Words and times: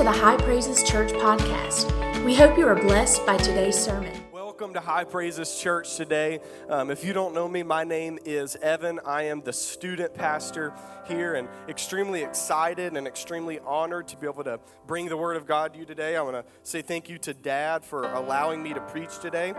to 0.00 0.04
the 0.04 0.10
High 0.10 0.38
Praises 0.38 0.82
Church 0.82 1.12
podcast. 1.12 2.24
We 2.24 2.34
hope 2.34 2.56
you 2.56 2.66
are 2.66 2.74
blessed 2.74 3.26
by 3.26 3.36
today's 3.36 3.78
sermon. 3.78 4.10
Welcome 4.32 4.72
to 4.72 4.80
High 4.80 5.04
Praises 5.04 5.60
Church 5.60 5.94
today. 5.94 6.40
Um, 6.70 6.90
if 6.90 7.04
you 7.04 7.12
don't 7.12 7.34
know 7.34 7.46
me, 7.46 7.62
my 7.62 7.84
name 7.84 8.18
is 8.24 8.56
Evan. 8.62 8.98
I 9.04 9.24
am 9.24 9.42
the 9.42 9.52
student 9.52 10.14
pastor 10.14 10.72
here 11.06 11.34
and 11.34 11.50
extremely 11.68 12.22
excited 12.22 12.96
and 12.96 13.06
extremely 13.06 13.58
honored 13.58 14.08
to 14.08 14.16
be 14.16 14.26
able 14.26 14.42
to 14.44 14.58
bring 14.86 15.10
the 15.10 15.18
Word 15.18 15.36
of 15.36 15.46
God 15.46 15.74
to 15.74 15.78
you 15.78 15.84
today. 15.84 16.16
I 16.16 16.22
want 16.22 16.36
to 16.36 16.50
say 16.62 16.80
thank 16.80 17.10
you 17.10 17.18
to 17.18 17.34
Dad 17.34 17.84
for 17.84 18.10
allowing 18.14 18.62
me 18.62 18.72
to 18.72 18.80
preach 18.80 19.18
today. 19.18 19.52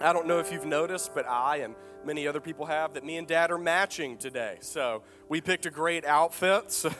I 0.00 0.12
don't 0.12 0.26
know 0.26 0.38
if 0.38 0.52
you've 0.52 0.66
noticed, 0.66 1.14
but 1.14 1.26
I 1.28 1.58
and 1.58 1.74
many 2.04 2.26
other 2.26 2.40
people 2.40 2.66
have 2.66 2.94
that 2.94 3.04
me 3.04 3.16
and 3.16 3.26
dad 3.26 3.50
are 3.50 3.58
matching 3.58 4.16
today. 4.16 4.56
So 4.60 5.02
we 5.28 5.40
picked 5.40 5.66
a 5.66 5.70
great 5.70 6.04
outfit. 6.04 6.50
So, 6.80 6.90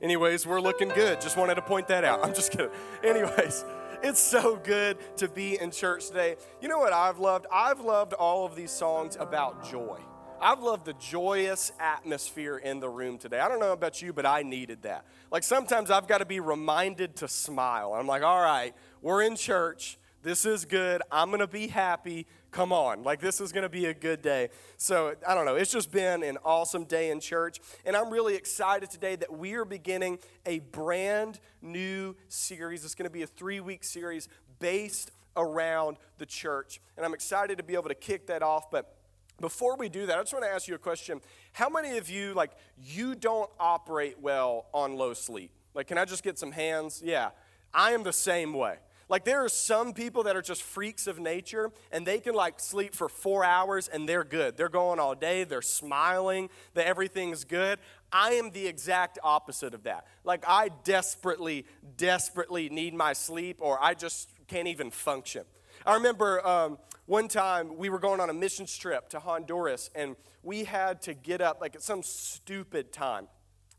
anyways, 0.00 0.46
we're 0.46 0.60
looking 0.60 0.88
good. 0.88 1.20
Just 1.20 1.36
wanted 1.36 1.56
to 1.56 1.62
point 1.62 1.88
that 1.88 2.04
out. 2.04 2.20
I'm 2.24 2.34
just 2.34 2.52
kidding. 2.52 2.70
Anyways, 3.02 3.64
it's 4.02 4.20
so 4.20 4.56
good 4.56 4.98
to 5.16 5.28
be 5.28 5.58
in 5.60 5.70
church 5.70 6.08
today. 6.08 6.36
You 6.60 6.68
know 6.68 6.78
what 6.78 6.92
I've 6.92 7.18
loved? 7.18 7.46
I've 7.52 7.80
loved 7.80 8.12
all 8.12 8.44
of 8.46 8.54
these 8.54 8.70
songs 8.70 9.16
about 9.18 9.68
joy. 9.70 9.98
I've 10.40 10.60
loved 10.60 10.84
the 10.84 10.92
joyous 10.94 11.72
atmosphere 11.80 12.58
in 12.58 12.80
the 12.80 12.88
room 12.88 13.18
today. 13.18 13.40
I 13.40 13.48
don't 13.48 13.60
know 13.60 13.72
about 13.72 14.02
you, 14.02 14.12
but 14.12 14.26
I 14.26 14.42
needed 14.42 14.82
that. 14.82 15.06
Like 15.30 15.42
sometimes 15.42 15.90
I've 15.90 16.06
got 16.06 16.18
to 16.18 16.26
be 16.26 16.38
reminded 16.38 17.16
to 17.16 17.28
smile. 17.28 17.94
I'm 17.94 18.06
like, 18.06 18.22
all 18.22 18.40
right, 18.40 18.74
we're 19.00 19.22
in 19.22 19.36
church. 19.36 19.98
This 20.24 20.46
is 20.46 20.64
good. 20.64 21.02
I'm 21.12 21.28
going 21.28 21.40
to 21.40 21.46
be 21.46 21.68
happy 21.68 22.26
come 22.50 22.72
on. 22.72 23.02
Like, 23.02 23.20
this 23.20 23.42
is 23.42 23.52
going 23.52 23.64
to 23.64 23.68
be 23.68 23.86
a 23.86 23.92
good 23.92 24.22
day. 24.22 24.48
So, 24.78 25.14
I 25.28 25.34
don't 25.34 25.44
know. 25.44 25.56
It's 25.56 25.70
just 25.70 25.92
been 25.92 26.22
an 26.22 26.38
awesome 26.44 26.84
day 26.84 27.10
in 27.10 27.20
church. 27.20 27.60
And 27.84 27.94
I'm 27.94 28.10
really 28.10 28.34
excited 28.34 28.90
today 28.90 29.16
that 29.16 29.36
we 29.36 29.52
are 29.52 29.66
beginning 29.66 30.18
a 30.46 30.60
brand 30.60 31.40
new 31.60 32.16
series. 32.28 32.86
It's 32.86 32.94
going 32.94 33.04
to 33.04 33.12
be 33.12 33.22
a 33.22 33.26
three 33.26 33.60
week 33.60 33.84
series 33.84 34.28
based 34.60 35.10
around 35.36 35.98
the 36.16 36.24
church. 36.24 36.80
And 36.96 37.04
I'm 37.04 37.12
excited 37.12 37.58
to 37.58 37.64
be 37.64 37.74
able 37.74 37.88
to 37.88 37.94
kick 37.94 38.28
that 38.28 38.42
off. 38.42 38.70
But 38.70 38.96
before 39.42 39.76
we 39.76 39.90
do 39.90 40.06
that, 40.06 40.16
I 40.16 40.22
just 40.22 40.32
want 40.32 40.46
to 40.46 40.50
ask 40.50 40.68
you 40.68 40.74
a 40.74 40.78
question. 40.78 41.20
How 41.52 41.68
many 41.68 41.98
of 41.98 42.08
you, 42.08 42.32
like, 42.32 42.52
you 42.82 43.14
don't 43.14 43.50
operate 43.60 44.20
well 44.22 44.66
on 44.72 44.96
low 44.96 45.12
sleep? 45.12 45.50
Like, 45.74 45.88
can 45.88 45.98
I 45.98 46.06
just 46.06 46.22
get 46.22 46.38
some 46.38 46.52
hands? 46.52 47.02
Yeah. 47.04 47.30
I 47.74 47.92
am 47.92 48.04
the 48.04 48.12
same 48.12 48.54
way. 48.54 48.76
Like 49.08 49.24
there 49.24 49.44
are 49.44 49.48
some 49.48 49.92
people 49.92 50.22
that 50.24 50.36
are 50.36 50.42
just 50.42 50.62
freaks 50.62 51.06
of 51.06 51.18
nature 51.18 51.70
and 51.92 52.06
they 52.06 52.20
can 52.20 52.34
like 52.34 52.60
sleep 52.60 52.94
for 52.94 53.08
four 53.08 53.44
hours 53.44 53.88
and 53.88 54.08
they're 54.08 54.24
good. 54.24 54.56
They're 54.56 54.68
going 54.68 54.98
all 54.98 55.14
day, 55.14 55.44
they're 55.44 55.62
smiling, 55.62 56.48
that 56.74 56.86
everything's 56.86 57.44
good. 57.44 57.78
I 58.12 58.32
am 58.32 58.50
the 58.50 58.66
exact 58.66 59.18
opposite 59.22 59.74
of 59.74 59.84
that. 59.84 60.06
Like 60.24 60.44
I 60.46 60.70
desperately, 60.84 61.66
desperately 61.96 62.68
need 62.68 62.94
my 62.94 63.12
sleep 63.12 63.58
or 63.60 63.82
I 63.82 63.94
just 63.94 64.30
can't 64.46 64.68
even 64.68 64.90
function. 64.90 65.44
I 65.86 65.94
remember 65.94 66.46
um, 66.46 66.78
one 67.06 67.28
time 67.28 67.76
we 67.76 67.90
were 67.90 67.98
going 67.98 68.20
on 68.20 68.30
a 68.30 68.34
missions 68.34 68.76
trip 68.76 69.08
to 69.10 69.18
Honduras 69.18 69.90
and 69.94 70.16
we 70.42 70.64
had 70.64 71.02
to 71.02 71.14
get 71.14 71.40
up 71.40 71.60
like 71.60 71.74
at 71.74 71.82
some 71.82 72.02
stupid 72.02 72.92
time 72.92 73.28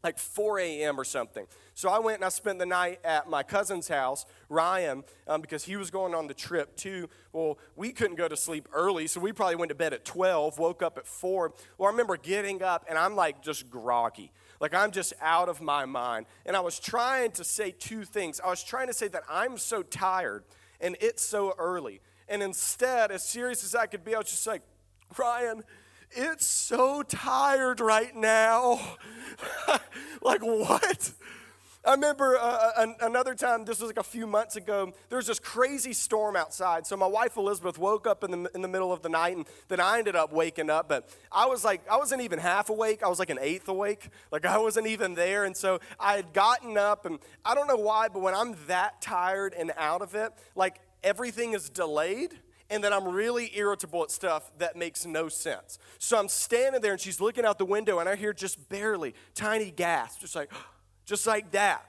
like 0.05 0.19
4 0.19 0.59
a.m. 0.59 0.99
or 0.99 1.03
something. 1.03 1.47
So 1.73 1.89
I 1.89 1.99
went 1.99 2.17
and 2.17 2.25
I 2.25 2.29
spent 2.29 2.59
the 2.59 2.65
night 2.65 2.99
at 3.03 3.27
my 3.27 3.43
cousin's 3.43 3.87
house, 3.87 4.25
Ryan, 4.47 5.03
um, 5.27 5.41
because 5.41 5.65
he 5.65 5.75
was 5.75 5.89
going 5.89 6.13
on 6.13 6.27
the 6.27 6.33
trip 6.33 6.77
too. 6.77 7.09
Well, 7.33 7.57
we 7.75 7.91
couldn't 7.91 8.15
go 8.15 8.27
to 8.27 8.37
sleep 8.37 8.69
early, 8.71 9.07
so 9.07 9.19
we 9.19 9.33
probably 9.33 9.55
went 9.55 9.69
to 9.69 9.75
bed 9.75 9.91
at 9.91 10.05
12, 10.05 10.59
woke 10.59 10.81
up 10.83 10.97
at 10.97 11.07
4. 11.07 11.53
Well, 11.77 11.89
I 11.89 11.91
remember 11.91 12.15
getting 12.17 12.61
up 12.61 12.85
and 12.87 12.97
I'm 12.97 13.15
like 13.15 13.41
just 13.41 13.69
groggy. 13.69 14.31
Like 14.61 14.73
I'm 14.73 14.91
just 14.91 15.13
out 15.21 15.49
of 15.49 15.59
my 15.59 15.85
mind. 15.85 16.27
And 16.45 16.55
I 16.55 16.61
was 16.61 16.79
trying 16.79 17.31
to 17.31 17.43
say 17.43 17.71
two 17.71 18.05
things. 18.05 18.39
I 18.39 18.49
was 18.49 18.63
trying 18.63 18.87
to 18.87 18.93
say 18.93 19.07
that 19.09 19.23
I'm 19.29 19.57
so 19.57 19.83
tired 19.83 20.43
and 20.79 20.95
it's 21.01 21.23
so 21.23 21.55
early. 21.57 21.99
And 22.29 22.41
instead, 22.41 23.11
as 23.11 23.27
serious 23.27 23.63
as 23.63 23.75
I 23.75 23.87
could 23.87 24.03
be, 24.03 24.15
I 24.15 24.19
was 24.19 24.29
just 24.29 24.47
like, 24.47 24.61
Ryan, 25.17 25.63
it's 26.15 26.47
so 26.47 27.03
tired 27.03 27.79
right 27.79 28.15
now. 28.15 28.97
like, 30.21 30.41
what? 30.41 31.11
I 31.85 31.91
remember 31.91 32.37
uh, 32.37 32.71
uh 32.75 32.87
another 33.01 33.35
time, 33.35 33.63
this 33.63 33.79
was 33.79 33.89
like 33.89 33.99
a 33.99 34.03
few 34.03 34.25
months 34.25 34.55
ago, 34.55 34.91
there 35.09 35.17
was 35.17 35.27
this 35.27 35.39
crazy 35.39 35.93
storm 35.93 36.35
outside. 36.35 36.87
So 36.87 36.97
my 36.97 37.05
wife 37.05 37.37
Elizabeth 37.37 37.77
woke 37.77 38.07
up 38.07 38.23
in 38.23 38.31
the, 38.31 38.51
in 38.55 38.61
the 38.61 38.67
middle 38.67 38.91
of 38.91 39.03
the 39.03 39.09
night, 39.09 39.37
and 39.37 39.45
then 39.67 39.79
I 39.79 39.99
ended 39.99 40.15
up 40.15 40.33
waking 40.33 40.69
up. 40.69 40.89
But 40.89 41.09
I 41.31 41.45
was 41.45 41.63
like, 41.63 41.87
I 41.89 41.97
wasn't 41.97 42.21
even 42.21 42.39
half 42.39 42.69
awake. 42.69 43.03
I 43.03 43.07
was 43.07 43.19
like 43.19 43.29
an 43.29 43.39
eighth 43.39 43.67
awake. 43.67 44.09
Like 44.31 44.45
I 44.45 44.57
wasn't 44.57 44.87
even 44.87 45.13
there. 45.13 45.45
And 45.45 45.55
so 45.55 45.79
I 45.99 46.15
had 46.15 46.33
gotten 46.33 46.77
up, 46.77 47.05
and 47.05 47.19
I 47.43 47.53
don't 47.53 47.67
know 47.67 47.75
why, 47.75 48.07
but 48.07 48.21
when 48.21 48.33
I'm 48.33 48.55
that 48.67 49.01
tired 49.01 49.53
and 49.53 49.71
out 49.77 50.01
of 50.01 50.15
it, 50.15 50.31
like 50.55 50.79
everything 51.03 51.53
is 51.53 51.69
delayed 51.69 52.39
and 52.69 52.83
that 52.83 52.93
I'm 52.93 53.07
really 53.07 53.51
irritable 53.55 54.03
at 54.03 54.11
stuff 54.11 54.51
that 54.57 54.75
makes 54.75 55.05
no 55.05 55.29
sense. 55.29 55.77
So 55.99 56.17
I'm 56.17 56.27
standing 56.27 56.81
there 56.81 56.93
and 56.93 57.01
she's 57.01 57.21
looking 57.21 57.45
out 57.45 57.57
the 57.57 57.65
window 57.65 57.99
and 57.99 58.09
I 58.09 58.15
hear 58.15 58.33
just 58.33 58.69
barely 58.69 59.13
tiny 59.33 59.71
gasps, 59.71 60.21
just 60.21 60.35
like, 60.35 60.51
just 61.05 61.27
like 61.27 61.51
that. 61.51 61.85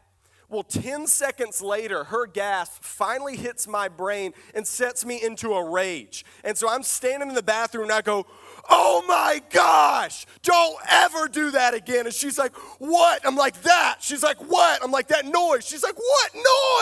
Well, 0.48 0.62
10 0.62 1.08
seconds 1.08 1.60
later, 1.60 2.04
her 2.04 2.26
gasp 2.26 2.82
finally 2.84 3.36
hits 3.36 3.66
my 3.66 3.88
brain 3.88 4.32
and 4.54 4.64
sets 4.64 5.04
me 5.04 5.20
into 5.20 5.54
a 5.54 5.68
rage. 5.68 6.24
And 6.44 6.56
so 6.56 6.68
I'm 6.68 6.84
standing 6.84 7.28
in 7.28 7.34
the 7.34 7.42
bathroom 7.42 7.84
and 7.84 7.92
I 7.92 8.00
go, 8.00 8.26
Oh 8.68 9.04
my 9.06 9.42
gosh, 9.50 10.26
don't 10.42 10.76
ever 10.88 11.28
do 11.28 11.50
that 11.52 11.74
again. 11.74 12.06
And 12.06 12.14
she's 12.14 12.38
like, 12.38 12.54
What? 12.78 13.26
I'm 13.26 13.36
like, 13.36 13.62
That. 13.62 13.98
She's 14.00 14.22
like, 14.22 14.38
What? 14.38 14.82
I'm 14.82 14.90
like, 14.90 15.08
That 15.08 15.26
noise. 15.26 15.66
She's 15.66 15.82
like, 15.82 15.96
What 15.96 16.30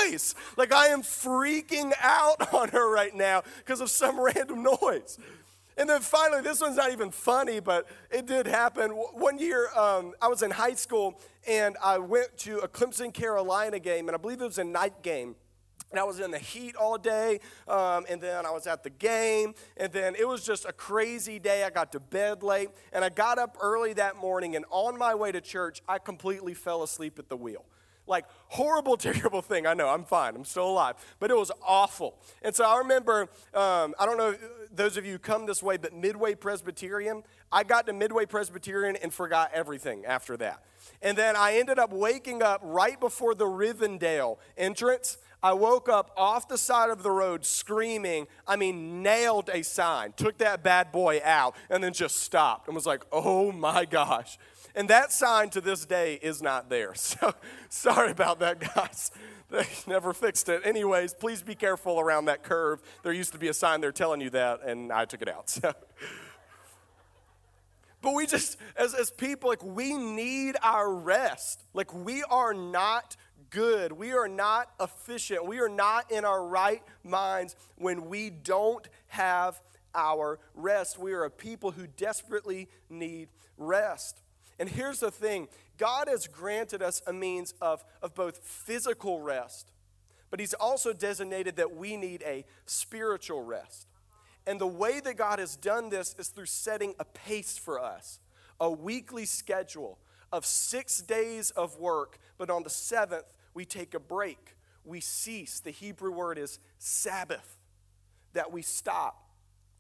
noise? 0.03 0.35
Like, 0.57 0.73
I 0.73 0.89
am 0.89 1.03
freaking 1.03 1.93
out 2.01 2.53
on 2.55 2.69
her 2.71 2.91
right 2.91 3.15
now 3.15 3.43
because 3.59 3.81
of 3.81 3.91
some 3.91 4.21
random 4.25 4.63
noise. 4.63 5.19
And 5.77 5.89
then 5.89 6.03
finally, 6.03 6.41
this 6.41 6.61
one's 6.61 6.77
not 6.77 6.93
even 6.93 7.11
funny, 7.11 7.59
but 7.59 7.89
it 8.11 8.27
did 8.27 8.47
happen. 8.47 8.91
One 8.91 9.39
year, 9.39 9.69
um, 9.77 10.13
I 10.23 10.29
was 10.29 10.43
in 10.43 10.53
high 10.53 10.75
school 10.75 11.21
and 11.49 11.77
I 11.83 11.99
went 11.99 12.37
to 12.39 12.59
a 12.59 12.69
Clemson 12.69 13.13
Carolina 13.13 13.79
game, 13.79 14.09
and 14.09 14.15
I 14.15 14.19
believe 14.19 14.41
it 14.41 14.45
was 14.45 14.59
a 14.59 14.65
night 14.65 15.03
game. 15.03 15.35
And 15.95 16.01
I 16.01 16.03
was 16.03 16.19
in 16.19 16.33
the 16.33 16.41
heat 16.41 16.75
all 16.75 16.99
day, 16.99 17.39
um, 17.69 18.05
and 18.09 18.21
then 18.21 18.45
I 18.45 18.51
was 18.51 18.67
at 18.67 18.83
the 18.83 18.91
game, 18.91 19.55
and 19.77 19.93
then 19.93 20.17
it 20.17 20.27
was 20.27 20.45
just 20.45 20.65
a 20.65 20.73
crazy 20.73 21.39
day. 21.39 21.63
I 21.63 21.71
got 21.71 21.93
to 21.93 22.01
bed 22.01 22.43
late, 22.43 22.71
and 22.93 23.05
I 23.05 23.11
got 23.11 23.39
up 23.39 23.57
early 23.61 23.93
that 23.93 24.17
morning, 24.17 24.57
and 24.57 24.65
on 24.71 24.99
my 24.99 25.15
way 25.15 25.31
to 25.31 25.41
church, 25.41 25.83
I 25.89 25.99
completely 25.99 26.53
fell 26.53 26.83
asleep 26.83 27.21
at 27.21 27.29
the 27.29 27.37
wheel. 27.37 27.65
Like, 28.07 28.27
horrible, 28.49 28.97
terrible 28.99 29.43
thing. 29.43 29.67
I 29.67 29.75
know, 29.75 29.89
I'm 29.89 30.05
fine, 30.05 30.37
I'm 30.37 30.45
still 30.45 30.69
alive, 30.69 30.97
but 31.19 31.31
it 31.31 31.37
was 31.37 31.51
awful. 31.67 32.17
And 32.43 32.55
so 32.55 32.65
I 32.65 32.79
remember, 32.79 33.23
um, 33.55 33.95
I 33.99 34.07
don't 34.07 34.19
know, 34.19 34.37
those 34.73 34.97
of 34.97 35.05
you 35.05 35.13
who 35.13 35.19
come 35.19 35.47
this 35.47 35.63
way, 35.63 35.77
but 35.77 35.95
Midway 35.95 36.35
Presbyterian, 36.35 37.23
I 37.53 37.63
got 37.65 37.87
to 37.87 37.93
Midway 37.93 38.27
Presbyterian 38.27 38.97
and 38.97 39.13
forgot 39.13 39.51
everything 39.55 40.05
after 40.05 40.37
that. 40.39 40.63
And 41.01 41.17
then 41.17 41.37
I 41.37 41.57
ended 41.57 41.79
up 41.79 41.93
waking 41.93 42.43
up 42.43 42.61
right 42.63 42.99
before 42.99 43.35
the 43.35 43.47
Rivendell 43.47 44.39
entrance. 44.57 45.19
I 45.43 45.53
woke 45.53 45.91
up 45.91 46.11
off 46.17 46.49
the 46.49 46.57
side 46.57 46.89
of 46.89 47.03
the 47.03 47.11
road 47.11 47.45
screaming. 47.45 48.27
I 48.47 48.57
mean, 48.57 49.03
nailed 49.03 49.51
a 49.53 49.63
sign, 49.63 50.15
took 50.17 50.39
that 50.39 50.63
bad 50.63 50.91
boy 50.91 51.21
out, 51.23 51.55
and 51.69 51.85
then 51.85 51.93
just 51.93 52.23
stopped 52.23 52.67
and 52.67 52.75
was 52.75 52.87
like, 52.87 53.03
oh 53.13 53.53
my 53.53 53.85
gosh. 53.85 54.39
And 54.75 54.91
that 54.91 55.13
sign 55.13 55.51
to 55.51 55.61
this 55.61 55.85
day 55.85 56.19
is 56.21 56.43
not 56.43 56.69
there. 56.69 56.95
So 57.05 57.35
sorry 57.69 58.11
about 58.11 58.41
that, 58.41 58.61
guys. 58.75 59.11
They 59.51 59.67
never 59.87 60.13
fixed 60.13 60.49
it. 60.49 60.63
Anyways, 60.65 61.15
please 61.15 61.43
be 61.43 61.55
careful 61.55 62.01
around 62.01 62.25
that 62.25 62.43
curve. 62.43 62.81
There 63.03 63.13
used 63.13 63.33
to 63.33 63.39
be 63.39 63.49
a 63.49 63.55
sign 63.55 63.81
there 63.81 63.93
telling 63.93 64.21
you 64.21 64.31
that, 64.31 64.63
and 64.65 64.91
I 64.91 65.05
took 65.05 65.23
it 65.23 65.29
out. 65.29 65.49
So. 65.63 65.73
But 68.03 68.13
we 68.13 68.27
just, 68.27 68.59
as, 68.77 68.93
as 68.93 69.11
people, 69.11 69.49
like, 69.49 69.65
we 69.65 69.95
need 69.95 70.57
our 70.63 70.93
rest. 70.93 71.65
Like, 71.73 71.95
we 71.95 72.23
are 72.25 72.53
not 72.53 73.17
good. 73.49 73.93
We 73.93 74.13
are 74.13 74.29
not 74.29 74.69
efficient. 74.79 75.47
We 75.47 75.59
are 75.61 75.71
not 75.71 76.11
in 76.13 76.27
our 76.27 76.45
right 76.45 76.83
minds 77.03 77.57
when 77.77 78.11
we 78.11 78.29
don't 78.29 78.87
have 79.07 79.59
our 79.95 80.39
rest. 80.55 80.99
We 80.99 81.15
are 81.15 81.25
a 81.25 81.31
people 81.31 81.71
who 81.71 81.87
desperately 81.87 82.69
need 82.91 83.29
rest. 83.57 84.21
And 84.59 84.69
here's 84.69 85.01
the 85.01 85.11
thing 85.11 85.49
God 85.77 86.09
has 86.09 86.27
granted 86.27 86.83
us 86.83 87.03
a 87.07 87.13
means 87.13 87.55
of, 87.61 87.85
of 88.03 88.15
both 88.15 88.39
physical 88.39 89.21
rest, 89.21 89.73
but 90.31 90.41
He's 90.41 90.55
also 90.55 90.93
designated 90.93 91.57
that 91.57 91.75
we 91.75 91.97
need 91.97 92.23
a 92.27 92.45
spiritual 92.67 93.43
rest. 93.43 93.89
And 94.47 94.61
the 94.61 94.67
way 94.67 95.01
that 95.01 95.17
God 95.17 95.39
has 95.39 95.57
done 95.57 95.89
this 95.89 96.15
is 96.19 96.29
through 96.29 96.47
setting 96.47 96.95
a 96.99 97.05
pace 97.05 97.57
for 97.57 97.81
us, 97.81 98.21
a 98.61 98.71
weekly 98.71 99.25
schedule 99.25 99.99
of 100.31 100.45
six 100.45 101.01
days 101.01 101.51
of 101.53 101.79
work, 101.79 102.19
but 102.39 102.51
on 102.51 102.63
the 102.63 102.71
seventh, 102.71 103.33
we 103.55 103.65
take 103.65 103.95
a 103.95 104.01
break. 104.01 104.57
We 104.85 105.01
cease. 105.01 105.61
The 105.61 105.71
Hebrew 105.71 106.11
word 106.11 106.39
is 106.39 106.59
Sabbath, 106.79 107.59
that 108.35 108.53
we 108.53 108.61
stop. 108.61 109.31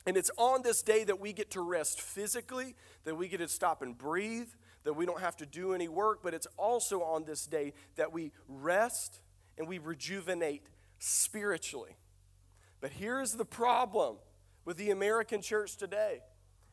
And 0.06 0.16
it's 0.16 0.30
on 0.36 0.62
this 0.62 0.82
day 0.82 1.04
that 1.04 1.20
we 1.20 1.32
get 1.32 1.50
to 1.52 1.60
rest 1.60 2.00
physically, 2.00 2.74
that 3.04 3.16
we 3.16 3.28
get 3.28 3.38
to 3.38 3.48
stop 3.48 3.82
and 3.82 3.96
breathe, 3.96 4.48
that 4.84 4.94
we 4.94 5.06
don't 5.06 5.20
have 5.20 5.36
to 5.38 5.46
do 5.46 5.72
any 5.72 5.88
work, 5.88 6.20
but 6.22 6.34
it's 6.34 6.46
also 6.56 7.02
on 7.02 7.24
this 7.24 7.46
day 7.46 7.72
that 7.96 8.12
we 8.12 8.32
rest 8.48 9.20
and 9.58 9.66
we 9.66 9.78
rejuvenate 9.78 10.62
spiritually. 10.98 11.96
But 12.80 12.92
here's 12.92 13.32
the 13.32 13.44
problem 13.44 14.16
with 14.64 14.76
the 14.76 14.90
American 14.90 15.42
church 15.42 15.76
today 15.76 16.20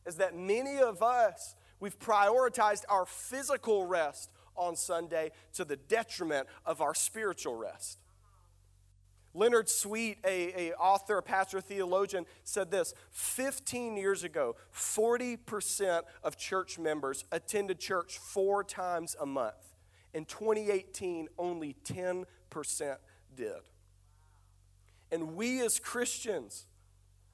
is 0.06 0.16
that 0.16 0.36
many 0.36 0.78
of 0.78 1.02
us 1.02 1.54
we've 1.80 1.98
prioritized 1.98 2.84
our 2.88 3.06
physical 3.06 3.86
rest 3.86 4.30
on 4.56 4.76
Sunday 4.76 5.30
to 5.54 5.64
the 5.64 5.76
detriment 5.76 6.46
of 6.64 6.80
our 6.80 6.94
spiritual 6.94 7.56
rest. 7.56 8.01
Leonard 9.34 9.68
Sweet, 9.68 10.18
a, 10.24 10.70
a 10.70 10.74
author, 10.74 11.18
a 11.18 11.22
pastor, 11.22 11.58
a 11.58 11.62
theologian, 11.62 12.26
said 12.44 12.70
this 12.70 12.92
15 13.10 13.96
years 13.96 14.24
ago, 14.24 14.56
40% 14.74 16.02
of 16.22 16.36
church 16.36 16.78
members 16.78 17.24
attended 17.32 17.80
church 17.80 18.18
four 18.18 18.62
times 18.62 19.16
a 19.20 19.26
month. 19.26 19.54
In 20.12 20.26
2018, 20.26 21.28
only 21.38 21.76
10% 21.84 22.26
did. 23.34 23.52
And 25.10 25.34
we 25.34 25.60
as 25.60 25.78
Christians, 25.78 26.66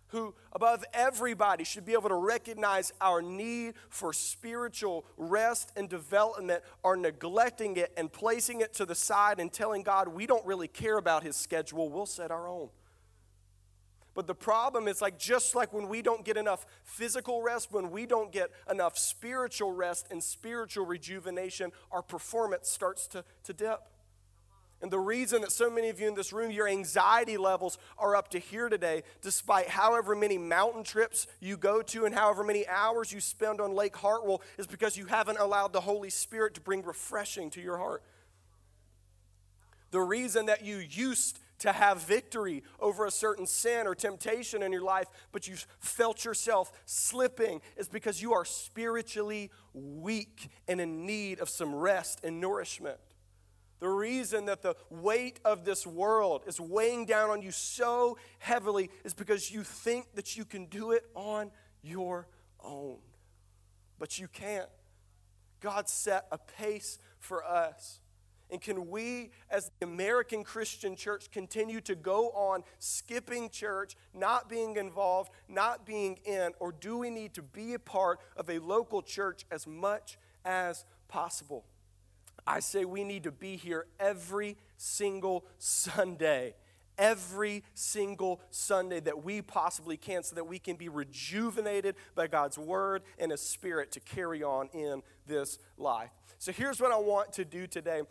who, 0.09 0.35
above 0.53 0.85
everybody, 0.93 1.65
should 1.65 1.85
be 1.85 1.93
able 1.93 2.09
to 2.09 2.15
recognize 2.15 2.93
our 3.01 3.23
need 3.23 3.75
for 3.91 4.13
spiritual 4.13 5.05
rest 5.17 5.73
and 5.77 5.89
development, 5.89 6.63
are 6.83 6.97
neglecting 6.97 7.77
it 7.77 7.93
and 7.97 8.13
placing 8.13 8.61
it 8.61 8.75
to 8.75 8.87
the 8.87 8.95
side 8.95 9.41
and 9.41 9.53
telling 9.53 9.83
God 9.83 10.09
we 10.09 10.27
don't 10.27 10.45
really 10.47 10.69
care 10.69 10.99
about 10.99 11.23
His 11.23 11.37
schedule, 11.37 11.89
we'll 11.91 12.07
set 12.07 12.31
our 12.31 12.49
own. 12.49 12.71
But 14.19 14.27
the 14.27 14.35
problem 14.35 14.89
is 14.89 15.01
like 15.01 15.17
just 15.17 15.55
like 15.55 15.73
when 15.73 15.87
we 15.89 16.03
don't 16.03 16.25
get 16.25 16.37
enough 16.37 16.67
physical 16.83 17.41
rest, 17.41 17.71
when 17.71 17.93
we 17.93 18.05
don't 18.05 18.33
get 18.33 18.51
enough 18.69 18.99
spiritual 18.99 19.71
rest 19.71 20.09
and 20.11 20.21
spiritual 20.21 20.87
rejuvenation, 20.87 21.71
our 21.93 22.03
performance 22.03 22.69
starts 22.69 23.07
to, 23.09 23.23
to 23.45 23.53
dip. 23.53 23.81
And 24.81 24.93
the 24.93 24.99
reason 24.99 25.41
that 25.41 25.51
so 25.51 25.69
many 25.69 25.89
of 25.89 26.01
you 26.01 26.07
in 26.07 26.15
this 26.15 26.33
room, 26.33 26.53
your 26.53 26.69
anxiety 26.69 27.37
levels 27.37 27.79
are 27.99 28.15
up 28.15 28.29
to 28.31 28.39
here 28.39 28.69
today, 28.69 29.03
despite 29.23 29.69
however 29.69 30.15
many 30.15 30.39
mountain 30.39 30.85
trips 30.85 31.27
you 31.41 31.57
go 31.57 31.83
to 31.83 32.05
and 32.05 32.15
however 32.15 32.45
many 32.45 32.67
hours 32.69 33.13
you 33.13 33.21
spend 33.21 33.61
on 33.61 33.75
Lake 33.75 33.97
Hartwell, 33.97 34.41
is 34.57 34.69
because 34.69 34.97
you 34.97 35.07
haven't 35.07 35.41
allowed 35.41 35.73
the 35.73 35.81
Holy 35.81 36.11
Spirit 36.11 36.55
to 36.55 36.61
bring 36.61 36.83
refreshing 36.83 37.51
to 37.51 37.61
your 37.61 37.79
heart. 37.79 38.05
The 39.91 40.01
reason 40.01 40.47
that 40.47 40.65
you 40.65 40.77
used 40.77 41.41
to 41.61 41.73
have 41.73 42.03
victory 42.03 42.63
over 42.79 43.05
a 43.05 43.11
certain 43.11 43.47
sin 43.47 43.89
or 43.89 43.97
temptation 43.97 44.63
in 44.63 44.71
your 44.71 44.83
life, 44.83 45.09
but 45.33 45.49
you've 45.49 45.67
felt 45.81 46.25
yourself 46.25 46.71
slipping, 46.85 47.61
is 47.77 47.89
because 47.89 48.23
you 48.23 48.33
are 48.33 48.45
spiritually 48.45 49.51
weak 49.75 50.51
and 50.69 50.81
in 50.81 51.05
need 51.05 51.41
of 51.41 51.49
some 51.49 51.75
rest 51.75 52.21
and 52.23 52.41
nourishment. 52.41 52.99
The 53.81 53.89
reason 53.89 54.47
that 54.47 54.63
the 54.63 54.75
weight 54.91 55.41
of 55.45 55.65
this 55.65 55.87
world 55.87 56.43
is 56.47 56.61
weighing 56.61 57.07
down 57.07 57.31
on 57.31 57.43
you 57.43 57.53
so 57.53 58.19
heavily 58.39 58.91
is 59.05 59.15
because 59.15 59.51
you 59.51 59.63
think 59.63 60.15
that 60.15 60.37
you 60.37 60.45
can 60.45 60.67
do 60.67 60.93
it 60.93 61.05
on 61.15 61.51
your 61.83 62.27
own. 62.63 62.99
But 63.99 64.19
you 64.19 64.29
can't. 64.29 64.69
God 65.61 65.89
set 65.89 66.27
a 66.33 66.39
pace 66.39 66.99
for 67.19 67.45
us. 67.45 68.01
And 68.51 68.61
can 68.61 68.89
we, 68.89 69.31
as 69.51 69.71
the 69.79 69.87
American 69.87 70.43
Christian 70.43 70.97
church, 70.97 71.31
continue 71.31 71.81
to 71.83 71.95
go 71.95 72.31
on 72.31 72.63
skipping 72.79 73.51
church, 73.51 73.95
not 74.15 74.49
being 74.49 74.77
involved, 74.77 75.31
not 75.49 75.85
being 75.85 76.19
in, 76.25 76.53
or 76.59 76.73
do 76.73 76.97
we 76.97 77.11
need 77.11 77.35
to 77.35 77.43
be 77.43 77.75
a 77.75 77.79
part 77.79 78.21
of 78.37 78.49
a 78.49 78.59
local 78.59 79.03
church 79.03 79.45
as 79.51 79.67
much 79.67 80.19
as 80.45 80.87
possible? 81.09 81.67
I 82.49 82.61
say 82.61 82.87
we 82.87 83.05
need 83.05 83.25
to 83.25 83.31
be 83.31 83.57
here 83.57 83.87
every 84.01 84.57
single 84.79 85.45
Sunday. 85.59 86.55
Every 86.97 87.63
single 87.75 88.41
Sunday 88.51 89.01
that 89.01 89.23
we 89.23 89.43
possibly 89.43 89.97
can, 89.97 90.25
so 90.25 90.35
that 90.35 90.49
we 90.49 90.59
can 90.59 90.75
be 90.75 90.89
rejuvenated 90.89 91.95
by 92.17 92.27
God's 92.27 92.59
word 92.59 93.03
and 93.19 93.31
His 93.31 93.43
Spirit 93.43 93.93
to 93.93 94.01
carry 94.01 94.43
on 94.43 94.69
in 94.73 95.03
this 95.27 95.59
life. 95.77 96.11
So, 96.39 96.51
here's 96.51 96.81
what 96.81 96.91
I 96.91 96.99
want 96.99 97.35
to 97.35 97.45
do 97.45 97.69
today. 97.69 98.03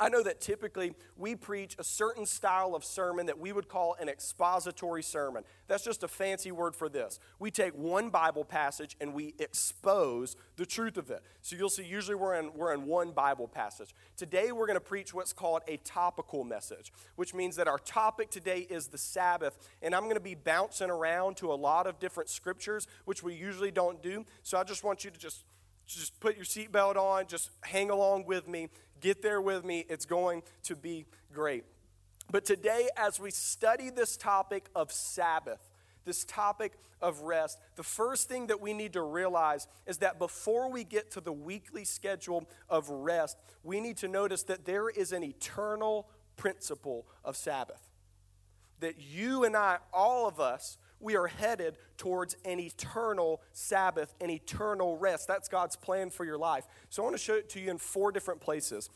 I 0.00 0.08
know 0.08 0.22
that 0.22 0.40
typically 0.40 0.94
we 1.16 1.34
preach 1.34 1.76
a 1.78 1.84
certain 1.84 2.24
style 2.24 2.74
of 2.74 2.84
sermon 2.84 3.26
that 3.26 3.38
we 3.38 3.52
would 3.52 3.68
call 3.68 3.94
an 4.00 4.08
expository 4.08 5.02
sermon. 5.02 5.44
That's 5.68 5.84
just 5.84 6.02
a 6.02 6.08
fancy 6.08 6.50
word 6.50 6.74
for 6.74 6.88
this. 6.88 7.18
We 7.38 7.50
take 7.50 7.74
one 7.74 8.08
Bible 8.10 8.44
passage 8.44 8.96
and 9.00 9.12
we 9.12 9.34
expose 9.38 10.36
the 10.56 10.64
truth 10.64 10.96
of 10.96 11.10
it. 11.10 11.22
So 11.42 11.56
you'll 11.56 11.68
see, 11.68 11.84
usually 11.84 12.14
we're 12.14 12.36
in, 12.36 12.52
we're 12.54 12.72
in 12.72 12.86
one 12.86 13.12
Bible 13.12 13.48
passage. 13.48 13.94
Today 14.16 14.50
we're 14.52 14.66
going 14.66 14.78
to 14.78 14.80
preach 14.80 15.12
what's 15.12 15.32
called 15.32 15.62
a 15.68 15.76
topical 15.78 16.44
message, 16.44 16.92
which 17.16 17.34
means 17.34 17.56
that 17.56 17.68
our 17.68 17.78
topic 17.78 18.30
today 18.30 18.66
is 18.70 18.88
the 18.88 18.98
Sabbath. 18.98 19.58
And 19.82 19.94
I'm 19.94 20.04
going 20.04 20.14
to 20.14 20.20
be 20.20 20.34
bouncing 20.34 20.90
around 20.90 21.36
to 21.38 21.52
a 21.52 21.54
lot 21.54 21.86
of 21.86 21.98
different 21.98 22.30
scriptures, 22.30 22.86
which 23.04 23.22
we 23.22 23.34
usually 23.34 23.70
don't 23.70 24.02
do. 24.02 24.24
So 24.42 24.58
I 24.58 24.64
just 24.64 24.84
want 24.84 25.04
you 25.04 25.10
to 25.10 25.18
just 25.18 25.44
just 25.86 26.18
put 26.20 26.36
your 26.36 26.44
seatbelt 26.44 26.96
on, 26.96 27.26
just 27.26 27.50
hang 27.62 27.90
along 27.90 28.24
with 28.24 28.48
me 28.48 28.68
Get 29.02 29.20
there 29.20 29.40
with 29.40 29.64
me. 29.64 29.84
It's 29.88 30.06
going 30.06 30.42
to 30.62 30.76
be 30.76 31.04
great. 31.34 31.64
But 32.30 32.44
today, 32.46 32.88
as 32.96 33.20
we 33.20 33.30
study 33.30 33.90
this 33.90 34.16
topic 34.16 34.68
of 34.74 34.90
Sabbath, 34.92 35.58
this 36.04 36.24
topic 36.24 36.72
of 37.00 37.20
rest, 37.22 37.58
the 37.74 37.82
first 37.82 38.28
thing 38.28 38.46
that 38.46 38.60
we 38.60 38.72
need 38.72 38.92
to 38.92 39.02
realize 39.02 39.66
is 39.86 39.98
that 39.98 40.18
before 40.20 40.70
we 40.70 40.84
get 40.84 41.10
to 41.10 41.20
the 41.20 41.32
weekly 41.32 41.84
schedule 41.84 42.48
of 42.70 42.88
rest, 42.88 43.36
we 43.64 43.80
need 43.80 43.96
to 43.98 44.08
notice 44.08 44.44
that 44.44 44.64
there 44.64 44.88
is 44.88 45.12
an 45.12 45.24
eternal 45.24 46.08
principle 46.36 47.06
of 47.24 47.36
Sabbath. 47.36 47.90
That 48.78 49.00
you 49.00 49.44
and 49.44 49.56
I, 49.56 49.78
all 49.92 50.28
of 50.28 50.38
us, 50.38 50.78
we 51.02 51.16
are 51.16 51.26
headed 51.26 51.76
towards 51.96 52.36
an 52.44 52.60
eternal 52.60 53.40
Sabbath, 53.52 54.14
an 54.20 54.30
eternal 54.30 54.96
rest. 54.96 55.28
That's 55.28 55.48
God's 55.48 55.76
plan 55.76 56.10
for 56.10 56.24
your 56.24 56.38
life. 56.38 56.66
So 56.90 57.02
I 57.02 57.04
want 57.04 57.16
to 57.16 57.22
show 57.22 57.34
it 57.34 57.48
to 57.50 57.60
you 57.60 57.70
in 57.70 57.78
four 57.78 58.12
different 58.12 58.40
places. 58.40 58.88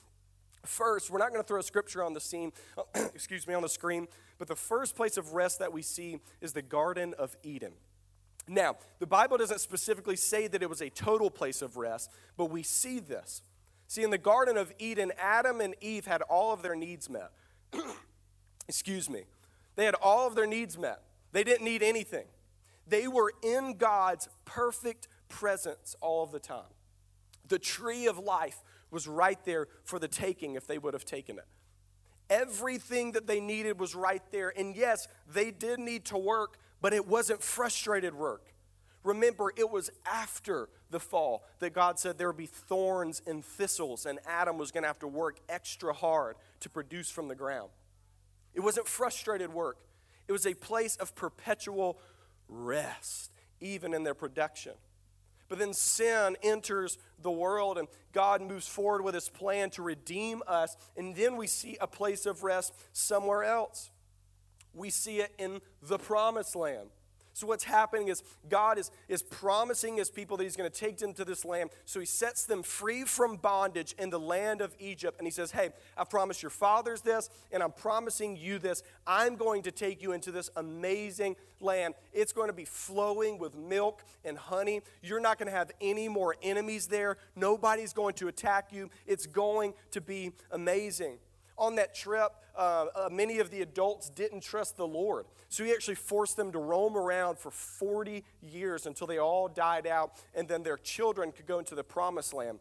First, 0.64 1.10
we're 1.10 1.18
not 1.18 1.30
going 1.30 1.42
to 1.42 1.46
throw 1.46 1.60
scripture 1.60 2.02
on 2.02 2.12
the 2.12 2.20
scene, 2.20 2.52
excuse 2.94 3.46
me, 3.46 3.54
on 3.54 3.62
the 3.62 3.68
screen, 3.68 4.08
but 4.38 4.48
the 4.48 4.56
first 4.56 4.96
place 4.96 5.16
of 5.16 5.32
rest 5.32 5.60
that 5.60 5.72
we 5.72 5.82
see 5.82 6.18
is 6.40 6.52
the 6.52 6.62
Garden 6.62 7.14
of 7.18 7.36
Eden. 7.42 7.72
Now, 8.48 8.76
the 8.98 9.06
Bible 9.06 9.38
doesn't 9.38 9.60
specifically 9.60 10.16
say 10.16 10.46
that 10.46 10.62
it 10.62 10.70
was 10.70 10.80
a 10.80 10.90
total 10.90 11.30
place 11.30 11.62
of 11.62 11.76
rest, 11.76 12.10
but 12.36 12.46
we 12.46 12.62
see 12.62 13.00
this. 13.00 13.42
See, 13.88 14.02
in 14.02 14.10
the 14.10 14.18
Garden 14.18 14.56
of 14.56 14.72
Eden, 14.78 15.12
Adam 15.18 15.60
and 15.60 15.74
Eve 15.80 16.06
had 16.06 16.22
all 16.22 16.52
of 16.52 16.62
their 16.62 16.74
needs 16.74 17.08
met. 17.08 17.30
Excuse 18.68 19.08
me. 19.08 19.24
They 19.76 19.84
had 19.84 19.94
all 19.94 20.26
of 20.26 20.34
their 20.34 20.46
needs 20.46 20.76
met. 20.76 21.02
They 21.36 21.44
didn't 21.44 21.66
need 21.66 21.82
anything. 21.82 22.24
They 22.86 23.06
were 23.06 23.30
in 23.42 23.74
God's 23.76 24.26
perfect 24.46 25.06
presence 25.28 25.94
all 26.00 26.22
of 26.22 26.32
the 26.32 26.38
time. 26.38 26.72
The 27.46 27.58
tree 27.58 28.06
of 28.06 28.18
life 28.18 28.62
was 28.90 29.06
right 29.06 29.38
there 29.44 29.68
for 29.84 29.98
the 29.98 30.08
taking 30.08 30.54
if 30.54 30.66
they 30.66 30.78
would 30.78 30.94
have 30.94 31.04
taken 31.04 31.36
it. 31.36 31.44
Everything 32.30 33.12
that 33.12 33.26
they 33.26 33.38
needed 33.38 33.78
was 33.78 33.94
right 33.94 34.22
there. 34.32 34.50
And 34.56 34.74
yes, 34.74 35.08
they 35.30 35.50
did 35.50 35.78
need 35.78 36.06
to 36.06 36.16
work, 36.16 36.56
but 36.80 36.94
it 36.94 37.06
wasn't 37.06 37.42
frustrated 37.42 38.14
work. 38.14 38.54
Remember, 39.04 39.52
it 39.58 39.70
was 39.70 39.90
after 40.06 40.70
the 40.88 41.00
fall 41.00 41.44
that 41.58 41.74
God 41.74 41.98
said 41.98 42.16
there 42.16 42.28
would 42.28 42.38
be 42.38 42.46
thorns 42.46 43.20
and 43.26 43.44
thistles, 43.44 44.06
and 44.06 44.20
Adam 44.24 44.56
was 44.56 44.70
going 44.70 44.84
to 44.84 44.88
have 44.88 45.00
to 45.00 45.06
work 45.06 45.40
extra 45.50 45.92
hard 45.92 46.36
to 46.60 46.70
produce 46.70 47.10
from 47.10 47.28
the 47.28 47.34
ground. 47.34 47.68
It 48.54 48.60
wasn't 48.60 48.88
frustrated 48.88 49.52
work, 49.52 49.76
it 50.28 50.32
was 50.32 50.46
a 50.46 50.54
place 50.54 50.96
of 50.96 51.14
perpetual 51.14 51.98
rest, 52.48 53.32
even 53.60 53.94
in 53.94 54.04
their 54.04 54.14
production. 54.14 54.72
But 55.48 55.58
then 55.58 55.72
sin 55.72 56.36
enters 56.42 56.98
the 57.22 57.30
world, 57.30 57.78
and 57.78 57.86
God 58.12 58.42
moves 58.42 58.66
forward 58.66 59.02
with 59.02 59.14
his 59.14 59.28
plan 59.28 59.70
to 59.70 59.82
redeem 59.82 60.42
us. 60.46 60.76
And 60.96 61.14
then 61.14 61.36
we 61.36 61.46
see 61.46 61.76
a 61.80 61.86
place 61.86 62.26
of 62.26 62.42
rest 62.42 62.74
somewhere 62.92 63.44
else. 63.44 63.90
We 64.74 64.90
see 64.90 65.20
it 65.20 65.32
in 65.38 65.60
the 65.82 65.98
promised 65.98 66.56
land. 66.56 66.88
So, 67.36 67.46
what's 67.46 67.64
happening 67.64 68.08
is 68.08 68.22
God 68.48 68.78
is, 68.78 68.90
is 69.08 69.22
promising 69.22 69.98
his 69.98 70.08
people 70.08 70.38
that 70.38 70.44
he's 70.44 70.56
going 70.56 70.70
to 70.70 70.74
take 70.74 70.96
them 70.96 71.12
to 71.12 71.22
this 71.22 71.44
land. 71.44 71.68
So, 71.84 72.00
he 72.00 72.06
sets 72.06 72.46
them 72.46 72.62
free 72.62 73.04
from 73.04 73.36
bondage 73.36 73.94
in 73.98 74.08
the 74.08 74.18
land 74.18 74.62
of 74.62 74.74
Egypt. 74.78 75.18
And 75.18 75.26
he 75.26 75.30
says, 75.30 75.50
Hey, 75.50 75.68
I 75.98 76.04
promised 76.04 76.42
your 76.42 76.48
fathers 76.48 77.02
this, 77.02 77.28
and 77.52 77.62
I'm 77.62 77.72
promising 77.72 78.38
you 78.38 78.58
this. 78.58 78.82
I'm 79.06 79.36
going 79.36 79.64
to 79.64 79.70
take 79.70 80.00
you 80.00 80.12
into 80.12 80.32
this 80.32 80.48
amazing 80.56 81.36
land. 81.60 81.92
It's 82.14 82.32
going 82.32 82.48
to 82.48 82.54
be 82.54 82.64
flowing 82.64 83.36
with 83.36 83.54
milk 83.54 84.02
and 84.24 84.38
honey. 84.38 84.80
You're 85.02 85.20
not 85.20 85.38
going 85.38 85.50
to 85.50 85.54
have 85.54 85.70
any 85.78 86.08
more 86.08 86.36
enemies 86.42 86.86
there. 86.86 87.18
Nobody's 87.34 87.92
going 87.92 88.14
to 88.14 88.28
attack 88.28 88.72
you. 88.72 88.88
It's 89.06 89.26
going 89.26 89.74
to 89.90 90.00
be 90.00 90.32
amazing. 90.52 91.18
On 91.58 91.76
that 91.76 91.94
trip, 91.94 92.32
uh, 92.56 92.86
uh, 92.94 93.08
many 93.10 93.38
of 93.38 93.50
the 93.50 93.62
adults 93.62 94.10
didn't 94.10 94.42
trust 94.42 94.76
the 94.76 94.86
Lord. 94.86 95.26
So 95.48 95.64
he 95.64 95.72
actually 95.72 95.94
forced 95.94 96.36
them 96.36 96.52
to 96.52 96.58
roam 96.58 96.96
around 96.96 97.38
for 97.38 97.50
40 97.50 98.24
years 98.42 98.86
until 98.86 99.06
they 99.06 99.18
all 99.18 99.48
died 99.48 99.86
out, 99.86 100.12
and 100.34 100.46
then 100.48 100.62
their 100.62 100.76
children 100.76 101.32
could 101.32 101.46
go 101.46 101.58
into 101.58 101.74
the 101.74 101.84
promised 101.84 102.34
land. 102.34 102.58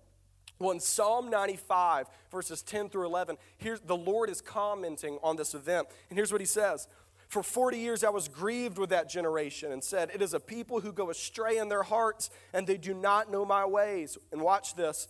Well, 0.59 0.71
in 0.71 0.79
Psalm 0.79 1.29
95, 1.29 2.07
verses 2.31 2.61
10 2.61 2.89
through 2.89 3.05
11, 3.07 3.37
here 3.57 3.77
the 3.83 3.97
Lord 3.97 4.29
is 4.29 4.39
commenting 4.39 5.19
on 5.21 5.35
this 5.35 5.53
event. 5.53 5.87
And 6.09 6.17
here's 6.17 6.31
what 6.31 6.39
he 6.39 6.47
says 6.47 6.87
For 7.27 7.43
40 7.43 7.77
years 7.77 8.03
I 8.03 8.09
was 8.09 8.29
grieved 8.29 8.77
with 8.77 8.91
that 8.91 9.09
generation 9.09 9.73
and 9.73 9.83
said, 9.83 10.11
It 10.13 10.21
is 10.21 10.33
a 10.33 10.39
people 10.39 10.79
who 10.79 10.93
go 10.93 11.09
astray 11.09 11.57
in 11.57 11.67
their 11.67 11.83
hearts, 11.83 12.29
and 12.53 12.65
they 12.65 12.77
do 12.77 12.93
not 12.93 13.29
know 13.29 13.43
my 13.43 13.65
ways. 13.65 14.17
And 14.31 14.41
watch 14.41 14.75
this. 14.75 15.09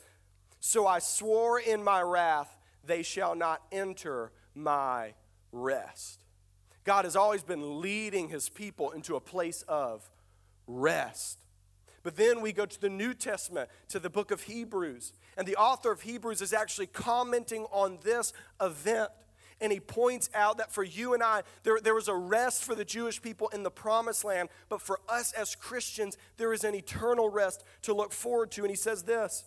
So 0.60 0.88
I 0.88 0.98
swore 0.98 1.60
in 1.60 1.84
my 1.84 2.02
wrath, 2.02 2.55
they 2.86 3.04
shall 3.04 3.36
not 3.36 3.62
enter 3.72 4.32
my 4.54 5.14
rest. 5.52 6.24
God 6.84 7.06
has 7.06 7.16
always 7.16 7.44
been 7.44 7.82
leading 7.82 8.30
his 8.30 8.48
people 8.48 8.92
into 8.92 9.16
a 9.16 9.20
place 9.20 9.64
of 9.68 10.10
rest. 10.68 11.40
But 12.04 12.16
then 12.16 12.42
we 12.42 12.54
go 12.54 12.68
to 12.68 12.80
the 12.82 12.90
New 12.90 13.16
Testament, 13.16 13.68
to 13.90 14.00
the 14.00 14.12
book 14.12 14.30
of 14.30 14.44
Hebrews. 14.44 15.12
And 15.38 15.48
the 15.48 15.56
author 15.56 15.92
of 15.92 16.02
Hebrews 16.02 16.40
is 16.40 16.54
actually 16.54 16.86
commenting 16.86 17.64
on 17.72 17.98
this 18.04 18.32
event. 18.62 19.10
And 19.60 19.72
he 19.72 19.80
points 19.80 20.30
out 20.36 20.58
that 20.58 20.72
for 20.72 20.84
you 20.84 21.16
and 21.16 21.24
I, 21.24 21.42
there, 21.64 21.80
there 21.82 21.96
was 21.96 22.08
a 22.08 22.16
rest 22.16 22.64
for 22.64 22.76
the 22.76 22.86
Jewish 22.86 23.22
people 23.22 23.48
in 23.50 23.64
the 23.64 23.72
promised 23.72 24.24
land, 24.24 24.50
but 24.70 24.82
for 24.82 25.00
us 25.10 25.32
as 25.32 25.56
Christians, 25.56 26.18
there 26.38 26.54
is 26.54 26.64
an 26.64 26.76
eternal 26.76 27.30
rest 27.30 27.64
to 27.84 27.94
look 27.94 28.12
forward 28.12 28.52
to. 28.52 28.62
And 28.62 28.70
he 28.70 28.76
says 28.76 29.04
this 29.04 29.46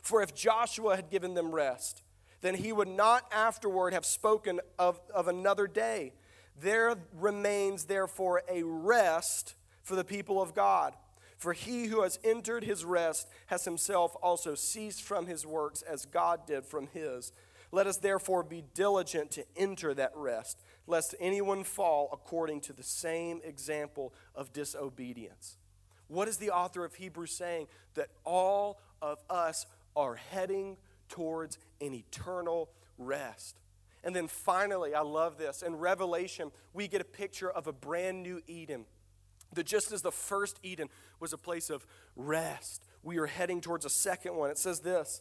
For 0.00 0.22
if 0.22 0.34
Joshua 0.34 0.96
had 0.96 1.10
given 1.10 1.34
them 1.34 1.54
rest, 1.54 2.02
then 2.42 2.56
he 2.56 2.72
would 2.72 2.88
not 2.88 3.24
afterward 3.32 3.94
have 3.94 4.04
spoken 4.04 4.60
of, 4.78 5.00
of 5.14 5.28
another 5.28 5.66
day. 5.66 6.12
There 6.60 6.96
remains, 7.18 7.84
therefore, 7.84 8.42
a 8.50 8.62
rest 8.62 9.54
for 9.82 9.96
the 9.96 10.04
people 10.04 10.42
of 10.42 10.54
God. 10.54 10.94
For 11.38 11.52
he 11.52 11.86
who 11.86 12.02
has 12.02 12.18
entered 12.22 12.62
his 12.62 12.84
rest 12.84 13.28
has 13.46 13.64
himself 13.64 14.14
also 14.22 14.54
ceased 14.54 15.02
from 15.02 15.26
his 15.26 15.46
works 15.46 15.82
as 15.82 16.04
God 16.04 16.46
did 16.46 16.64
from 16.64 16.88
his. 16.88 17.32
Let 17.72 17.86
us 17.86 17.96
therefore 17.96 18.42
be 18.42 18.62
diligent 18.74 19.30
to 19.32 19.44
enter 19.56 19.94
that 19.94 20.12
rest, 20.14 20.62
lest 20.86 21.14
anyone 21.18 21.64
fall 21.64 22.10
according 22.12 22.60
to 22.62 22.72
the 22.72 22.82
same 22.82 23.40
example 23.44 24.12
of 24.34 24.52
disobedience. 24.52 25.56
What 26.06 26.28
is 26.28 26.36
the 26.36 26.50
author 26.50 26.84
of 26.84 26.94
Hebrews 26.94 27.32
saying? 27.32 27.68
That 27.94 28.10
all 28.24 28.80
of 29.00 29.18
us 29.30 29.66
are 29.96 30.16
heading 30.16 30.76
towards 31.12 31.58
an 31.80 31.94
eternal 31.94 32.70
rest. 32.98 33.60
And 34.02 34.16
then 34.16 34.26
finally, 34.26 34.94
I 34.94 35.02
love 35.02 35.38
this. 35.38 35.62
In 35.62 35.76
Revelation, 35.76 36.50
we 36.72 36.88
get 36.88 37.00
a 37.00 37.04
picture 37.04 37.50
of 37.50 37.68
a 37.68 37.72
brand 37.72 38.22
new 38.22 38.42
Eden 38.48 38.86
that 39.54 39.66
just 39.66 39.92
as 39.92 40.02
the 40.02 40.10
first 40.10 40.58
Eden 40.62 40.88
was 41.20 41.32
a 41.32 41.38
place 41.38 41.70
of 41.70 41.86
rest, 42.16 42.84
we 43.02 43.18
are 43.18 43.26
heading 43.26 43.60
towards 43.60 43.84
a 43.84 43.90
second 43.90 44.34
one. 44.34 44.50
It 44.50 44.58
says 44.58 44.80
this 44.80 45.20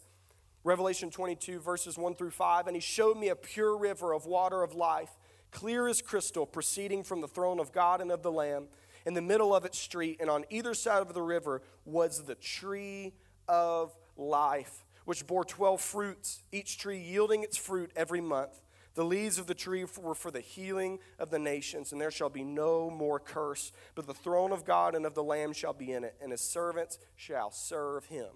Revelation 0.63 1.11
22, 1.11 1.59
verses 1.59 1.97
1 1.97 2.15
through 2.15 2.31
5 2.31 2.67
And 2.67 2.75
he 2.75 2.81
showed 2.81 3.17
me 3.17 3.29
a 3.29 3.35
pure 3.35 3.77
river 3.77 4.13
of 4.13 4.25
water 4.25 4.63
of 4.63 4.73
life, 4.73 5.11
clear 5.51 5.87
as 5.87 6.01
crystal, 6.01 6.45
proceeding 6.45 7.03
from 7.03 7.21
the 7.21 7.27
throne 7.27 7.59
of 7.59 7.71
God 7.71 8.01
and 8.01 8.11
of 8.11 8.23
the 8.23 8.31
Lamb. 8.31 8.67
In 9.05 9.15
the 9.15 9.21
middle 9.21 9.55
of 9.55 9.65
its 9.65 9.79
street, 9.79 10.17
and 10.21 10.29
on 10.29 10.45
either 10.51 10.75
side 10.75 11.01
of 11.01 11.13
the 11.13 11.23
river, 11.23 11.63
was 11.85 12.23
the 12.23 12.35
tree 12.35 13.13
of 13.47 13.95
life, 14.15 14.85
which 15.05 15.27
bore 15.27 15.43
12 15.43 15.81
fruits, 15.81 16.43
each 16.51 16.77
tree 16.77 16.99
yielding 16.99 17.43
its 17.43 17.57
fruit 17.57 17.91
every 17.95 18.21
month. 18.21 18.61
The 18.93 19.05
leaves 19.05 19.37
of 19.37 19.47
the 19.47 19.55
tree 19.55 19.85
were 20.01 20.15
for 20.15 20.31
the 20.31 20.41
healing 20.41 20.99
of 21.17 21.29
the 21.29 21.39
nations, 21.39 21.91
and 21.91 22.01
there 22.01 22.11
shall 22.11 22.29
be 22.29 22.43
no 22.43 22.89
more 22.89 23.19
curse, 23.19 23.71
but 23.95 24.05
the 24.05 24.13
throne 24.13 24.51
of 24.51 24.65
God 24.65 24.95
and 24.95 25.05
of 25.05 25.15
the 25.15 25.23
Lamb 25.23 25.53
shall 25.53 25.73
be 25.73 25.93
in 25.93 26.03
it, 26.03 26.15
and 26.21 26.31
his 26.31 26.41
servants 26.41 26.99
shall 27.15 27.51
serve 27.51 28.05
him. 28.05 28.27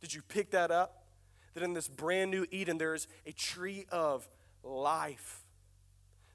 Did 0.00 0.12
you 0.12 0.22
pick 0.22 0.50
that 0.50 0.70
up? 0.70 1.04
That 1.54 1.62
in 1.62 1.74
this 1.74 1.86
brand 1.86 2.32
new 2.32 2.44
Eden, 2.50 2.78
there 2.78 2.94
is 2.94 3.06
a 3.24 3.32
tree 3.32 3.86
of 3.92 4.28
life. 4.64 5.43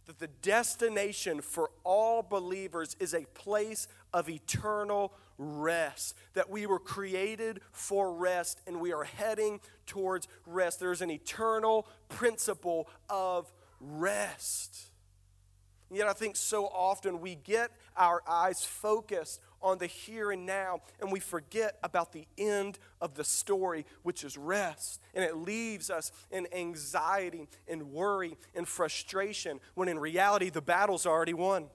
That 0.09 0.17
the 0.17 0.27
destination 0.41 1.39
for 1.39 1.69
all 1.83 2.23
believers 2.23 2.95
is 2.99 3.13
a 3.13 3.25
place 3.35 3.87
of 4.11 4.27
eternal 4.27 5.13
rest. 5.37 6.15
That 6.33 6.49
we 6.49 6.65
were 6.65 6.79
created 6.79 7.61
for 7.71 8.11
rest 8.11 8.59
and 8.65 8.81
we 8.81 8.91
are 8.91 9.03
heading 9.03 9.59
towards 9.85 10.27
rest. 10.47 10.79
There's 10.79 11.03
an 11.03 11.11
eternal 11.11 11.87
principle 12.07 12.89
of 13.07 13.53
rest. 13.79 14.89
Yet, 15.91 16.07
I 16.07 16.13
think 16.13 16.37
so 16.37 16.65
often 16.65 17.21
we 17.21 17.35
get 17.35 17.69
our 17.95 18.23
eyes 18.27 18.63
focused 18.63 19.39
on 19.61 19.77
the 19.77 19.87
here 19.87 20.31
and 20.31 20.45
now, 20.45 20.81
and 20.99 21.11
we 21.11 21.19
forget 21.19 21.77
about 21.83 22.11
the 22.11 22.27
end 22.37 22.79
of 23.01 23.15
the 23.15 23.23
story, 23.23 23.85
which 24.03 24.23
is 24.23 24.37
rest. 24.37 25.01
And 25.13 25.23
it 25.23 25.35
leaves 25.35 25.89
us 25.89 26.11
in 26.31 26.47
anxiety 26.53 27.47
and 27.67 27.91
worry 27.91 28.37
and 28.55 28.67
frustration 28.67 29.59
when 29.75 29.87
in 29.87 29.99
reality 29.99 30.49
the 30.49 30.61
battle's 30.61 31.05
already 31.05 31.33
won. 31.33 31.67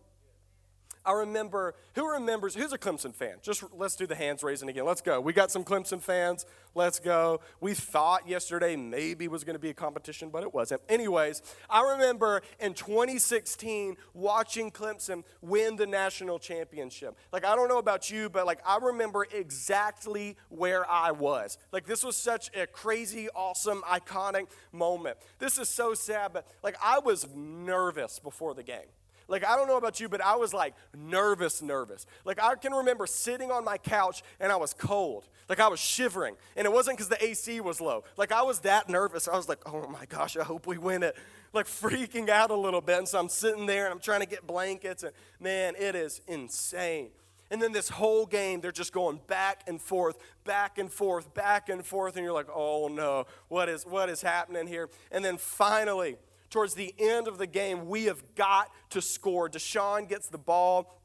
I 1.06 1.12
remember, 1.12 1.74
who 1.94 2.10
remembers, 2.10 2.54
who's 2.54 2.72
a 2.72 2.78
Clemson 2.78 3.14
fan? 3.14 3.36
Just 3.42 3.62
let's 3.72 3.94
do 3.94 4.06
the 4.06 4.14
hands 4.14 4.42
raising 4.42 4.68
again. 4.68 4.86
Let's 4.86 5.02
go. 5.02 5.20
We 5.20 5.32
got 5.32 5.50
some 5.50 5.62
Clemson 5.62 6.00
fans. 6.00 6.46
Let's 6.74 6.98
go. 6.98 7.40
We 7.60 7.74
thought 7.74 8.26
yesterday 8.26 8.74
maybe 8.74 9.28
was 9.28 9.44
going 9.44 9.54
to 9.54 9.60
be 9.60 9.68
a 9.68 9.74
competition, 9.74 10.30
but 10.30 10.42
it 10.42 10.54
wasn't. 10.54 10.80
Anyways, 10.88 11.42
I 11.68 11.92
remember 11.92 12.42
in 12.58 12.72
2016 12.72 13.96
watching 14.14 14.70
Clemson 14.70 15.24
win 15.42 15.76
the 15.76 15.86
national 15.86 16.38
championship. 16.38 17.16
Like, 17.32 17.44
I 17.44 17.54
don't 17.54 17.68
know 17.68 17.78
about 17.78 18.10
you, 18.10 18.30
but 18.30 18.46
like, 18.46 18.60
I 18.66 18.78
remember 18.78 19.26
exactly 19.30 20.36
where 20.48 20.90
I 20.90 21.10
was. 21.10 21.58
Like, 21.70 21.86
this 21.86 22.02
was 22.02 22.16
such 22.16 22.50
a 22.56 22.66
crazy, 22.66 23.28
awesome, 23.34 23.82
iconic 23.82 24.46
moment. 24.72 25.18
This 25.38 25.58
is 25.58 25.68
so 25.68 25.92
sad, 25.92 26.32
but 26.32 26.46
like, 26.62 26.76
I 26.82 26.98
was 26.98 27.28
nervous 27.34 28.18
before 28.18 28.54
the 28.54 28.62
game. 28.62 28.88
Like, 29.28 29.44
I 29.44 29.56
don't 29.56 29.68
know 29.68 29.76
about 29.76 30.00
you, 30.00 30.08
but 30.08 30.20
I 30.20 30.36
was 30.36 30.52
like 30.52 30.74
nervous, 30.96 31.62
nervous. 31.62 32.06
Like, 32.24 32.42
I 32.42 32.54
can 32.56 32.72
remember 32.72 33.06
sitting 33.06 33.50
on 33.50 33.64
my 33.64 33.78
couch 33.78 34.22
and 34.40 34.52
I 34.52 34.56
was 34.56 34.74
cold. 34.74 35.28
Like, 35.48 35.60
I 35.60 35.68
was 35.68 35.80
shivering. 35.80 36.36
And 36.56 36.66
it 36.66 36.72
wasn't 36.72 36.98
because 36.98 37.08
the 37.08 37.22
AC 37.24 37.60
was 37.60 37.80
low. 37.80 38.04
Like, 38.16 38.32
I 38.32 38.42
was 38.42 38.60
that 38.60 38.88
nervous. 38.88 39.28
I 39.28 39.36
was 39.36 39.48
like, 39.48 39.60
oh 39.66 39.88
my 39.88 40.06
gosh, 40.06 40.36
I 40.36 40.44
hope 40.44 40.66
we 40.66 40.78
win 40.78 41.02
it. 41.02 41.16
Like, 41.52 41.66
freaking 41.66 42.28
out 42.28 42.50
a 42.50 42.56
little 42.56 42.80
bit. 42.80 42.98
And 42.98 43.08
so 43.08 43.18
I'm 43.18 43.28
sitting 43.28 43.66
there 43.66 43.84
and 43.84 43.92
I'm 43.92 44.00
trying 44.00 44.20
to 44.20 44.26
get 44.26 44.46
blankets. 44.46 45.02
And 45.02 45.12
man, 45.40 45.74
it 45.78 45.94
is 45.94 46.20
insane. 46.26 47.10
And 47.50 47.62
then 47.62 47.72
this 47.72 47.88
whole 47.88 48.26
game, 48.26 48.60
they're 48.60 48.72
just 48.72 48.92
going 48.92 49.20
back 49.26 49.62
and 49.66 49.80
forth, 49.80 50.18
back 50.44 50.78
and 50.78 50.90
forth, 50.90 51.32
back 51.34 51.68
and 51.68 51.84
forth. 51.84 52.16
And 52.16 52.24
you're 52.24 52.34
like, 52.34 52.48
oh 52.52 52.88
no, 52.88 53.26
what 53.48 53.68
is, 53.68 53.84
what 53.84 54.08
is 54.08 54.22
happening 54.22 54.66
here? 54.66 54.88
And 55.12 55.24
then 55.24 55.36
finally, 55.36 56.16
towards 56.54 56.74
the 56.74 56.94
end 57.00 57.26
of 57.26 57.36
the 57.36 57.48
game, 57.48 57.88
we 57.88 58.04
have 58.04 58.22
got 58.36 58.70
to 58.88 59.02
score. 59.02 59.50
Deshaun 59.50 60.08
gets 60.08 60.28
the 60.28 60.38
ball. 60.38 61.00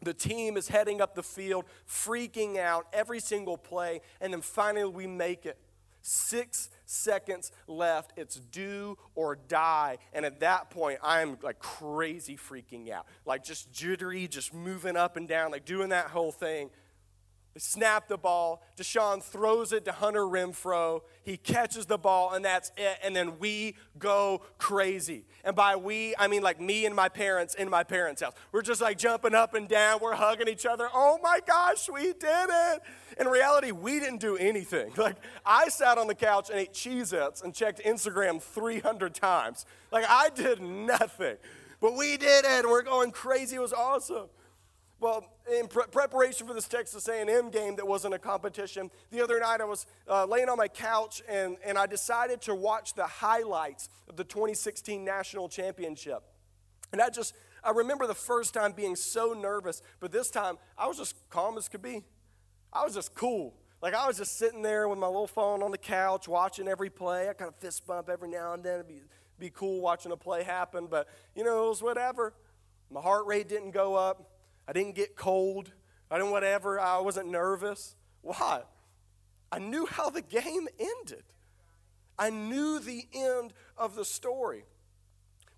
The 0.00 0.14
team 0.14 0.56
is 0.56 0.68
heading 0.68 1.02
up 1.02 1.14
the 1.14 1.22
field, 1.22 1.66
freaking 1.86 2.58
out 2.58 2.86
every 2.90 3.20
single 3.20 3.58
play, 3.58 4.00
and 4.22 4.32
then 4.32 4.40
finally 4.40 4.90
we 4.90 5.06
make 5.06 5.44
it. 5.44 5.58
Six 6.00 6.70
seconds 6.86 7.52
left. 7.66 8.14
It's 8.16 8.36
do 8.36 8.96
or 9.14 9.36
die. 9.36 9.98
And 10.14 10.24
at 10.24 10.40
that 10.40 10.70
point, 10.70 11.00
I'm 11.02 11.36
like 11.42 11.58
crazy 11.58 12.38
freaking 12.38 12.90
out. 12.90 13.06
Like 13.26 13.44
just 13.44 13.70
jittery, 13.72 14.26
just 14.26 14.54
moving 14.54 14.96
up 14.96 15.18
and 15.18 15.28
down, 15.28 15.50
like 15.50 15.66
doing 15.66 15.90
that 15.90 16.06
whole 16.06 16.32
thing. 16.32 16.70
They 17.54 17.60
snap 17.60 18.08
the 18.08 18.18
ball. 18.18 18.62
Deshaun 18.76 19.22
throws 19.22 19.72
it 19.72 19.84
to 19.84 19.92
Hunter 19.92 20.22
Renfrow. 20.22 21.02
He 21.22 21.36
catches 21.36 21.86
the 21.86 21.96
ball, 21.96 22.34
and 22.34 22.44
that's 22.44 22.72
it. 22.76 22.98
And 23.02 23.14
then 23.14 23.38
we 23.38 23.76
go 23.96 24.42
crazy. 24.58 25.24
And 25.44 25.54
by 25.54 25.76
we, 25.76 26.14
I 26.18 26.26
mean 26.26 26.42
like 26.42 26.60
me 26.60 26.84
and 26.84 26.96
my 26.96 27.08
parents 27.08 27.54
in 27.54 27.70
my 27.70 27.84
parents' 27.84 28.22
house. 28.22 28.32
We're 28.50 28.62
just 28.62 28.80
like 28.80 28.98
jumping 28.98 29.34
up 29.34 29.54
and 29.54 29.68
down. 29.68 30.00
We're 30.02 30.16
hugging 30.16 30.48
each 30.48 30.66
other. 30.66 30.88
Oh 30.92 31.20
my 31.22 31.38
gosh, 31.46 31.88
we 31.88 32.12
did 32.12 32.48
it. 32.50 32.82
In 33.20 33.28
reality, 33.28 33.70
we 33.70 34.00
didn't 34.00 34.20
do 34.20 34.36
anything. 34.36 34.92
Like, 35.04 35.16
I 35.44 35.68
sat 35.68 35.98
on 35.98 36.06
the 36.06 36.14
couch 36.14 36.48
and 36.48 36.58
ate 36.58 36.72
Cheez 36.72 37.12
Its 37.12 37.42
and 37.42 37.54
checked 37.54 37.82
Instagram 37.84 38.40
300 38.40 39.14
times. 39.14 39.66
Like, 39.92 40.06
I 40.08 40.30
did 40.30 40.62
nothing. 40.62 41.36
But 41.78 41.94
we 41.94 42.16
did 42.16 42.46
it. 42.46 42.66
We're 42.66 42.80
going 42.80 43.10
crazy. 43.10 43.56
It 43.56 43.60
was 43.60 43.74
awesome. 43.74 44.28
Well, 45.04 45.22
in 45.60 45.68
pre- 45.68 45.84
preparation 45.92 46.46
for 46.46 46.54
this 46.54 46.66
Texas 46.66 47.06
A&M 47.08 47.50
game 47.50 47.76
that 47.76 47.86
wasn't 47.86 48.14
a 48.14 48.18
competition, 48.18 48.90
the 49.10 49.22
other 49.22 49.38
night 49.38 49.60
I 49.60 49.64
was 49.66 49.84
uh, 50.08 50.24
laying 50.24 50.48
on 50.48 50.56
my 50.56 50.66
couch 50.66 51.22
and, 51.28 51.58
and 51.62 51.76
I 51.76 51.84
decided 51.84 52.40
to 52.40 52.54
watch 52.54 52.94
the 52.94 53.04
highlights 53.04 53.90
of 54.08 54.16
the 54.16 54.24
2016 54.24 55.04
national 55.04 55.50
championship. 55.50 56.22
And 56.90 57.02
I 57.02 57.10
just, 57.10 57.34
I 57.62 57.72
remember 57.72 58.06
the 58.06 58.14
first 58.14 58.54
time 58.54 58.72
being 58.72 58.96
so 58.96 59.34
nervous, 59.34 59.82
but 60.00 60.10
this 60.10 60.30
time 60.30 60.56
I 60.78 60.86
was 60.86 60.96
just 60.96 61.16
calm 61.28 61.58
as 61.58 61.68
could 61.68 61.82
be. 61.82 62.02
I 62.72 62.82
was 62.82 62.94
just 62.94 63.14
cool. 63.14 63.52
Like 63.82 63.92
I 63.92 64.06
was 64.06 64.16
just 64.16 64.38
sitting 64.38 64.62
there 64.62 64.88
with 64.88 64.98
my 64.98 65.06
little 65.06 65.26
phone 65.26 65.62
on 65.62 65.70
the 65.70 65.76
couch 65.76 66.28
watching 66.28 66.66
every 66.66 66.88
play. 66.88 67.28
I 67.28 67.34
kind 67.34 67.50
of 67.50 67.56
fist 67.56 67.86
bump 67.86 68.08
every 68.08 68.30
now 68.30 68.54
and 68.54 68.64
then. 68.64 68.76
It'd 68.76 68.88
be, 68.88 69.02
be 69.38 69.50
cool 69.50 69.82
watching 69.82 70.12
a 70.12 70.16
play 70.16 70.44
happen, 70.44 70.86
but 70.90 71.08
you 71.36 71.44
know, 71.44 71.66
it 71.66 71.68
was 71.68 71.82
whatever. 71.82 72.32
My 72.90 73.02
heart 73.02 73.26
rate 73.26 73.50
didn't 73.50 73.72
go 73.72 73.96
up. 73.96 74.30
I 74.66 74.72
didn't 74.72 74.94
get 74.94 75.16
cold. 75.16 75.72
I 76.10 76.18
didn't 76.18 76.30
whatever. 76.30 76.80
I 76.80 76.98
wasn't 76.98 77.30
nervous. 77.30 77.96
Why? 78.22 78.62
I 79.50 79.58
knew 79.58 79.86
how 79.86 80.10
the 80.10 80.22
game 80.22 80.68
ended. 80.78 81.24
I 82.18 82.30
knew 82.30 82.78
the 82.78 83.06
end 83.12 83.52
of 83.76 83.94
the 83.94 84.04
story. 84.04 84.64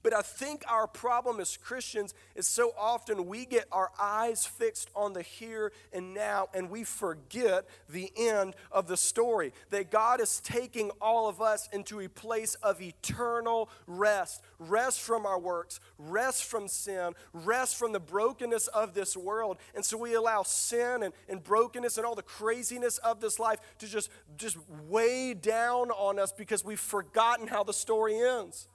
But 0.06 0.14
I 0.14 0.22
think 0.22 0.62
our 0.68 0.86
problem 0.86 1.40
as 1.40 1.56
Christians 1.56 2.14
is 2.36 2.46
so 2.46 2.72
often 2.78 3.26
we 3.26 3.44
get 3.44 3.64
our 3.72 3.90
eyes 4.00 4.46
fixed 4.46 4.88
on 4.94 5.14
the 5.14 5.22
here 5.22 5.72
and 5.92 6.14
now 6.14 6.46
and 6.54 6.70
we 6.70 6.84
forget 6.84 7.64
the 7.88 8.12
end 8.16 8.54
of 8.70 8.86
the 8.86 8.96
story. 8.96 9.52
That 9.70 9.90
God 9.90 10.20
is 10.20 10.38
taking 10.38 10.90
all 11.00 11.28
of 11.28 11.42
us 11.42 11.68
into 11.72 11.98
a 11.98 12.08
place 12.08 12.54
of 12.62 12.80
eternal 12.80 13.68
rest 13.88 14.44
rest 14.60 15.00
from 15.00 15.26
our 15.26 15.40
works, 15.40 15.80
rest 15.98 16.44
from 16.44 16.68
sin, 16.68 17.12
rest 17.32 17.76
from 17.76 17.90
the 17.90 17.98
brokenness 17.98 18.68
of 18.68 18.94
this 18.94 19.16
world. 19.16 19.58
And 19.75 19.84
so 19.84 19.98
we 19.98 20.14
allow 20.14 20.44
sin 20.44 21.02
and, 21.02 21.12
and 21.28 21.42
brokenness 21.42 21.96
and 21.96 22.06
all 22.06 22.14
the 22.14 22.22
craziness 22.22 22.98
of 22.98 23.20
this 23.20 23.40
life 23.40 23.58
to 23.80 23.88
just, 23.88 24.10
just 24.36 24.56
weigh 24.86 25.34
down 25.34 25.90
on 25.90 26.20
us 26.20 26.30
because 26.30 26.64
we've 26.64 26.78
forgotten 26.78 27.48
how 27.48 27.64
the 27.64 27.72
story 27.72 28.20
ends. 28.20 28.68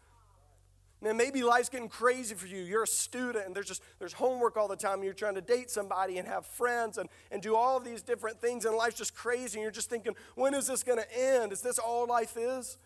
Man, 1.03 1.17
maybe 1.17 1.41
life's 1.41 1.69
getting 1.69 1.89
crazy 1.89 2.35
for 2.35 2.45
you. 2.45 2.61
You're 2.61 2.83
a 2.83 2.87
student 2.87 3.47
and 3.47 3.55
there's 3.55 3.67
just 3.67 3.81
there's 3.97 4.13
homework 4.13 4.55
all 4.55 4.67
the 4.67 4.75
time. 4.75 4.95
And 4.95 5.03
you're 5.03 5.13
trying 5.13 5.35
to 5.35 5.41
date 5.41 5.71
somebody 5.71 6.19
and 6.19 6.27
have 6.27 6.45
friends 6.45 6.99
and, 6.99 7.09
and 7.31 7.41
do 7.41 7.55
all 7.55 7.75
of 7.75 7.83
these 7.83 8.03
different 8.03 8.39
things, 8.39 8.65
and 8.65 8.75
life's 8.75 8.97
just 8.97 9.15
crazy. 9.15 9.57
And 9.57 9.63
you're 9.63 9.71
just 9.71 9.89
thinking, 9.89 10.13
when 10.35 10.53
is 10.53 10.67
this 10.67 10.83
gonna 10.83 11.05
end? 11.15 11.51
Is 11.51 11.61
this 11.61 11.79
all 11.79 12.07
life 12.07 12.37
is? 12.37 12.77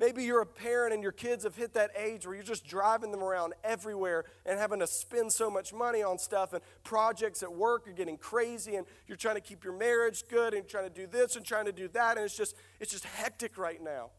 Maybe 0.00 0.24
you're 0.24 0.40
a 0.40 0.46
parent 0.46 0.92
and 0.92 1.04
your 1.04 1.12
kids 1.12 1.44
have 1.44 1.54
hit 1.54 1.74
that 1.74 1.92
age 1.96 2.26
where 2.26 2.34
you're 2.34 2.42
just 2.42 2.66
driving 2.66 3.12
them 3.12 3.22
around 3.22 3.54
everywhere 3.62 4.24
and 4.44 4.58
having 4.58 4.80
to 4.80 4.88
spend 4.88 5.32
so 5.32 5.48
much 5.48 5.72
money 5.72 6.02
on 6.02 6.18
stuff, 6.18 6.52
and 6.52 6.62
projects 6.82 7.44
at 7.44 7.52
work 7.52 7.86
are 7.86 7.92
getting 7.92 8.16
crazy, 8.16 8.74
and 8.74 8.86
you're 9.06 9.16
trying 9.16 9.36
to 9.36 9.40
keep 9.40 9.62
your 9.62 9.72
marriage 9.78 10.24
good 10.28 10.52
and 10.54 10.66
trying 10.66 10.84
to 10.84 10.94
do 10.94 11.06
this 11.06 11.36
and 11.36 11.46
trying 11.46 11.66
to 11.66 11.72
do 11.72 11.86
that, 11.88 12.16
and 12.16 12.24
it's 12.24 12.36
just 12.36 12.56
it's 12.80 12.90
just 12.90 13.04
hectic 13.04 13.56
right 13.56 13.80
now. 13.80 14.10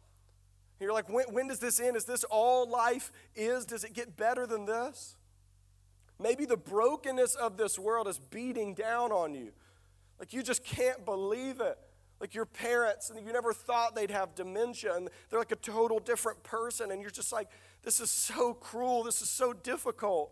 You're 0.79 0.93
like, 0.93 1.09
when, 1.09 1.25
when 1.31 1.47
does 1.47 1.59
this 1.59 1.79
end? 1.79 1.95
Is 1.95 2.05
this 2.05 2.23
all 2.25 2.69
life 2.69 3.11
is? 3.35 3.65
Does 3.65 3.83
it 3.83 3.93
get 3.93 4.17
better 4.17 4.45
than 4.45 4.65
this? 4.65 5.15
Maybe 6.19 6.45
the 6.45 6.57
brokenness 6.57 7.35
of 7.35 7.57
this 7.57 7.77
world 7.77 8.07
is 8.07 8.19
beating 8.19 8.73
down 8.73 9.11
on 9.11 9.33
you. 9.33 9.51
Like 10.19 10.33
you 10.33 10.43
just 10.43 10.63
can't 10.63 11.05
believe 11.05 11.59
it. 11.59 11.77
Like 12.21 12.33
your 12.33 12.45
parents, 12.45 13.09
and 13.09 13.25
you 13.25 13.33
never 13.33 13.51
thought 13.51 13.93
they'd 13.93 14.09
have 14.09 14.35
dementia, 14.35 14.95
and 14.95 15.09
they're 15.29 15.39
like 15.39 15.51
a 15.51 15.57
total 15.57 15.99
different 15.99 16.41
person, 16.43 16.91
and 16.91 17.01
you're 17.01 17.11
just 17.11 17.33
like, 17.33 17.49
this 17.83 17.99
is 17.99 18.09
so 18.09 18.53
cruel, 18.53 19.03
this 19.03 19.21
is 19.21 19.29
so 19.29 19.51
difficult. 19.51 20.31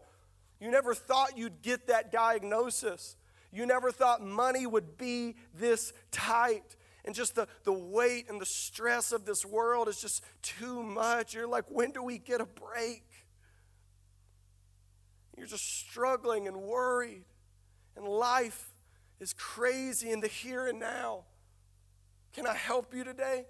You 0.62 0.72
never 0.72 0.94
thought 0.94 1.38
you'd 1.38 1.62
get 1.62 1.88
that 1.88 2.10
diagnosis. 2.10 3.18
You 3.52 3.66
never 3.66 3.92
thought 3.92 4.26
money 4.26 4.66
would 4.66 4.98
be 4.98 5.36
this 5.54 5.92
tight 6.10 6.78
and 7.06 7.14
just 7.14 7.36
the, 7.36 7.48
the 7.64 7.74
weight 7.74 8.30
and 8.30 8.40
the 8.40 8.46
stress 8.46 9.12
of 9.12 9.26
this 9.26 9.46
world 9.46 9.88
is 9.88 10.02
just 10.02 10.24
too 10.42 10.82
much. 10.84 11.34
You're 11.34 11.48
like, 11.48 11.66
when 11.70 11.92
do 11.92 12.04
we 12.04 12.18
get 12.18 12.42
a 12.42 12.46
break? 12.46 13.04
You're 15.38 15.48
just 15.48 15.80
struggling 15.80 16.48
and 16.48 16.58
worried, 16.58 17.26
and 17.98 18.06
life 18.06 18.72
is 19.20 19.34
crazy 19.34 20.12
in 20.12 20.20
the 20.20 20.28
here 20.28 20.68
and 20.68 20.80
now. 20.80 21.24
Can 22.34 22.48
I 22.48 22.54
help 22.54 22.94
you 22.94 23.04
today? 23.04 23.46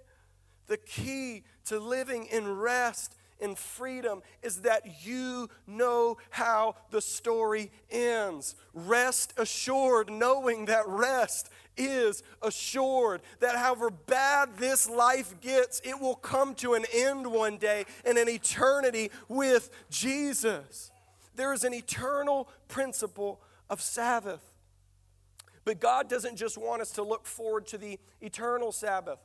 The 0.66 0.76
key 0.76 1.44
to 1.66 1.78
living 1.78 2.26
in 2.26 2.56
rest 2.56 3.16
and 3.40 3.58
freedom 3.58 4.22
is 4.42 4.62
that 4.62 5.04
you 5.04 5.48
know 5.66 6.16
how 6.30 6.76
the 6.90 7.00
story 7.00 7.70
ends. 7.90 8.54
Rest 8.72 9.34
assured, 9.36 10.10
knowing 10.10 10.66
that 10.66 10.86
rest 10.86 11.50
is 11.76 12.22
assured 12.42 13.20
that 13.40 13.56
however 13.56 13.90
bad 13.90 14.56
this 14.58 14.88
life 14.88 15.34
gets, 15.40 15.80
it 15.84 16.00
will 16.00 16.14
come 16.14 16.54
to 16.56 16.74
an 16.74 16.84
end 16.92 17.26
one 17.26 17.56
day 17.56 17.84
in 18.04 18.16
an 18.18 18.28
eternity 18.28 19.10
with 19.28 19.70
Jesus. 19.90 20.90
There 21.34 21.52
is 21.52 21.64
an 21.64 21.74
eternal 21.74 22.48
principle 22.68 23.40
of 23.68 23.80
Sabbath. 23.80 24.42
But 25.64 25.80
God 25.80 26.08
doesn't 26.08 26.36
just 26.36 26.58
want 26.58 26.82
us 26.82 26.90
to 26.92 27.02
look 27.02 27.26
forward 27.26 27.66
to 27.68 27.78
the 27.78 27.98
eternal 28.20 28.70
Sabbath. 28.70 29.18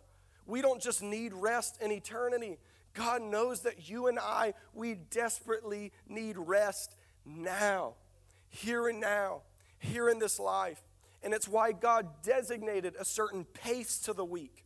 We 0.46 0.62
don't 0.62 0.82
just 0.82 1.04
need 1.04 1.34
rest 1.34 1.78
in 1.82 1.92
eternity. 1.92 2.58
God 2.94 3.22
knows 3.22 3.62
that 3.62 3.90
you 3.90 4.08
and 4.08 4.18
I, 4.18 4.54
we 4.74 4.96
desperately 4.96 5.92
need 6.08 6.38
rest 6.38 6.96
now, 7.26 7.94
here 8.50 8.88
and 8.88 9.00
now, 9.00 9.42
here 9.78 10.10
in 10.10 10.20
this 10.20 10.40
life. 10.40 10.82
And 11.24 11.34
it's 11.34 11.48
why 11.48 11.72
God 11.72 12.08
designated 12.24 12.96
a 13.00 13.06
certain 13.06 13.46
pace 13.46 14.00
to 14.00 14.14
the 14.14 14.26
week. 14.26 14.66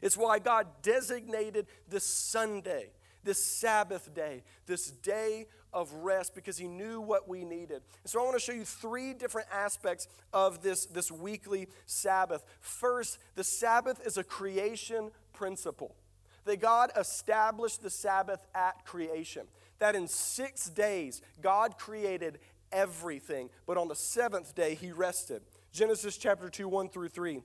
It's 0.00 0.16
why 0.16 0.38
God 0.38 0.66
designated 0.82 1.66
this 1.88 2.04
Sunday, 2.04 2.90
this 3.22 3.42
Sabbath 3.42 4.14
day, 4.14 4.42
this 4.66 4.90
day 4.90 5.46
of 5.72 5.92
rest, 5.92 6.34
because 6.34 6.58
He 6.58 6.68
knew 6.68 7.00
what 7.00 7.28
we 7.28 7.44
needed. 7.44 7.82
And 8.02 8.10
so 8.10 8.20
I 8.20 8.24
want 8.24 8.36
to 8.36 8.40
show 8.40 8.52
you 8.52 8.64
three 8.64 9.14
different 9.14 9.48
aspects 9.52 10.06
of 10.32 10.62
this, 10.62 10.86
this 10.86 11.10
weekly 11.10 11.68
Sabbath. 11.86 12.44
First, 12.60 13.18
the 13.34 13.44
Sabbath 13.44 14.06
is 14.06 14.16
a 14.16 14.24
creation 14.24 15.10
principle. 15.32 15.96
That 16.44 16.60
God 16.60 16.90
established 16.94 17.82
the 17.82 17.88
Sabbath 17.88 18.40
at 18.54 18.84
creation. 18.84 19.46
That 19.78 19.96
in 19.96 20.06
six 20.06 20.68
days, 20.68 21.22
God 21.40 21.78
created 21.78 22.38
everything, 22.72 23.50
but 23.66 23.76
on 23.76 23.88
the 23.88 23.94
seventh 23.94 24.54
day 24.54 24.74
he 24.74 24.92
rested. 24.92 25.42
Genesis 25.72 26.16
chapter 26.16 26.48
2, 26.48 26.68
1 26.68 26.88
through 26.88 27.08
3. 27.08 27.40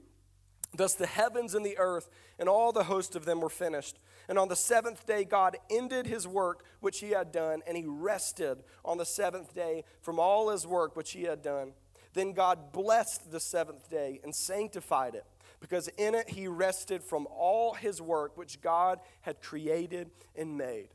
Thus 0.76 0.94
the 0.94 1.08
heavens 1.08 1.56
and 1.56 1.66
the 1.66 1.78
earth 1.78 2.10
and 2.38 2.48
all 2.48 2.72
the 2.72 2.84
host 2.84 3.16
of 3.16 3.26
them 3.26 3.42
were 3.42 3.50
finished. 3.50 3.98
And 4.28 4.38
on 4.38 4.48
the 4.48 4.56
seventh 4.56 5.08
day, 5.08 5.26
God 5.26 5.58
ended 5.72 6.06
his 6.06 6.28
work 6.28 6.64
which 6.80 7.00
he 7.00 7.10
had 7.10 7.32
done, 7.32 7.62
and 7.66 7.76
he 7.76 7.86
rested 7.88 8.60
on 8.86 9.00
the 9.00 9.06
seventh 9.06 9.56
day 9.56 9.84
from 10.02 10.20
all 10.20 10.50
his 10.50 10.68
work 10.68 10.96
which 10.96 11.14
he 11.14 11.24
had 11.24 11.42
done. 11.42 11.74
Then 12.14 12.34
God 12.34 12.72
blessed 12.72 13.32
the 13.32 13.40
seventh 13.40 13.90
day 13.90 14.20
and 14.24 14.34
sanctified 14.34 15.16
it, 15.16 15.26
because 15.60 15.88
in 15.98 16.14
it 16.14 16.30
he 16.30 16.48
rested 16.48 17.04
from 17.04 17.28
all 17.36 17.74
his 17.74 18.02
work 18.02 18.38
which 18.38 18.62
God 18.62 19.00
had 19.22 19.42
created 19.42 20.12
and 20.36 20.56
made. 20.56 20.90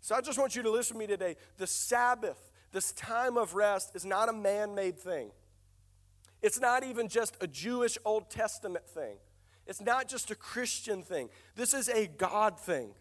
So 0.00 0.16
I 0.16 0.20
just 0.20 0.38
want 0.38 0.56
you 0.56 0.62
to 0.62 0.70
listen 0.70 0.94
to 0.94 0.98
me 0.98 1.06
today. 1.06 1.36
The 1.58 1.66
Sabbath 1.66 2.47
this 2.72 2.92
time 2.92 3.36
of 3.36 3.54
rest 3.54 3.92
is 3.94 4.04
not 4.04 4.28
a 4.28 4.32
man 4.32 4.74
made 4.74 4.98
thing. 4.98 5.30
It's 6.42 6.60
not 6.60 6.84
even 6.84 7.08
just 7.08 7.36
a 7.40 7.46
Jewish 7.46 7.98
Old 8.04 8.30
Testament 8.30 8.86
thing. 8.86 9.16
It's 9.66 9.80
not 9.80 10.08
just 10.08 10.30
a 10.30 10.34
Christian 10.34 11.02
thing. 11.02 11.28
This 11.56 11.74
is 11.74 11.88
a 11.88 12.06
God 12.06 12.58
thing. 12.58 12.94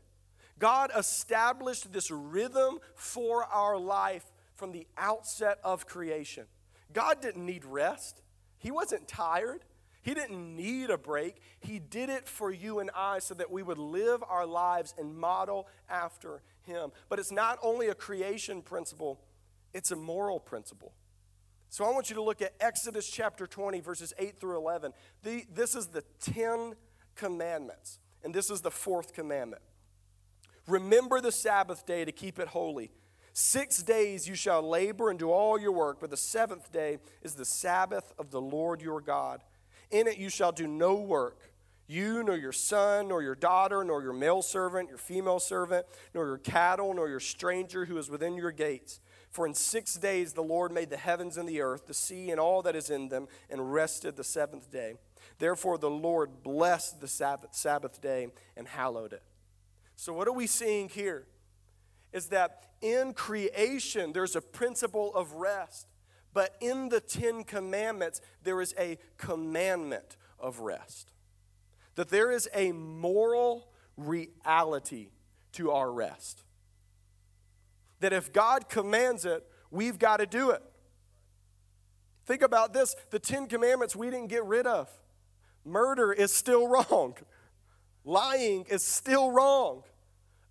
God 0.60 0.92
established 0.96 1.94
this 1.94 2.10
rhythm 2.10 2.80
for 2.96 3.44
our 3.46 3.78
life 3.78 4.26
from 4.56 4.72
the 4.72 4.88
outset 4.98 5.60
of 5.64 5.86
creation. 5.86 6.46
God 6.94 7.22
didn't 7.22 7.46
need 7.46 7.64
rest, 7.64 8.22
He 8.58 8.72
wasn't 8.72 9.08
tired. 9.08 9.64
He 10.04 10.14
didn't 10.14 10.56
need 10.56 10.90
a 10.90 10.98
break. 10.98 11.36
He 11.60 11.80
did 11.80 12.10
it 12.10 12.30
for 12.30 12.50
you 12.50 12.80
and 12.80 12.90
I 12.96 13.20
so 13.20 13.34
that 13.34 13.52
we 13.52 13.62
would 13.62 13.78
live 13.78 14.24
our 14.30 14.46
lives 14.46 14.94
and 14.98 15.14
model 15.14 15.68
after 15.90 16.42
Him. 16.62 16.92
But 17.10 17.20
it's 17.20 17.32
not 17.32 17.60
only 17.62 17.90
a 17.90 17.94
creation 17.94 18.62
principle, 18.62 19.20
it's 19.74 19.92
a 19.92 19.96
moral 19.96 20.40
principle. 20.40 20.94
So 21.70 21.84
I 21.84 21.92
want 21.92 22.10
you 22.10 22.16
to 22.16 22.22
look 22.22 22.42
at 22.42 22.54
Exodus 22.60 23.10
chapter 23.10 23.46
20, 23.46 23.82
verses 23.82 24.14
8 24.18 24.40
through 24.40 24.58
11. 24.58 24.94
The, 25.24 25.46
this 25.54 25.76
is 25.76 25.88
the 25.88 26.04
Ten 26.20 26.76
Commandments, 27.16 28.00
and 28.24 28.34
this 28.34 28.50
is 28.50 28.62
the 28.62 28.72
fourth 28.72 29.14
commandment. 29.14 29.62
Remember 30.68 31.22
the 31.22 31.32
Sabbath 31.32 31.86
day 31.86 32.06
to 32.06 32.12
keep 32.12 32.40
it 32.40 32.50
holy. 32.50 32.92
Six 33.34 33.84
days 33.84 34.28
you 34.28 34.36
shall 34.36 34.68
labor 34.68 35.10
and 35.10 35.20
do 35.20 35.30
all 35.30 35.60
your 35.60 35.72
work, 35.72 36.00
but 36.00 36.10
the 36.10 36.18
seventh 36.18 36.72
day 36.72 37.00
is 37.22 37.36
the 37.36 37.46
Sabbath 37.46 38.14
of 38.18 38.32
the 38.32 38.42
Lord 38.42 38.82
your 38.82 39.02
God. 39.02 39.44
In 39.92 40.08
it 40.08 40.18
you 40.18 40.30
shall 40.30 40.52
do 40.52 40.68
no 40.68 40.96
work. 40.96 41.52
You, 41.90 42.24
nor 42.24 42.36
your 42.36 42.52
son, 42.52 43.08
nor 43.08 43.22
your 43.22 43.36
daughter, 43.36 43.84
nor 43.84 44.02
your 44.02 44.12
male 44.12 44.42
servant, 44.42 44.90
your 44.90 44.98
female 44.98 45.40
servant, 45.40 45.86
nor 46.14 46.26
your 46.26 46.38
cattle, 46.38 46.94
nor 46.94 47.08
your 47.08 47.22
stranger 47.22 47.86
who 47.86 47.98
is 47.98 48.10
within 48.10 48.36
your 48.36 48.52
gates 48.52 49.00
for 49.30 49.46
in 49.46 49.54
six 49.54 49.96
days 49.96 50.34
the 50.34 50.42
Lord 50.42 50.72
made 50.72 50.90
the 50.90 50.98
heavens 50.98 51.38
and 51.38 51.48
the 51.48 51.62
earth, 51.62 51.88
the 51.88 51.94
sea 51.94 52.32
and 52.32 52.40
all 52.40 52.62
that 52.64 52.76
is 52.76 52.90
in 52.90 53.10
them, 53.10 53.28
and 53.50 53.74
rested 53.74 54.16
the 54.16 54.24
seventh 54.24 54.72
day. 54.72 54.94
Therefore 55.40 55.78
the 55.78 55.90
Lord 55.90 56.44
blessed 56.44 57.02
the 57.02 57.08
Sabbath, 57.08 57.54
Sabbath 57.54 58.02
day 58.02 58.28
and 58.56 58.68
hallowed 58.68 59.14
it. 59.14 59.24
So, 59.96 60.14
what 60.14 60.28
are 60.28 60.34
we 60.34 60.48
seeing 60.48 60.90
here? 60.90 61.26
Is 62.14 62.28
that 62.28 62.64
in 62.82 63.14
creation 63.14 64.14
there's 64.14 64.36
a 64.36 64.42
principle 64.42 65.14
of 65.14 65.34
rest, 65.34 65.88
but 66.34 66.56
in 66.62 66.90
the 66.90 67.02
Ten 67.02 67.44
Commandments 67.44 68.22
there 68.44 68.62
is 68.62 68.74
a 68.80 68.98
commandment 69.18 70.18
of 70.40 70.60
rest. 70.60 71.12
That 71.96 72.10
there 72.10 72.32
is 72.32 72.48
a 72.54 72.72
moral 72.72 73.70
reality 73.98 75.10
to 75.54 75.72
our 75.72 75.92
rest 75.92 76.44
that 78.00 78.14
if 78.14 78.32
God 78.32 78.70
commands 78.70 79.26
it, 79.26 79.46
we've 79.72 80.00
got 80.00 80.18
to 80.18 80.26
do 80.26 80.52
it. 80.52 80.62
Think 82.26 82.42
about 82.42 82.74
this 82.74 82.96
the 83.10 83.20
Ten 83.20 83.48
Commandments 83.48 83.96
we 83.96 84.10
didn't 84.10 84.28
get 84.28 84.46
rid 84.46 84.68
of. 84.68 84.90
Murder 85.66 86.12
is 86.12 86.34
still 86.34 86.68
wrong. 86.70 87.16
Lying 88.04 88.66
is 88.70 88.84
still 88.84 89.32
wrong. 89.32 89.84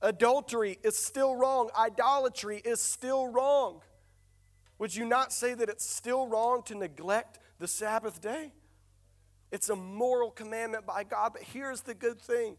Adultery 0.03 0.79
is 0.83 0.97
still 0.97 1.35
wrong. 1.35 1.71
Idolatry 1.77 2.61
is 2.65 2.81
still 2.81 3.29
wrong. 3.29 3.81
Would 4.79 4.95
you 4.95 5.07
not 5.07 5.33
say 5.33 5.55
that 5.55 5.69
it's 5.69 5.89
still 5.89 6.27
wrong 6.27 6.63
to 6.65 6.75
neglect 6.75 7.39
the 7.59 7.67
Sabbath 7.67 8.21
day? 8.21 8.53
It's 9.51 9.71
a 9.71 9.77
moral 9.77 10.31
commandment 10.31 10.87
by 10.87 11.05
God, 11.05 11.33
but 11.33 11.43
here's 11.43 11.83
the 11.83 11.95
good 11.95 12.21
thing 12.21 12.57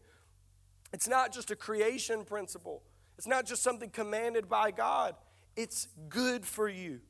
it's 0.92 1.06
not 1.06 1.32
just 1.32 1.50
a 1.50 1.56
creation 1.56 2.24
principle, 2.24 2.82
it's 3.18 3.26
not 3.26 3.44
just 3.44 3.64
something 3.64 3.90
commanded 3.90 4.48
by 4.48 4.70
God, 4.70 5.16
it's 5.56 5.88
good 6.08 6.46
for 6.46 6.68
you. 6.68 7.00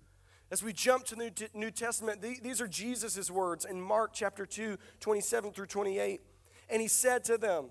As 0.51 0.63
we 0.63 0.73
jump 0.73 1.05
to 1.05 1.15
the 1.15 1.31
New 1.53 1.71
Testament, 1.71 2.23
these 2.23 2.63
are 2.63 2.67
Jesus' 2.67 3.31
words 3.31 3.67
in 3.67 3.79
Mark 3.79 4.13
chapter 4.15 4.47
2, 4.47 4.79
27 5.01 5.53
through 5.53 5.67
28. 5.67 6.23
And 6.71 6.81
he 6.81 6.89
said 6.89 7.25
to 7.25 7.37
them, 7.37 7.67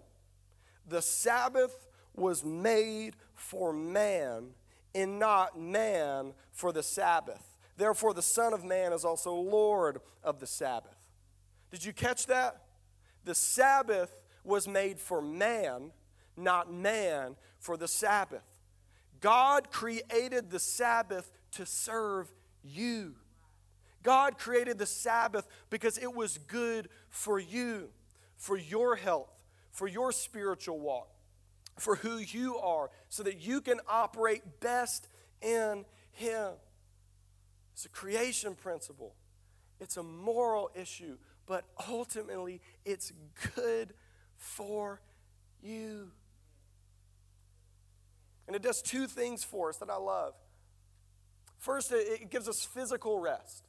The 0.87 1.01
Sabbath 1.01 1.87
was 2.13 2.45
made 2.45 3.15
for 3.33 3.73
man, 3.73 4.49
and 4.93 5.17
not 5.17 5.59
man 5.59 6.33
for 6.51 6.71
the 6.71 6.83
Sabbath. 6.83 7.57
Therefore, 7.75 8.13
the 8.13 8.21
Son 8.21 8.53
of 8.53 8.63
Man 8.63 8.93
is 8.93 9.03
also 9.03 9.33
Lord 9.33 9.99
of 10.23 10.39
the 10.39 10.47
Sabbath. 10.47 11.09
Did 11.71 11.83
you 11.83 11.93
catch 11.93 12.27
that? 12.27 12.61
The 13.25 13.35
Sabbath 13.35 14.15
was 14.43 14.67
made 14.67 14.99
for 14.99 15.23
man, 15.23 15.91
not 16.35 16.71
man 16.71 17.35
for 17.67 17.75
the 17.75 17.87
Sabbath. 17.87 18.45
God 19.19 19.71
created 19.71 20.49
the 20.49 20.57
Sabbath 20.59 21.29
to 21.51 21.65
serve 21.65 22.31
you. 22.63 23.15
God 24.03 24.37
created 24.37 24.77
the 24.77 24.85
Sabbath 24.85 25.45
because 25.69 25.97
it 25.97 26.15
was 26.15 26.37
good 26.37 26.87
for 27.09 27.37
you, 27.37 27.89
for 28.37 28.57
your 28.57 28.95
health, 28.95 29.29
for 29.69 29.85
your 29.85 30.13
spiritual 30.13 30.79
walk, 30.79 31.09
for 31.77 31.97
who 31.97 32.19
you 32.19 32.57
are, 32.57 32.89
so 33.09 33.21
that 33.23 33.41
you 33.41 33.59
can 33.59 33.81
operate 33.89 34.61
best 34.61 35.09
in 35.41 35.83
Him. 36.13 36.53
It's 37.73 37.83
a 37.83 37.89
creation 37.89 38.55
principle, 38.55 39.13
it's 39.81 39.97
a 39.97 40.03
moral 40.03 40.71
issue, 40.73 41.17
but 41.45 41.65
ultimately 41.89 42.61
it's 42.85 43.11
good 43.57 43.93
for 44.37 45.01
you. 45.61 46.11
And 48.47 48.55
it 48.55 48.61
does 48.61 48.81
two 48.81 49.07
things 49.07 49.43
for 49.43 49.69
us 49.69 49.77
that 49.77 49.89
I 49.89 49.97
love. 49.97 50.33
First, 51.57 51.91
it 51.91 52.29
gives 52.29 52.47
us 52.47 52.63
physical 52.63 53.19
rest. 53.19 53.67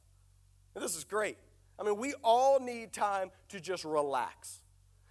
And 0.75 0.83
this 0.83 0.95
is 0.95 1.03
great. 1.03 1.37
I 1.77 1.83
mean, 1.83 1.97
we 1.97 2.13
all 2.23 2.59
need 2.59 2.93
time 2.93 3.31
to 3.49 3.59
just 3.59 3.83
relax. 3.83 4.59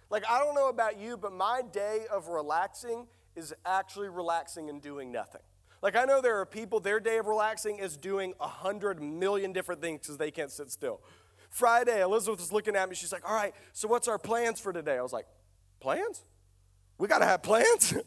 Like, 0.09 0.23
I 0.29 0.39
don't 0.39 0.55
know 0.55 0.69
about 0.69 0.99
you, 0.99 1.17
but 1.17 1.33
my 1.33 1.61
day 1.71 2.05
of 2.11 2.29
relaxing 2.29 3.07
is 3.35 3.53
actually 3.65 4.09
relaxing 4.09 4.69
and 4.69 4.81
doing 4.81 5.11
nothing. 5.11 5.41
Like, 5.81 5.95
I 5.95 6.05
know 6.05 6.21
there 6.21 6.39
are 6.39 6.45
people, 6.45 6.79
their 6.79 6.99
day 6.99 7.17
of 7.17 7.27
relaxing 7.27 7.77
is 7.77 7.95
doing 7.95 8.33
a 8.39 8.47
hundred 8.47 9.01
million 9.01 9.53
different 9.53 9.81
things 9.81 10.01
because 10.01 10.17
they 10.17 10.31
can't 10.31 10.51
sit 10.51 10.71
still. 10.71 11.01
Friday, 11.49 12.01
Elizabeth 12.01 12.39
was 12.39 12.51
looking 12.51 12.75
at 12.75 12.89
me. 12.89 12.95
She's 12.95 13.11
like, 13.11 13.27
All 13.27 13.35
right, 13.35 13.53
so 13.73 13.87
what's 13.87 14.07
our 14.07 14.19
plans 14.19 14.59
for 14.59 14.73
today? 14.73 14.97
I 14.97 15.01
was 15.01 15.13
like, 15.13 15.25
Plans? 15.79 16.23
We 16.97 17.07
got 17.07 17.19
to 17.19 17.25
have 17.25 17.41
plans? 17.41 17.93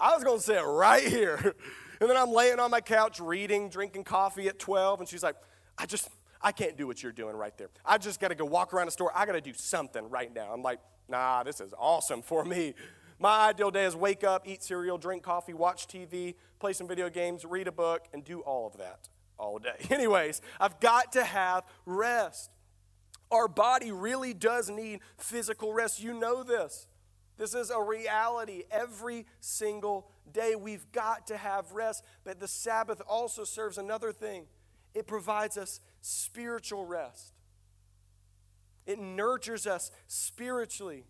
I 0.00 0.14
was 0.14 0.24
going 0.24 0.38
to 0.38 0.44
sit 0.44 0.62
right 0.64 1.06
here. 1.06 1.54
And 2.00 2.08
then 2.08 2.16
I'm 2.16 2.32
laying 2.32 2.58
on 2.58 2.70
my 2.70 2.80
couch 2.80 3.20
reading, 3.20 3.68
drinking 3.68 4.04
coffee 4.04 4.48
at 4.48 4.58
12, 4.58 5.00
and 5.00 5.08
she's 5.08 5.22
like, 5.22 5.36
I 5.76 5.84
just, 5.84 6.08
I 6.40 6.50
can't 6.50 6.74
do 6.74 6.86
what 6.86 7.02
you're 7.02 7.12
doing 7.12 7.36
right 7.36 7.54
there. 7.58 7.68
I 7.84 7.98
just 7.98 8.20
got 8.20 8.28
to 8.28 8.34
go 8.34 8.46
walk 8.46 8.72
around 8.72 8.86
the 8.86 8.92
store. 8.92 9.12
I 9.14 9.26
got 9.26 9.32
to 9.32 9.42
do 9.42 9.52
something 9.52 10.08
right 10.08 10.34
now. 10.34 10.50
I'm 10.50 10.62
like, 10.62 10.78
nah, 11.10 11.42
this 11.42 11.60
is 11.60 11.74
awesome 11.78 12.22
for 12.22 12.42
me. 12.42 12.72
My 13.18 13.48
ideal 13.50 13.70
day 13.70 13.84
is 13.84 13.94
wake 13.94 14.24
up, 14.24 14.48
eat 14.48 14.62
cereal, 14.62 14.96
drink 14.96 15.22
coffee, 15.22 15.52
watch 15.52 15.88
TV, 15.88 16.36
play 16.58 16.72
some 16.72 16.88
video 16.88 17.10
games, 17.10 17.44
read 17.44 17.68
a 17.68 17.72
book, 17.72 18.06
and 18.14 18.24
do 18.24 18.40
all 18.40 18.66
of 18.66 18.78
that 18.78 19.10
all 19.36 19.58
day. 19.58 19.76
Anyways, 19.90 20.40
I've 20.58 20.80
got 20.80 21.12
to 21.12 21.24
have 21.24 21.64
rest. 21.84 22.50
Our 23.30 23.46
body 23.46 23.92
really 23.92 24.32
does 24.32 24.70
need 24.70 25.00
physical 25.18 25.74
rest. 25.74 26.02
You 26.02 26.14
know 26.14 26.42
this. 26.42 26.86
This 27.40 27.54
is 27.54 27.70
a 27.70 27.80
reality 27.80 28.64
every 28.70 29.24
single 29.40 30.10
day. 30.30 30.56
We've 30.56 30.92
got 30.92 31.26
to 31.28 31.38
have 31.38 31.72
rest. 31.72 32.04
But 32.22 32.38
the 32.38 32.46
Sabbath 32.46 33.00
also 33.08 33.44
serves 33.44 33.78
another 33.78 34.12
thing 34.12 34.44
it 34.94 35.06
provides 35.06 35.56
us 35.56 35.80
spiritual 36.02 36.84
rest, 36.84 37.32
it 38.86 38.98
nurtures 38.98 39.66
us 39.66 39.90
spiritually, 40.06 41.04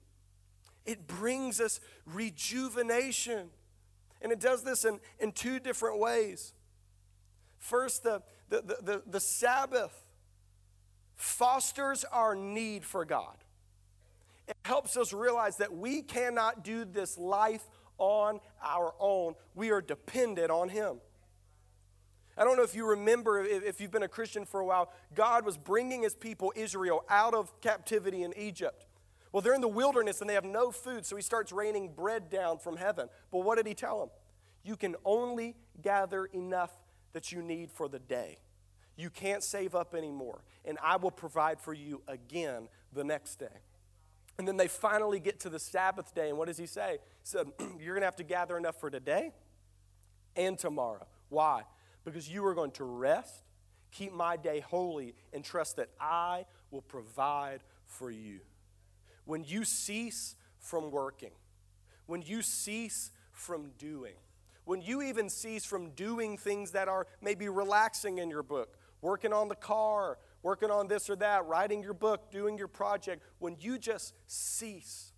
it 0.87 1.09
brings 1.09 1.61
us 1.61 1.81
rejuvenation. 2.07 3.51
And 4.23 4.31
it 4.31 4.39
does 4.39 4.63
this 4.63 4.85
in, 4.85 5.01
in 5.19 5.33
two 5.33 5.59
different 5.59 5.99
ways. 5.99 6.53
First, 7.57 8.05
the, 8.05 8.23
the, 8.51 8.61
the, 8.61 8.77
the, 8.83 9.03
the 9.07 9.21
Sabbath 9.21 10.05
fosters 11.17 12.05
our 12.05 12.37
need 12.37 12.85
for 12.85 13.07
God. 13.07 13.40
It 14.51 14.57
helps 14.65 14.97
us 14.97 15.13
realize 15.13 15.59
that 15.59 15.73
we 15.73 16.03
cannot 16.03 16.65
do 16.65 16.85
this 16.85 17.17
life 17.17 17.63
on 17.99 18.41
our 18.61 18.93
own. 18.99 19.35
We 19.55 19.71
are 19.71 19.81
dependent 19.81 20.51
on 20.51 20.69
Him. 20.69 21.01
I 22.37 22.43
don't 22.43 22.57
know 22.57 22.65
if 22.65 22.75
you 22.75 22.85
remember, 22.85 23.45
if 23.45 23.81
you've 23.81 23.93
been 23.93 24.03
a 24.03 24.09
Christian 24.09 24.45
for 24.45 24.59
a 24.59 24.67
while, 24.67 24.93
God 25.15 25.45
was 25.45 25.57
bringing 25.57 26.03
His 26.03 26.17
people, 26.17 26.53
Israel, 26.57 27.05
out 27.09 27.33
of 27.33 27.61
captivity 27.61 28.25
in 28.25 28.37
Egypt. 28.37 28.87
Well, 29.31 29.41
they're 29.41 29.55
in 29.55 29.61
the 29.61 29.69
wilderness 29.69 30.21
and 30.21 30.29
they 30.29 30.35
have 30.35 30.45
no 30.45 30.73
food, 30.73 31.07
so 31.07 31.15
He 31.15 31.23
starts 31.23 31.53
raining 31.53 31.93
bread 31.93 32.29
down 32.29 32.59
from 32.59 32.77
heaven. 32.77 33.09
But 33.31 33.45
what 33.45 33.57
did 33.57 33.69
He 33.69 33.75
tell 33.75 34.01
them? 34.01 34.09
You 34.65 34.77
can 34.77 34.97
only 35.05 35.55
gather 35.81 36.25
enough 36.25 36.73
that 37.13 37.31
you 37.31 37.41
need 37.41 37.71
for 37.71 37.89
the 37.89 38.01
day. 38.01 38.39
You 38.97 39.11
can't 39.11 39.45
save 39.45 39.77
up 39.77 39.95
anymore, 39.95 40.43
and 40.65 40.77
I 40.83 40.97
will 40.97 41.13
provide 41.13 41.61
for 41.61 41.73
you 41.73 42.03
again 42.09 42.69
the 42.93 43.05
next 43.05 43.37
day. 43.37 43.47
And 44.41 44.49
then 44.49 44.57
they 44.57 44.69
finally 44.69 45.21
get 45.21 45.41
to 45.41 45.51
the 45.51 45.59
Sabbath 45.59 46.15
day, 46.15 46.31
and 46.31 46.39
what 46.39 46.49
does 46.49 46.57
he 46.57 46.65
say? 46.65 46.93
He 46.93 47.25
said, 47.25 47.49
You're 47.79 47.93
going 47.93 48.01
to 48.01 48.07
have 48.07 48.17
to 48.17 48.25
gather 48.25 48.57
enough 48.57 48.81
for 48.81 48.89
today 48.89 49.33
and 50.35 50.59
tomorrow. 50.59 51.07
Why? 51.29 51.65
Because 52.07 52.27
you 52.27 52.47
are 52.47 52.55
going 52.55 52.71
to 52.71 52.85
rest, 52.85 53.43
keep 53.93 54.15
my 54.15 54.39
day 54.39 54.61
holy, 54.61 55.15
and 55.35 55.45
trust 55.45 55.77
that 55.77 55.91
I 56.01 56.47
will 56.71 56.81
provide 56.81 57.61
for 57.85 58.11
you. 58.11 58.41
When 59.27 59.45
you 59.45 59.67
cease 59.67 60.37
from 60.59 60.91
working, 60.91 61.33
when 62.07 62.23
you 62.23 62.41
cease 62.41 63.11
from 63.33 63.73
doing, 63.77 64.15
when 64.65 64.81
you 64.81 65.03
even 65.03 65.29
cease 65.29 65.67
from 65.67 65.91
doing 65.91 66.39
things 66.39 66.71
that 66.71 66.89
are 66.89 67.07
maybe 67.21 67.51
relaxing 67.51 68.17
in 68.17 68.31
your 68.31 68.43
book, 68.43 68.79
working 69.03 69.35
on 69.35 69.49
the 69.49 69.55
car, 69.55 70.17
working 70.43 70.71
on 70.71 70.89
this 70.89 71.11
or 71.11 71.17
that, 71.17 71.47
writing 71.47 71.83
your 71.83 71.95
book, 71.95 72.31
doing 72.31 72.57
your 72.57 72.69
project, 72.69 73.23
when 73.39 73.57
you 73.61 73.79
just 73.79 74.15
cease, 74.27 75.13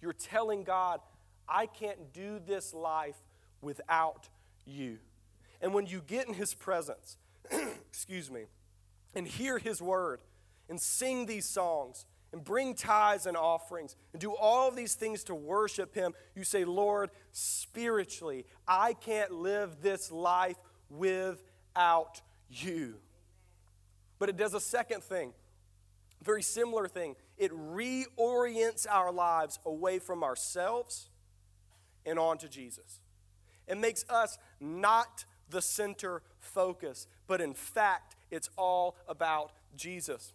you're 0.00 0.12
telling 0.12 0.64
God, 0.64 1.00
I 1.48 1.66
can't 1.66 2.12
do 2.12 2.40
this 2.44 2.72
life 2.72 3.16
without 3.60 4.28
you. 4.64 4.98
And 5.60 5.74
when 5.74 5.86
you 5.86 6.02
get 6.06 6.26
in 6.26 6.34
His 6.34 6.54
presence, 6.54 7.16
excuse 7.88 8.30
me, 8.30 8.44
and 9.14 9.26
hear 9.26 9.58
His 9.58 9.82
word, 9.82 10.20
and 10.68 10.80
sing 10.80 11.26
these 11.26 11.46
songs, 11.46 12.06
and 12.32 12.42
bring 12.42 12.74
tithes 12.74 13.26
and 13.26 13.36
offerings, 13.36 13.94
and 14.12 14.20
do 14.20 14.34
all 14.34 14.68
of 14.68 14.74
these 14.74 14.94
things 14.94 15.22
to 15.24 15.34
worship 15.34 15.94
Him, 15.94 16.14
you 16.34 16.44
say, 16.44 16.64
Lord, 16.64 17.10
spiritually, 17.30 18.46
I 18.66 18.94
can't 18.94 19.30
live 19.30 19.82
this 19.82 20.10
life 20.10 20.56
without 20.88 22.22
you. 22.48 22.96
But 24.22 24.28
it 24.28 24.36
does 24.36 24.54
a 24.54 24.60
second 24.60 25.02
thing, 25.02 25.32
very 26.22 26.44
similar 26.44 26.86
thing. 26.86 27.16
It 27.36 27.50
reorients 27.50 28.86
our 28.88 29.10
lives 29.10 29.58
away 29.66 29.98
from 29.98 30.22
ourselves 30.22 31.08
and 32.06 32.20
onto 32.20 32.46
Jesus. 32.46 33.00
It 33.66 33.78
makes 33.78 34.04
us 34.08 34.38
not 34.60 35.24
the 35.50 35.60
center 35.60 36.22
focus, 36.38 37.08
but 37.26 37.40
in 37.40 37.52
fact, 37.52 38.14
it's 38.30 38.48
all 38.56 38.94
about 39.08 39.50
Jesus. 39.74 40.34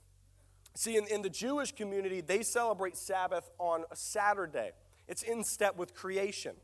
See, 0.76 0.98
in, 0.98 1.08
in 1.08 1.22
the 1.22 1.30
Jewish 1.30 1.72
community, 1.72 2.20
they 2.20 2.44
celebrate 2.44 2.98
Sabbath 2.98 3.50
on 3.58 3.86
a 3.90 3.96
Saturday. 3.96 4.72
It's 5.08 5.24
in 5.24 5.46
step 5.46 5.78
with 5.78 5.96
creation. 5.96 6.58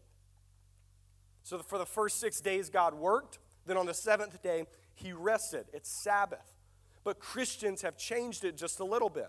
So 1.43 1.59
for 1.59 1.77
the 1.77 1.85
first 1.85 2.19
six 2.19 2.41
days, 2.41 2.69
God 2.69 2.93
worked. 2.93 3.39
Then 3.65 3.77
on 3.77 3.85
the 3.85 3.93
seventh 3.93 4.43
day, 4.43 4.65
he 4.93 5.13
rested. 5.13 5.67
It's 5.71 5.89
Sabbath. 5.89 6.53
But 7.03 7.19
Christians 7.19 7.81
have 7.81 7.97
changed 7.97 8.43
it 8.43 8.57
just 8.57 8.79
a 8.79 8.85
little 8.85 9.09
bit. 9.09 9.27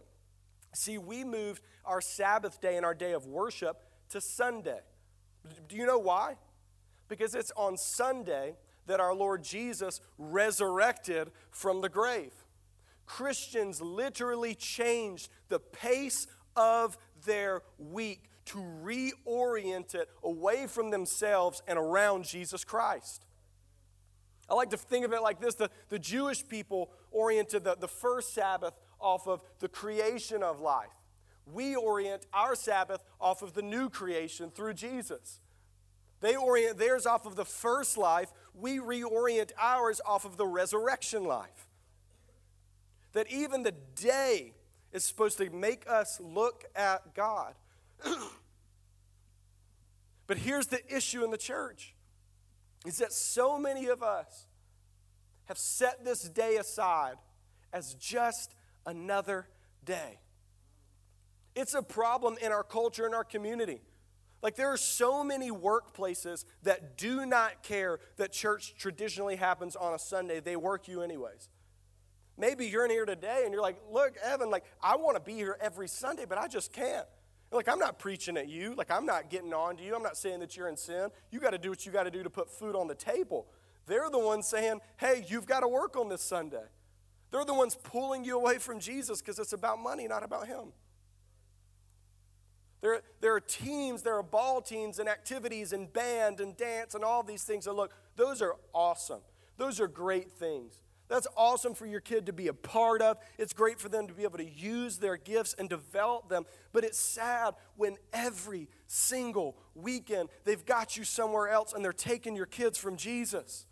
See, 0.74 0.98
we 0.98 1.24
moved 1.24 1.62
our 1.84 2.00
Sabbath 2.00 2.60
day 2.60 2.76
and 2.76 2.84
our 2.84 2.94
day 2.94 3.12
of 3.12 3.26
worship 3.26 3.82
to 4.10 4.20
Sunday. 4.20 4.80
Do 5.68 5.76
you 5.76 5.86
know 5.86 5.98
why? 5.98 6.36
Because 7.08 7.34
it's 7.34 7.52
on 7.56 7.76
Sunday 7.76 8.56
that 8.86 9.00
our 9.00 9.14
Lord 9.14 9.42
Jesus 9.42 10.00
resurrected 10.18 11.30
from 11.50 11.80
the 11.80 11.88
grave. 11.88 12.32
Christians 13.06 13.80
literally 13.80 14.54
changed 14.54 15.28
the 15.48 15.60
pace 15.60 16.26
of 16.56 16.96
their 17.24 17.62
week 17.78 18.30
to 18.46 18.58
reorient 18.58 19.94
it 19.94 20.08
away 20.22 20.66
from 20.66 20.90
themselves 20.90 21.62
and 21.66 21.78
around 21.78 22.24
Jesus 22.24 22.64
Christ. 22.64 23.24
I 24.48 24.54
like 24.54 24.70
to 24.70 24.76
think 24.76 25.04
of 25.04 25.12
it 25.12 25.22
like 25.22 25.40
this 25.40 25.54
the, 25.54 25.70
the 25.88 25.98
Jewish 25.98 26.46
people 26.46 26.90
oriented 27.10 27.64
the, 27.64 27.76
the 27.76 27.88
first 27.88 28.34
Sabbath 28.34 28.74
off 29.00 29.26
of 29.26 29.42
the 29.60 29.68
creation 29.68 30.42
of 30.42 30.60
life. 30.60 30.90
We 31.52 31.76
orient 31.76 32.26
our 32.32 32.54
Sabbath 32.54 33.02
off 33.20 33.42
of 33.42 33.54
the 33.54 33.62
new 33.62 33.88
creation 33.88 34.50
through 34.50 34.74
Jesus. 34.74 35.40
They 36.20 36.36
orient 36.36 36.78
theirs 36.78 37.04
off 37.04 37.26
of 37.26 37.36
the 37.36 37.44
first 37.44 37.98
life. 37.98 38.32
We 38.54 38.78
reorient 38.78 39.52
ours 39.60 40.00
off 40.06 40.24
of 40.24 40.38
the 40.38 40.46
resurrection 40.46 41.24
life. 41.24 41.68
That 43.12 43.30
even 43.30 43.62
the 43.62 43.74
day 43.94 44.54
is 44.92 45.04
supposed 45.04 45.38
to 45.38 45.50
make 45.50 45.88
us 45.88 46.18
look 46.20 46.64
at 46.74 47.14
God. 47.14 47.54
but 50.26 50.38
here's 50.38 50.68
the 50.68 50.80
issue 50.94 51.24
in 51.24 51.30
the 51.30 51.36
church 51.36 51.94
is 52.84 52.98
that 52.98 53.12
so 53.12 53.58
many 53.58 53.86
of 53.86 54.02
us 54.02 54.46
have 55.46 55.58
set 55.58 56.04
this 56.04 56.28
day 56.28 56.56
aside 56.56 57.16
as 57.72 57.94
just 57.94 58.54
another 58.86 59.46
day. 59.84 60.18
It's 61.54 61.74
a 61.74 61.82
problem 61.82 62.36
in 62.42 62.52
our 62.52 62.64
culture, 62.64 63.06
in 63.06 63.14
our 63.14 63.24
community. 63.24 63.80
Like, 64.42 64.56
there 64.56 64.68
are 64.68 64.76
so 64.76 65.24
many 65.24 65.50
workplaces 65.50 66.44
that 66.64 66.98
do 66.98 67.24
not 67.24 67.62
care 67.62 67.98
that 68.16 68.32
church 68.32 68.74
traditionally 68.76 69.36
happens 69.36 69.74
on 69.74 69.94
a 69.94 69.98
Sunday. 69.98 70.40
They 70.40 70.56
work 70.56 70.86
you 70.86 71.00
anyways. 71.00 71.48
Maybe 72.36 72.66
you're 72.66 72.84
in 72.84 72.90
here 72.90 73.06
today 73.06 73.42
and 73.44 73.52
you're 73.52 73.62
like, 73.62 73.80
look, 73.90 74.16
Evan, 74.22 74.50
like, 74.50 74.64
I 74.82 74.96
want 74.96 75.16
to 75.16 75.22
be 75.22 75.34
here 75.34 75.56
every 75.60 75.88
Sunday, 75.88 76.24
but 76.28 76.36
I 76.36 76.48
just 76.48 76.72
can't. 76.72 77.06
Like, 77.54 77.68
I'm 77.68 77.78
not 77.78 77.98
preaching 77.98 78.36
at 78.36 78.48
you. 78.48 78.74
Like, 78.74 78.90
I'm 78.90 79.06
not 79.06 79.30
getting 79.30 79.54
on 79.54 79.76
to 79.76 79.82
you. 79.84 79.94
I'm 79.94 80.02
not 80.02 80.16
saying 80.16 80.40
that 80.40 80.56
you're 80.56 80.68
in 80.68 80.76
sin. 80.76 81.10
You 81.30 81.38
got 81.38 81.50
to 81.50 81.58
do 81.58 81.70
what 81.70 81.86
you 81.86 81.92
got 81.92 82.02
to 82.02 82.10
do 82.10 82.22
to 82.24 82.30
put 82.30 82.50
food 82.50 82.74
on 82.74 82.88
the 82.88 82.96
table. 82.96 83.46
They're 83.86 84.10
the 84.10 84.18
ones 84.18 84.48
saying, 84.48 84.80
hey, 84.96 85.24
you've 85.28 85.46
got 85.46 85.60
to 85.60 85.68
work 85.68 85.96
on 85.96 86.08
this 86.08 86.20
Sunday. 86.20 86.64
They're 87.30 87.44
the 87.44 87.54
ones 87.54 87.76
pulling 87.80 88.24
you 88.24 88.36
away 88.36 88.58
from 88.58 88.80
Jesus 88.80 89.20
because 89.20 89.38
it's 89.38 89.52
about 89.52 89.78
money, 89.78 90.08
not 90.08 90.24
about 90.24 90.46
Him. 90.46 90.72
There, 92.80 93.00
there 93.20 93.34
are 93.34 93.40
teams, 93.40 94.02
there 94.02 94.16
are 94.16 94.22
ball 94.22 94.60
teams 94.60 94.98
and 94.98 95.08
activities 95.08 95.72
and 95.72 95.90
band 95.92 96.40
and 96.40 96.56
dance 96.56 96.94
and 96.94 97.02
all 97.02 97.22
these 97.22 97.44
things. 97.44 97.66
And 97.66 97.76
look, 97.76 97.94
those 98.16 98.42
are 98.42 98.56
awesome. 98.74 99.20
Those 99.56 99.80
are 99.80 99.88
great 99.88 100.30
things. 100.32 100.80
That's 101.08 101.26
awesome 101.36 101.74
for 101.74 101.84
your 101.84 102.00
kid 102.00 102.26
to 102.26 102.32
be 102.32 102.48
a 102.48 102.54
part 102.54 103.02
of. 103.02 103.18
It's 103.38 103.52
great 103.52 103.78
for 103.78 103.88
them 103.88 104.06
to 104.06 104.14
be 104.14 104.22
able 104.22 104.38
to 104.38 104.50
use 104.50 104.98
their 104.98 105.16
gifts 105.16 105.54
and 105.58 105.68
develop 105.68 106.28
them. 106.28 106.44
But 106.72 106.84
it's 106.84 106.98
sad 106.98 107.54
when 107.76 107.96
every 108.12 108.68
single 108.86 109.56
weekend 109.74 110.30
they've 110.44 110.64
got 110.64 110.96
you 110.96 111.04
somewhere 111.04 111.48
else 111.48 111.74
and 111.74 111.84
they're 111.84 111.92
taking 111.92 112.34
your 112.34 112.46
kids 112.46 112.78
from 112.78 112.96
Jesus, 112.96 113.66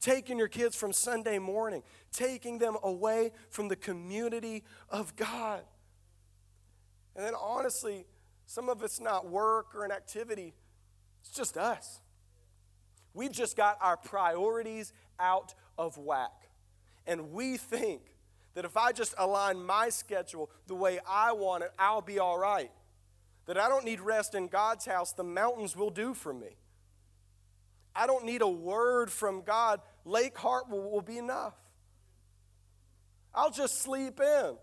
taking 0.00 0.38
your 0.38 0.48
kids 0.48 0.76
from 0.76 0.94
Sunday 0.94 1.38
morning, 1.38 1.82
taking 2.10 2.58
them 2.58 2.78
away 2.82 3.32
from 3.50 3.68
the 3.68 3.76
community 3.76 4.64
of 4.88 5.14
God. 5.14 5.62
And 7.14 7.24
then 7.24 7.34
honestly, 7.34 8.06
some 8.46 8.70
of 8.70 8.82
it's 8.82 8.98
not 8.98 9.28
work 9.28 9.74
or 9.74 9.84
an 9.84 9.92
activity, 9.92 10.54
it's 11.20 11.30
just 11.30 11.58
us. 11.58 12.00
We've 13.12 13.32
just 13.32 13.58
got 13.58 13.76
our 13.82 13.96
priorities 13.98 14.94
out 15.20 15.54
of 15.76 15.98
whack. 15.98 16.47
And 17.08 17.32
we 17.32 17.56
think 17.56 18.02
that 18.54 18.66
if 18.66 18.76
I 18.76 18.92
just 18.92 19.14
align 19.16 19.64
my 19.64 19.88
schedule 19.88 20.50
the 20.66 20.74
way 20.74 21.00
I 21.08 21.32
want 21.32 21.64
it, 21.64 21.72
I'll 21.78 22.02
be 22.02 22.18
all 22.18 22.38
right. 22.38 22.70
That 23.46 23.56
I 23.56 23.68
don't 23.68 23.86
need 23.86 24.00
rest 24.00 24.34
in 24.34 24.46
God's 24.46 24.84
house, 24.84 25.12
the 25.14 25.24
mountains 25.24 25.74
will 25.74 25.90
do 25.90 26.12
for 26.12 26.34
me. 26.34 26.58
I 27.96 28.06
don't 28.06 28.26
need 28.26 28.42
a 28.42 28.48
word 28.48 29.10
from 29.10 29.42
God, 29.42 29.80
Lake 30.04 30.36
Hartwell 30.36 30.90
will 30.90 31.00
be 31.00 31.16
enough. 31.16 31.54
I'll 33.34 33.50
just 33.50 33.80
sleep 33.80 34.20
in. 34.20 34.56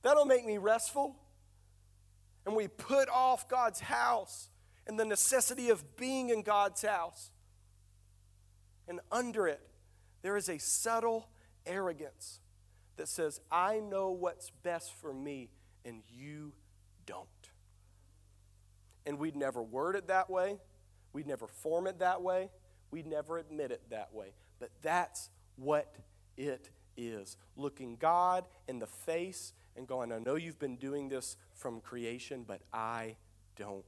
That'll 0.00 0.24
make 0.24 0.46
me 0.46 0.56
restful. 0.56 1.16
And 2.46 2.56
we 2.56 2.68
put 2.68 3.08
off 3.10 3.48
God's 3.48 3.80
house 3.80 4.48
and 4.86 4.98
the 4.98 5.04
necessity 5.04 5.68
of 5.68 5.96
being 5.96 6.30
in 6.30 6.42
God's 6.42 6.82
house. 6.82 7.30
And 8.88 9.00
under 9.10 9.46
it, 9.46 9.60
there 10.22 10.36
is 10.36 10.48
a 10.48 10.58
subtle 10.58 11.28
arrogance 11.66 12.40
that 12.96 13.08
says, 13.08 13.40
I 13.50 13.80
know 13.80 14.10
what's 14.10 14.50
best 14.62 14.92
for 14.94 15.12
me 15.12 15.50
and 15.84 16.02
you 16.08 16.52
don't. 17.06 17.26
And 19.04 19.18
we'd 19.18 19.36
never 19.36 19.62
word 19.62 19.96
it 19.96 20.08
that 20.08 20.30
way, 20.30 20.58
we'd 21.12 21.26
never 21.26 21.46
form 21.46 21.86
it 21.86 21.98
that 21.98 22.22
way, 22.22 22.50
we'd 22.90 23.06
never 23.06 23.38
admit 23.38 23.70
it 23.70 23.82
that 23.90 24.14
way. 24.14 24.34
But 24.60 24.70
that's 24.82 25.30
what 25.56 25.94
it 26.36 26.70
is 26.96 27.36
looking 27.56 27.96
God 27.96 28.44
in 28.68 28.78
the 28.78 28.86
face 28.86 29.52
and 29.76 29.86
going, 29.86 30.12
I 30.12 30.18
know 30.18 30.36
you've 30.36 30.58
been 30.58 30.76
doing 30.76 31.08
this 31.08 31.36
from 31.54 31.80
creation, 31.80 32.44
but 32.46 32.60
I 32.72 33.16
don't 33.56 33.84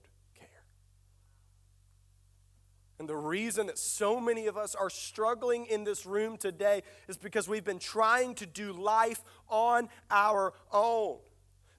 and 2.98 3.08
the 3.08 3.16
reason 3.16 3.66
that 3.66 3.78
so 3.78 4.20
many 4.20 4.46
of 4.46 4.56
us 4.56 4.74
are 4.74 4.90
struggling 4.90 5.66
in 5.66 5.84
this 5.84 6.06
room 6.06 6.36
today 6.36 6.82
is 7.08 7.16
because 7.16 7.48
we've 7.48 7.64
been 7.64 7.80
trying 7.80 8.34
to 8.36 8.46
do 8.46 8.72
life 8.72 9.22
on 9.48 9.88
our 10.10 10.52
own. 10.72 11.18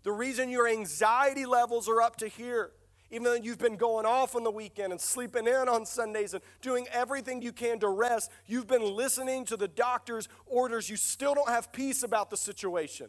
The 0.04 0.12
reason 0.12 0.50
your 0.50 0.68
anxiety 0.68 1.46
levels 1.46 1.88
are 1.88 2.02
up 2.02 2.18
to 2.18 2.28
here, 2.28 2.72
even 3.12 3.24
though 3.24 3.34
you've 3.34 3.60
been 3.60 3.78
going 3.78 4.06
off 4.06 4.36
on 4.36 4.44
the 4.44 4.52
weekend 4.52 4.92
and 4.92 5.00
sleeping 5.00 5.48
in 5.48 5.70
on 5.70 5.86
Sundays 5.86 6.34
and 6.34 6.44
doing 6.62 6.86
everything 6.92 7.42
you 7.42 7.54
can 7.54 7.80
to 7.80 7.88
rest, 7.88 8.30
you've 8.46 8.68
been 8.68 8.84
listening 8.84 9.46
to 9.46 9.56
the 9.56 9.70
doctor's 9.70 10.28
orders. 10.46 10.90
You 10.90 10.98
still 10.98 11.34
don't 11.34 11.50
have 11.50 11.72
peace 11.72 12.04
about 12.04 12.30
the 12.30 12.38
situation. 12.38 13.08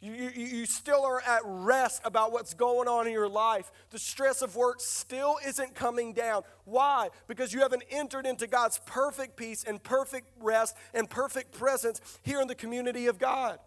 You, 0.00 0.12
you, 0.12 0.30
you, 0.34 0.66
still 0.66 1.04
are 1.06 1.22
at 1.22 1.40
rest 1.44 2.02
about 2.04 2.30
what's 2.30 2.52
going 2.52 2.86
on 2.86 3.06
in 3.06 3.14
your 3.14 3.28
life. 3.28 3.72
The 3.90 3.98
stress 3.98 4.42
of 4.42 4.54
work 4.54 4.80
still 4.80 5.38
isn't 5.46 5.74
coming 5.74 6.12
down. 6.12 6.42
Why? 6.64 7.08
Because 7.26 7.54
you 7.54 7.60
haven't 7.60 7.82
entered 7.90 8.26
into 8.26 8.46
God's 8.46 8.78
perfect 8.84 9.36
peace 9.36 9.64
and 9.64 9.82
perfect 9.82 10.28
rest 10.38 10.76
and 10.92 11.08
perfect 11.08 11.52
presence 11.52 12.00
here 12.22 12.42
in 12.42 12.46
the 12.46 12.54
community 12.54 13.06
of 13.06 13.18
God. 13.18 13.58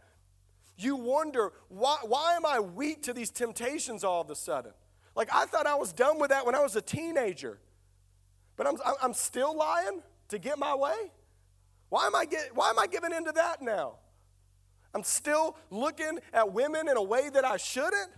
You 0.78 0.96
wonder, 0.96 1.52
why, 1.68 1.98
why 2.04 2.36
am 2.36 2.46
I 2.46 2.60
weak 2.60 3.04
to 3.04 3.14
these 3.14 3.32
temptations 3.32 4.04
all 4.04 4.22
of 4.22 4.30
a 4.30 4.36
sudden? 4.36 4.72
Like, 5.16 5.30
I 5.34 5.46
thought 5.46 5.66
I 5.66 5.76
was 5.76 5.92
done 5.92 6.20
with 6.20 6.30
that 6.30 6.46
when 6.46 6.54
I 6.54 6.62
was 6.62 6.76
a 6.76 6.82
teenager. 6.82 7.60
But 8.56 8.68
I'm, 8.68 8.78
I'm 9.02 9.14
still 9.14 9.58
lying 9.58 10.04
to 10.30 10.40
get 10.40 10.58
my 10.58 10.76
way? 10.76 11.12
Why 11.90 12.06
am 12.06 12.16
I, 12.16 12.26
get, 12.26 12.56
why 12.56 12.70
am 12.70 12.80
I 12.80 12.88
giving 12.88 13.12
into 13.12 13.32
that 13.34 13.62
now? 13.62 13.96
I'm 14.94 15.04
still 15.04 15.56
looking 15.70 16.20
at 16.34 16.52
women 16.52 16.88
in 16.88 16.98
a 16.98 17.04
way 17.04 17.30
that 17.30 17.46
I 17.46 17.58
shouldn't. 17.58 18.10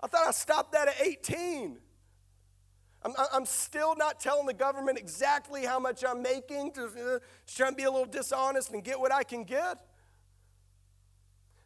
I 0.00 0.06
thought 0.06 0.26
I 0.28 0.30
stopped 0.32 0.72
that 0.72 0.88
at 0.88 1.00
18. 1.00 1.78
I'm, 3.04 3.12
I'm 3.32 3.46
still 3.46 3.96
not 3.96 4.20
telling 4.20 4.46
the 4.46 4.54
government 4.54 4.98
exactly 4.98 5.64
how 5.64 5.78
much 5.78 6.04
I'm 6.06 6.22
making, 6.22 6.72
to, 6.72 6.84
uh, 6.84 7.18
trying 7.46 7.72
to 7.72 7.76
be 7.76 7.84
a 7.84 7.90
little 7.90 8.06
dishonest 8.06 8.72
and 8.72 8.84
get 8.84 9.00
what 9.00 9.12
I 9.12 9.24
can 9.24 9.44
get. 9.44 9.78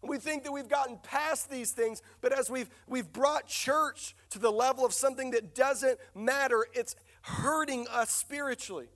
We 0.03 0.19
think 0.19 0.45
that 0.45 0.53
we've 0.53 0.69
gotten 0.69 0.99
past 1.03 1.51
these 1.51 1.73
things, 1.73 2.01
but 2.21 2.33
as 2.33 2.49
we've, 2.49 2.71
we've 2.87 3.13
brought 3.13 3.47
church 3.47 4.15
to 4.31 4.39
the 4.39 4.51
level 4.51 4.85
of 4.85 4.93
something 4.93 5.33
that 5.33 5.55
doesn't 5.55 5.99
matter, 6.15 6.65
it's 6.75 6.95
hurting 7.23 7.87
us 7.89 8.11
spiritually. 8.11 8.89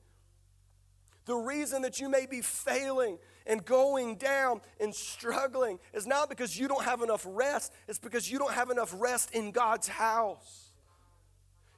The 1.25 1.35
reason 1.35 1.83
that 1.83 2.01
you 2.01 2.09
may 2.09 2.27
be 2.27 2.41
failing 2.41 3.19
and 3.47 3.65
going 3.65 4.17
down 4.17 4.61
and 4.81 4.95
struggling 4.95 5.79
is 5.93 6.07
not 6.07 6.29
because 6.29 6.59
you 6.59 6.69
don't 6.69 6.85
have 6.85 7.03
enough 7.03 7.27
rest, 7.29 7.73
it's 7.89 7.99
because 7.99 8.31
you 8.31 8.39
don't 8.39 8.53
have 8.53 8.71
enough 8.71 8.95
rest 8.99 9.33
in 9.33 9.51
God's 9.51 9.89
house. 9.89 10.71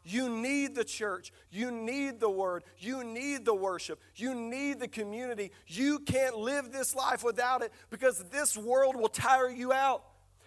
You 0.04 0.28
need 0.28 0.74
the 0.74 0.84
church. 0.84 1.32
You 1.50 1.70
need 1.70 2.18
the 2.18 2.28
word. 2.28 2.64
You 2.78 3.04
need 3.04 3.44
the 3.44 3.54
worship. 3.54 4.00
You 4.16 4.34
need 4.34 4.80
the 4.80 4.88
community. 4.88 5.52
You 5.66 6.00
can't 6.00 6.36
live 6.36 6.72
this 6.72 6.94
life 6.94 7.22
without 7.22 7.62
it 7.62 7.72
because 7.88 8.18
this 8.24 8.56
world 8.56 8.96
will 8.96 9.08
tire 9.08 9.50
you 9.50 9.72
out. 9.72 10.02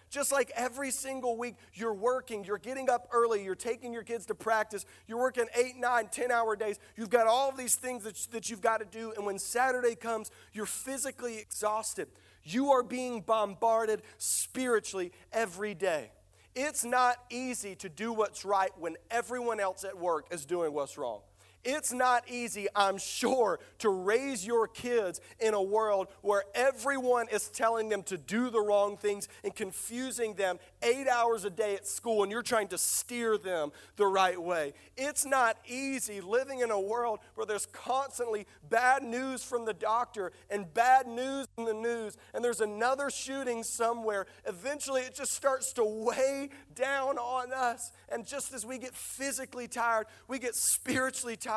Just 0.08 0.30
like 0.30 0.52
every 0.54 0.90
single 0.90 1.36
week, 1.36 1.56
you're 1.74 1.94
working, 1.94 2.44
you're 2.44 2.58
getting 2.58 2.88
up 2.88 3.08
early, 3.12 3.44
you're 3.44 3.54
taking 3.54 3.92
your 3.92 4.04
kids 4.04 4.26
to 4.26 4.34
practice, 4.34 4.86
you're 5.08 5.18
working 5.18 5.46
eight, 5.56 5.76
nine, 5.76 6.08
ten 6.10 6.30
hour 6.30 6.54
days. 6.54 6.78
You've 6.96 7.10
got 7.10 7.26
all 7.26 7.50
these 7.52 7.74
things 7.74 8.04
that, 8.04 8.16
that 8.30 8.48
you've 8.48 8.60
got 8.60 8.78
to 8.78 8.86
do. 8.86 9.12
And 9.16 9.26
when 9.26 9.38
Saturday 9.38 9.96
comes, 9.96 10.30
you're 10.52 10.66
physically 10.66 11.38
exhausted. 11.38 12.08
You 12.44 12.70
are 12.70 12.84
being 12.84 13.20
bombarded 13.22 14.02
spiritually 14.18 15.10
every 15.32 15.74
day. 15.74 16.12
It's 16.54 16.84
not 16.84 17.16
easy 17.28 17.74
to 17.76 17.88
do 17.88 18.12
what's 18.12 18.44
right 18.44 18.70
when 18.78 18.96
everyone 19.10 19.60
else 19.60 19.84
at 19.84 19.98
work 19.98 20.28
is 20.30 20.46
doing 20.46 20.72
what's 20.72 20.96
wrong. 20.96 21.20
It's 21.68 21.92
not 21.92 22.22
easy, 22.30 22.68
I'm 22.76 22.96
sure, 22.96 23.58
to 23.80 23.88
raise 23.90 24.46
your 24.46 24.68
kids 24.68 25.20
in 25.40 25.52
a 25.52 25.60
world 25.60 26.06
where 26.22 26.44
everyone 26.54 27.26
is 27.32 27.48
telling 27.48 27.88
them 27.88 28.04
to 28.04 28.16
do 28.16 28.50
the 28.50 28.60
wrong 28.60 28.96
things 28.96 29.26
and 29.42 29.52
confusing 29.52 30.34
them 30.34 30.60
eight 30.80 31.08
hours 31.08 31.44
a 31.44 31.50
day 31.50 31.74
at 31.74 31.84
school, 31.84 32.22
and 32.22 32.30
you're 32.30 32.42
trying 32.42 32.68
to 32.68 32.78
steer 32.78 33.36
them 33.36 33.72
the 33.96 34.06
right 34.06 34.40
way. 34.40 34.74
It's 34.96 35.26
not 35.26 35.56
easy 35.66 36.20
living 36.20 36.60
in 36.60 36.70
a 36.70 36.80
world 36.80 37.18
where 37.34 37.46
there's 37.46 37.66
constantly 37.66 38.46
bad 38.70 39.02
news 39.02 39.42
from 39.42 39.64
the 39.64 39.74
doctor 39.74 40.30
and 40.48 40.72
bad 40.72 41.08
news 41.08 41.48
in 41.58 41.64
the 41.64 41.74
news, 41.74 42.16
and 42.32 42.44
there's 42.44 42.60
another 42.60 43.10
shooting 43.10 43.64
somewhere. 43.64 44.26
Eventually, 44.46 45.00
it 45.00 45.16
just 45.16 45.32
starts 45.32 45.72
to 45.72 45.84
weigh 45.84 46.50
down 46.76 47.18
on 47.18 47.52
us. 47.52 47.90
And 48.08 48.24
just 48.24 48.54
as 48.54 48.64
we 48.64 48.78
get 48.78 48.94
physically 48.94 49.66
tired, 49.66 50.06
we 50.28 50.38
get 50.38 50.54
spiritually 50.54 51.36
tired. 51.36 51.55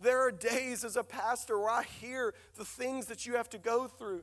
There 0.00 0.20
are 0.20 0.30
days 0.30 0.84
as 0.84 0.96
a 0.96 1.02
pastor 1.02 1.58
where 1.58 1.70
I 1.70 1.82
hear 1.82 2.34
the 2.56 2.64
things 2.64 3.06
that 3.06 3.26
you 3.26 3.34
have 3.34 3.48
to 3.50 3.58
go 3.58 3.88
through, 3.88 4.22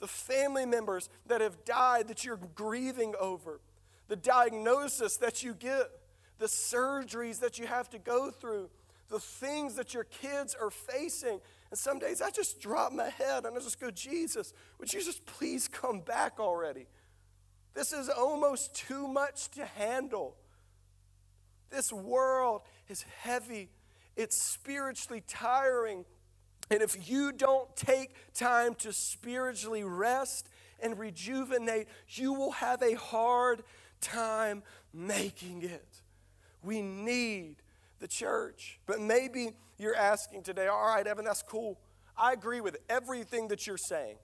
the 0.00 0.08
family 0.08 0.66
members 0.66 1.08
that 1.26 1.40
have 1.40 1.64
died 1.64 2.08
that 2.08 2.24
you're 2.24 2.40
grieving 2.54 3.14
over, 3.20 3.60
the 4.08 4.16
diagnosis 4.16 5.16
that 5.18 5.42
you 5.42 5.54
get, 5.54 5.88
the 6.38 6.46
surgeries 6.46 7.40
that 7.40 7.58
you 7.58 7.66
have 7.66 7.88
to 7.90 7.98
go 7.98 8.30
through, 8.30 8.70
the 9.08 9.20
things 9.20 9.76
that 9.76 9.94
your 9.94 10.04
kids 10.04 10.56
are 10.60 10.70
facing. 10.70 11.40
And 11.70 11.78
some 11.78 11.98
days 11.98 12.20
I 12.20 12.30
just 12.30 12.60
drop 12.60 12.92
my 12.92 13.10
head 13.10 13.44
and 13.44 13.56
I 13.56 13.60
just 13.60 13.80
go, 13.80 13.90
Jesus, 13.90 14.52
would 14.78 14.92
you 14.92 15.00
just 15.00 15.24
please 15.26 15.68
come 15.68 16.00
back 16.00 16.40
already? 16.40 16.86
This 17.74 17.92
is 17.92 18.08
almost 18.08 18.74
too 18.74 19.06
much 19.06 19.48
to 19.52 19.64
handle. 19.64 20.36
This 21.70 21.92
world 21.92 22.62
is 22.88 23.04
heavy, 23.22 23.70
it's 24.16 24.36
spiritually 24.40 25.22
tiring. 25.26 26.04
And 26.70 26.82
if 26.82 27.08
you 27.08 27.32
don't 27.32 27.74
take 27.76 28.14
time 28.34 28.74
to 28.76 28.92
spiritually 28.92 29.84
rest 29.84 30.48
and 30.80 30.98
rejuvenate, 30.98 31.88
you 32.08 32.32
will 32.32 32.52
have 32.52 32.82
a 32.82 32.94
hard 32.94 33.62
time 34.00 34.62
making 34.92 35.62
it. 35.62 36.02
We 36.62 36.80
need 36.80 37.56
the 37.98 38.08
church. 38.08 38.80
But 38.86 39.00
maybe 39.00 39.50
you're 39.78 39.96
asking 39.96 40.42
today, 40.42 40.68
all 40.68 40.86
right, 40.86 41.06
Evan, 41.06 41.24
that's 41.24 41.42
cool. 41.42 41.78
I 42.16 42.32
agree 42.32 42.60
with 42.60 42.78
everything 42.88 43.48
that 43.48 43.66
you're 43.66 43.76
saying. 43.76 44.16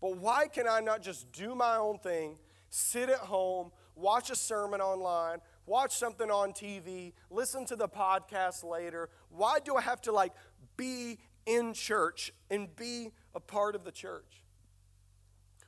But 0.00 0.16
why 0.16 0.48
can 0.48 0.66
I 0.68 0.80
not 0.80 1.02
just 1.02 1.30
do 1.32 1.54
my 1.54 1.76
own 1.76 1.98
thing, 1.98 2.36
sit 2.70 3.08
at 3.08 3.18
home, 3.18 3.70
watch 3.94 4.30
a 4.30 4.34
sermon 4.34 4.80
online, 4.80 5.38
watch 5.66 5.96
something 5.96 6.30
on 6.30 6.52
TV, 6.52 7.12
listen 7.30 7.64
to 7.66 7.76
the 7.76 7.88
podcast 7.88 8.64
later. 8.64 9.08
Why 9.30 9.58
do 9.60 9.76
I 9.76 9.80
have 9.80 10.00
to 10.02 10.12
like 10.12 10.32
be 10.76 11.18
in 11.46 11.74
church 11.74 12.32
and 12.50 12.74
be 12.74 13.10
a 13.34 13.40
part 13.40 13.74
of 13.74 13.84
the 13.84 13.92
church? 13.92 14.42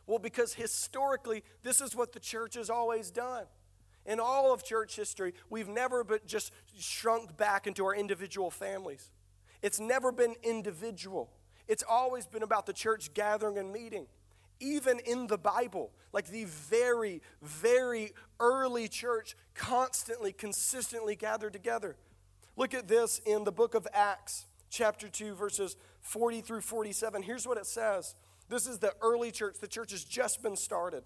Well, 0.06 0.18
because 0.18 0.54
historically, 0.54 1.42
this 1.62 1.80
is 1.80 1.96
what 1.96 2.12
the 2.12 2.20
church 2.20 2.54
has 2.54 2.68
always 2.68 3.10
done. 3.10 3.46
In 4.06 4.20
all 4.20 4.52
of 4.52 4.62
church 4.62 4.96
history, 4.96 5.32
we've 5.48 5.68
never 5.68 6.04
but 6.04 6.26
just 6.26 6.52
shrunk 6.78 7.36
back 7.38 7.66
into 7.66 7.86
our 7.86 7.94
individual 7.94 8.50
families. 8.50 9.10
It's 9.62 9.80
never 9.80 10.12
been 10.12 10.34
individual. 10.42 11.30
It's 11.66 11.82
always 11.88 12.26
been 12.26 12.42
about 12.42 12.66
the 12.66 12.74
church 12.74 13.14
gathering 13.14 13.56
and 13.56 13.72
meeting 13.72 14.06
even 14.60 14.98
in 15.00 15.26
the 15.26 15.38
Bible, 15.38 15.92
like 16.12 16.26
the 16.26 16.44
very, 16.44 17.22
very 17.42 18.12
early 18.40 18.88
church 18.88 19.36
constantly, 19.54 20.32
consistently 20.32 21.16
gathered 21.16 21.52
together. 21.52 21.96
Look 22.56 22.74
at 22.74 22.88
this 22.88 23.20
in 23.26 23.44
the 23.44 23.52
book 23.52 23.74
of 23.74 23.86
Acts, 23.92 24.46
chapter 24.70 25.08
2, 25.08 25.34
verses 25.34 25.76
40 26.00 26.40
through 26.40 26.60
47. 26.60 27.22
Here's 27.22 27.46
what 27.46 27.58
it 27.58 27.66
says 27.66 28.14
This 28.48 28.66
is 28.66 28.78
the 28.78 28.94
early 29.00 29.30
church, 29.30 29.56
the 29.60 29.68
church 29.68 29.90
has 29.90 30.04
just 30.04 30.42
been 30.42 30.56
started. 30.56 31.04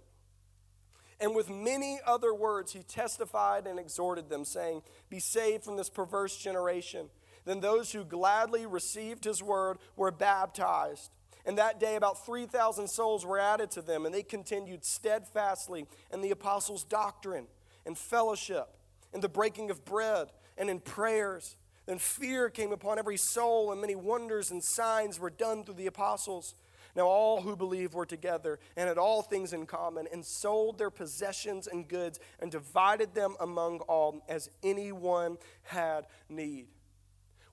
And 1.21 1.35
with 1.35 1.51
many 1.51 1.99
other 2.07 2.33
words, 2.33 2.73
he 2.73 2.83
testified 2.83 3.67
and 3.67 3.79
exhorted 3.79 4.29
them, 4.29 4.45
saying, 4.45 4.83
Be 5.11 5.19
saved 5.19 5.65
from 5.65 5.77
this 5.77 5.91
perverse 5.91 6.37
generation. 6.37 7.09
Then 7.45 7.61
those 7.61 7.93
who 7.93 8.05
gladly 8.05 8.67
received 8.67 9.25
his 9.25 9.43
word 9.43 9.79
were 9.97 10.11
baptized. 10.11 11.11
And 11.49 11.57
that 11.57 11.81
day, 11.81 11.97
about 11.97 12.27
3,000 12.27 12.89
souls 12.89 13.25
were 13.25 13.39
added 13.39 13.71
to 13.71 13.81
them, 13.81 14.05
and 14.05 14.15
they 14.15 14.23
continued 14.23 14.85
steadfastly 14.85 15.87
in 16.13 16.21
the 16.21 16.31
apostles' 16.31 16.85
doctrine 16.85 17.47
and 17.87 17.97
fellowship, 17.97 18.69
in 19.15 19.23
the 19.23 19.31
breaking 19.31 19.71
of 19.71 19.83
bread, 19.83 20.29
and 20.59 20.69
in 20.69 20.79
prayers. 20.79 21.57
Then 21.87 21.99
fear 21.99 22.51
came 22.51 22.71
upon 22.71 22.99
every 22.99 23.17
soul, 23.17 23.73
and 23.73 23.81
many 23.81 23.97
wonders 23.97 24.51
and 24.51 24.63
signs 24.63 25.19
were 25.19 25.31
done 25.31 25.65
through 25.65 25.77
the 25.77 25.87
apostles. 25.87 26.55
Now, 26.95 27.07
all 27.07 27.41
who 27.41 27.57
believed 27.57 27.95
were 27.95 28.05
together 28.05 28.59
and 28.77 28.87
had 28.87 28.99
all 28.99 29.23
things 29.23 29.55
in 29.55 29.65
common, 29.65 30.07
and 30.13 30.27
sold 30.27 30.77
their 30.77 30.91
possessions 30.91 31.67
and 31.67 31.89
goods, 31.89 32.21
and 32.41 32.51
divided 32.51 33.15
them 33.15 33.37
among 33.41 33.81
all 33.89 34.23
as 34.29 34.51
anyone 34.63 35.39
had 35.63 36.05
need 36.29 36.67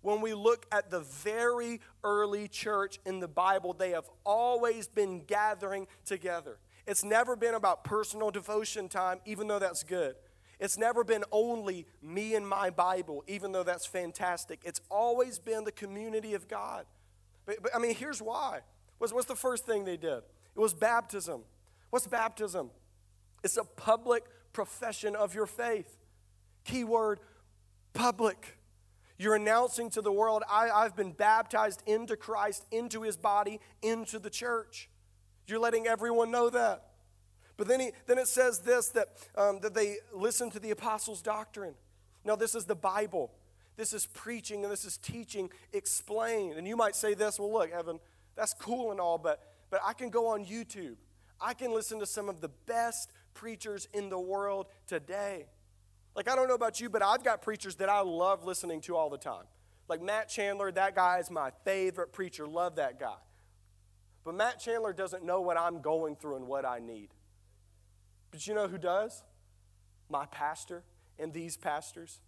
when 0.06 0.22
we 0.22 0.34
look 0.34 0.68
at 0.72 0.92
the 0.92 1.00
very 1.00 1.82
early 2.04 2.48
church 2.48 3.00
in 3.06 3.20
the 3.20 3.28
Bible, 3.28 3.74
they 3.74 3.90
have 3.90 4.08
always 4.24 4.88
been 4.88 5.24
gathering 5.26 5.88
together. 6.06 6.60
It's 6.86 7.04
never 7.04 7.36
been 7.36 7.56
about 7.56 7.84
personal 7.84 8.30
devotion 8.30 8.88
time, 8.88 9.20
even 9.26 9.48
though 9.48 9.58
that's 9.58 9.84
good. 9.84 10.16
It's 10.60 10.78
never 10.78 11.04
been 11.04 11.24
only 11.32 11.88
me 12.04 12.36
and 12.36 12.48
my 12.48 12.70
Bible, 12.70 13.24
even 13.28 13.52
though 13.52 13.64
that's 13.64 13.88
fantastic. 13.88 14.62
It's 14.64 14.80
always 14.92 15.40
been 15.40 15.64
the 15.64 15.72
community 15.72 16.36
of 16.36 16.48
God. 16.48 16.86
But, 17.48 17.64
but 17.64 17.76
I 17.76 17.80
mean, 17.80 17.96
here's 17.96 18.22
why. 18.22 18.60
What's, 19.00 19.12
what's 19.12 19.28
the 19.28 19.36
first 19.36 19.66
thing 19.66 19.86
they 19.86 19.98
did? 19.98 20.22
It 20.56 20.60
was 20.60 20.76
baptism. 20.76 21.42
What's 21.90 22.06
baptism? 22.06 22.70
It's 23.44 23.58
a 23.58 23.64
public 23.64 24.24
profession 24.54 25.16
of 25.16 25.34
your 25.34 25.48
faith. 25.48 25.98
Keyword 26.64 27.20
public. 27.94 28.60
You're 29.18 29.36
announcing 29.36 29.90
to 29.92 30.02
the 30.02 30.12
world, 30.12 30.44
I, 30.50 30.70
I've 30.70 30.96
been 30.96 31.14
baptized 31.14 31.82
into 31.86 32.18
Christ, 32.18 32.66
into 32.72 33.04
his 33.04 33.16
body, 33.16 33.62
into 33.82 34.20
the 34.20 34.30
church. 34.30 34.90
You're 35.48 35.60
letting 35.60 35.88
everyone 35.88 36.32
know 36.32 36.50
that. 36.50 36.84
But 37.58 37.68
then, 37.68 37.80
he, 37.80 37.92
then 38.08 38.18
it 38.18 38.28
says 38.28 38.60
this 38.60 38.90
that, 38.90 39.08
um, 39.38 39.60
that 39.62 39.74
they 39.74 39.98
listen 40.14 40.50
to 40.52 40.60
the 40.60 40.72
apostles' 40.72 41.22
doctrine. 41.22 41.76
Now, 42.26 42.36
this 42.36 42.56
is 42.56 42.66
the 42.66 42.76
Bible. 42.76 43.32
This 43.78 43.94
is 43.94 44.06
preaching 44.08 44.64
and 44.64 44.72
this 44.72 44.84
is 44.86 44.98
teaching 44.98 45.50
explained. 45.72 46.58
And 46.58 46.68
you 46.68 46.76
might 46.76 46.96
say 46.96 47.14
this 47.14 47.40
well, 47.40 47.54
look, 47.54 47.72
Evan, 47.72 48.00
that's 48.36 48.54
cool 48.54 48.92
and 48.92 49.00
all, 49.00 49.18
but, 49.18 49.42
but 49.70 49.80
I 49.86 49.94
can 49.94 50.10
go 50.10 50.28
on 50.28 50.46
YouTube. 50.46 50.96
I 51.40 51.54
can 51.54 51.74
listen 51.74 52.00
to 52.00 52.06
some 52.06 52.30
of 52.30 52.42
the 52.42 52.50
best 52.66 53.12
preachers 53.34 53.88
in 53.94 54.10
the 54.10 54.20
world 54.20 54.68
today. 54.88 55.46
Like, 56.16 56.30
I 56.30 56.36
don't 56.36 56.48
know 56.48 56.56
about 56.56 56.80
you, 56.80 56.90
but 56.90 57.04
I've 57.04 57.24
got 57.24 57.42
preachers 57.42 57.76
that 57.76 57.90
I 57.90 58.00
love 58.02 58.46
listening 58.46 58.82
to 58.82 58.96
all 58.96 59.10
the 59.10 59.18
time. 59.18 59.44
Like 59.88 60.02
Matt 60.02 60.30
Chandler, 60.30 60.72
that 60.72 60.96
guy 60.96 61.20
is 61.20 61.30
my 61.30 61.52
favorite 61.64 62.12
preacher. 62.12 62.48
Love 62.48 62.78
that 62.78 63.00
guy. 63.00 63.18
But 64.24 64.34
Matt 64.36 64.60
Chandler 64.60 64.94
doesn't 64.94 65.24
know 65.24 65.42
what 65.42 65.58
I'm 65.58 65.82
going 65.82 66.16
through 66.16 66.38
and 66.38 66.48
what 66.48 66.66
I 66.66 66.80
need. 66.80 67.10
But 68.32 68.48
you 68.48 68.56
know 68.56 68.68
who 68.68 68.78
does? 68.78 69.24
My 70.10 70.26
pastor 70.26 70.84
and 71.20 71.32
these 71.32 71.58
pastors. 71.58 72.20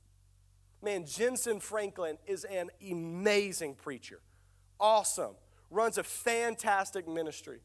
Man, 0.84 1.06
Jentezen 1.06 1.62
Franklin 1.62 2.18
is 2.28 2.44
an 2.44 2.70
amazing 2.88 3.76
preacher. 3.76 4.20
Awesome. 4.80 5.36
Runs 5.72 5.98
a 5.98 6.04
fantastic 6.04 7.08
ministry. 7.08 7.62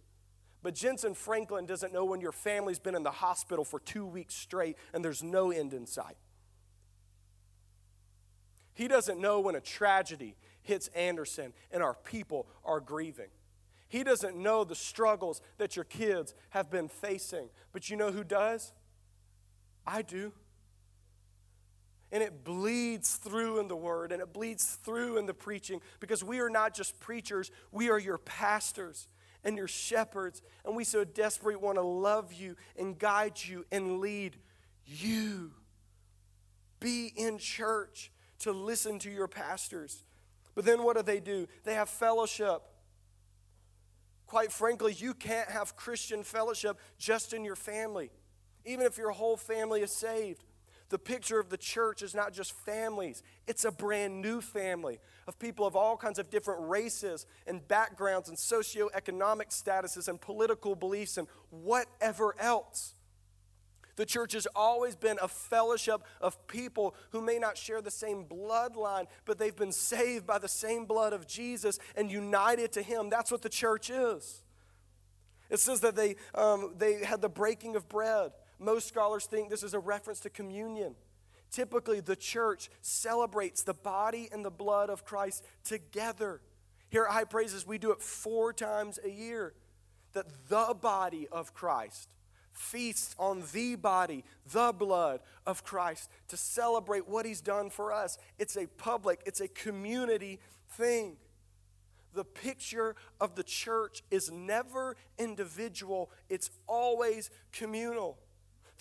But 0.62 0.74
Jentezen 0.74 1.16
Franklin 1.16 1.66
doesn't 1.66 1.92
know 1.92 2.04
when 2.04 2.20
your 2.20 2.32
family's 2.32 2.78
been 2.78 2.94
in 2.94 3.02
the 3.02 3.10
hospital 3.10 3.64
for 3.64 3.80
two 3.80 4.06
weeks 4.06 4.34
straight 4.34 4.76
and 4.94 5.04
there's 5.04 5.22
no 5.22 5.50
end 5.50 5.74
in 5.74 5.86
sight. 5.86 6.16
He 8.74 8.88
doesn't 8.88 9.20
know 9.20 9.40
when 9.40 9.54
a 9.54 9.60
tragedy 9.60 10.36
hits 10.62 10.88
Anderson 10.88 11.52
and 11.72 11.82
our 11.82 11.94
people 11.94 12.46
are 12.64 12.80
grieving. 12.80 13.28
He 13.88 14.04
doesn't 14.04 14.36
know 14.36 14.64
the 14.64 14.74
struggles 14.74 15.42
that 15.58 15.76
your 15.76 15.84
kids 15.84 16.32
have 16.50 16.70
been 16.70 16.88
facing. 16.88 17.50
But 17.72 17.90
you 17.90 17.96
know 17.96 18.10
who 18.10 18.24
does? 18.24 18.72
I 19.86 20.02
do. 20.02 20.32
And 22.10 22.22
it 22.22 22.44
bleeds 22.44 23.16
through 23.16 23.58
in 23.58 23.68
the 23.68 23.76
word 23.76 24.12
and 24.12 24.22
it 24.22 24.32
bleeds 24.32 24.78
through 24.82 25.18
in 25.18 25.26
the 25.26 25.34
preaching 25.34 25.80
because 25.98 26.22
we 26.22 26.40
are 26.40 26.48
not 26.50 26.74
just 26.74 27.00
preachers, 27.00 27.50
we 27.70 27.90
are 27.90 27.98
your 27.98 28.18
pastors 28.18 29.08
and 29.44 29.56
your 29.56 29.68
shepherds. 29.68 30.42
And 30.64 30.76
we 30.76 30.84
so 30.84 31.04
desperately 31.04 31.56
want 31.56 31.76
to 31.76 31.82
love 31.82 32.32
you 32.32 32.56
and 32.78 32.98
guide 32.98 33.42
you 33.42 33.64
and 33.70 34.00
lead 34.00 34.36
you. 34.86 35.52
Be 36.80 37.12
in 37.16 37.38
church 37.38 38.10
to 38.40 38.52
listen 38.52 38.98
to 39.00 39.10
your 39.10 39.28
pastors. 39.28 40.04
But 40.54 40.64
then 40.64 40.82
what 40.82 40.96
do 40.96 41.02
they 41.02 41.20
do? 41.20 41.46
They 41.64 41.74
have 41.74 41.88
fellowship. 41.88 42.62
Quite 44.26 44.52
frankly, 44.52 44.94
you 44.94 45.14
can't 45.14 45.50
have 45.50 45.76
Christian 45.76 46.22
fellowship 46.22 46.78
just 46.98 47.32
in 47.32 47.44
your 47.44 47.56
family, 47.56 48.10
even 48.64 48.86
if 48.86 48.96
your 48.96 49.10
whole 49.10 49.36
family 49.36 49.82
is 49.82 49.92
saved. 49.92 50.42
The 50.92 50.98
picture 50.98 51.40
of 51.40 51.48
the 51.48 51.56
church 51.56 52.02
is 52.02 52.14
not 52.14 52.34
just 52.34 52.52
families, 52.52 53.22
it's 53.46 53.64
a 53.64 53.72
brand 53.72 54.20
new 54.20 54.42
family 54.42 54.98
of 55.26 55.38
people 55.38 55.66
of 55.66 55.74
all 55.74 55.96
kinds 55.96 56.18
of 56.18 56.28
different 56.28 56.68
races 56.68 57.24
and 57.46 57.66
backgrounds 57.66 58.28
and 58.28 58.36
socioeconomic 58.36 59.48
statuses 59.48 60.06
and 60.06 60.20
political 60.20 60.76
beliefs 60.76 61.16
and 61.16 61.28
whatever 61.48 62.34
else. 62.38 62.94
The 63.96 64.04
church 64.04 64.34
has 64.34 64.46
always 64.54 64.94
been 64.94 65.16
a 65.22 65.28
fellowship 65.28 66.02
of 66.20 66.46
people 66.46 66.94
who 67.08 67.22
may 67.22 67.38
not 67.38 67.56
share 67.56 67.80
the 67.80 67.90
same 67.90 68.26
bloodline, 68.26 69.06
but 69.24 69.38
they've 69.38 69.56
been 69.56 69.72
saved 69.72 70.26
by 70.26 70.36
the 70.36 70.46
same 70.46 70.84
blood 70.84 71.14
of 71.14 71.26
Jesus 71.26 71.78
and 71.96 72.10
united 72.10 72.70
to 72.72 72.82
Him. 72.82 73.08
That's 73.08 73.32
what 73.32 73.40
the 73.40 73.48
church 73.48 73.88
is. 73.88 74.42
It 75.48 75.58
says 75.58 75.80
that 75.80 75.96
they, 75.96 76.16
um, 76.34 76.74
they 76.76 77.02
had 77.02 77.22
the 77.22 77.30
breaking 77.30 77.76
of 77.76 77.88
bread. 77.88 78.32
Most 78.62 78.86
scholars 78.86 79.26
think 79.26 79.50
this 79.50 79.64
is 79.64 79.74
a 79.74 79.80
reference 79.80 80.20
to 80.20 80.30
communion. 80.30 80.94
Typically, 81.50 82.00
the 82.00 82.16
church 82.16 82.70
celebrates 82.80 83.62
the 83.62 83.74
body 83.74 84.28
and 84.32 84.44
the 84.44 84.50
blood 84.50 84.88
of 84.88 85.04
Christ 85.04 85.44
together. 85.64 86.40
Here 86.88 87.04
at 87.04 87.12
High 87.12 87.24
Praises, 87.24 87.66
we 87.66 87.78
do 87.78 87.90
it 87.90 88.00
four 88.00 88.52
times 88.52 88.98
a 89.04 89.10
year. 89.10 89.54
That 90.12 90.26
the 90.48 90.74
body 90.80 91.26
of 91.32 91.52
Christ 91.54 92.08
feasts 92.52 93.14
on 93.18 93.42
the 93.52 93.76
body, 93.76 94.24
the 94.50 94.72
blood 94.72 95.20
of 95.46 95.64
Christ 95.64 96.10
to 96.28 96.36
celebrate 96.36 97.08
what 97.08 97.24
he's 97.24 97.40
done 97.40 97.70
for 97.70 97.92
us. 97.92 98.18
It's 98.38 98.56
a 98.56 98.66
public, 98.66 99.22
it's 99.26 99.40
a 99.40 99.48
community 99.48 100.38
thing. 100.70 101.16
The 102.14 102.24
picture 102.24 102.94
of 103.20 103.36
the 103.36 103.42
church 103.42 104.02
is 104.10 104.30
never 104.30 104.96
individual, 105.18 106.10
it's 106.28 106.50
always 106.66 107.30
communal. 107.52 108.18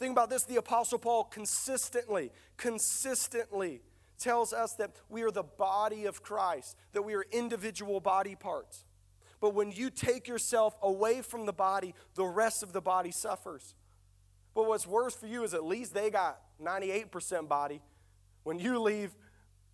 Think 0.02 0.14
about 0.14 0.32
this 0.32 0.46
the 0.46 0.56
Apostle 0.56 0.98
Paul 0.98 1.26
consistently, 1.26 2.32
consistently 2.58 3.84
tells 4.18 4.52
us 4.52 4.74
that 4.74 4.90
we 5.10 5.22
are 5.22 5.30
the 5.30 5.44
body 5.44 6.06
of 6.06 6.24
Christ, 6.24 6.76
that 6.94 7.04
we 7.04 7.14
are 7.14 7.24
individual 7.32 8.00
body 8.00 8.34
parts. 8.34 8.84
But 9.40 9.54
when 9.54 9.72
you 9.72 9.92
take 9.92 10.28
yourself 10.28 10.76
away 10.82 11.22
from 11.22 11.46
the 11.46 11.54
body, 11.54 11.94
the 12.16 12.26
rest 12.26 12.64
of 12.64 12.74
the 12.74 12.82
body 12.82 13.12
suffers. 13.12 13.76
But 14.56 14.68
what's 14.68 14.88
worse 14.88 15.14
for 15.14 15.28
you 15.28 15.44
is 15.44 15.54
at 15.54 15.64
least 15.64 15.94
they 15.94 16.10
got 16.10 16.40
98% 16.60 17.48
body. 17.48 17.80
When 18.42 18.58
you 18.58 18.80
leave, 18.80 19.16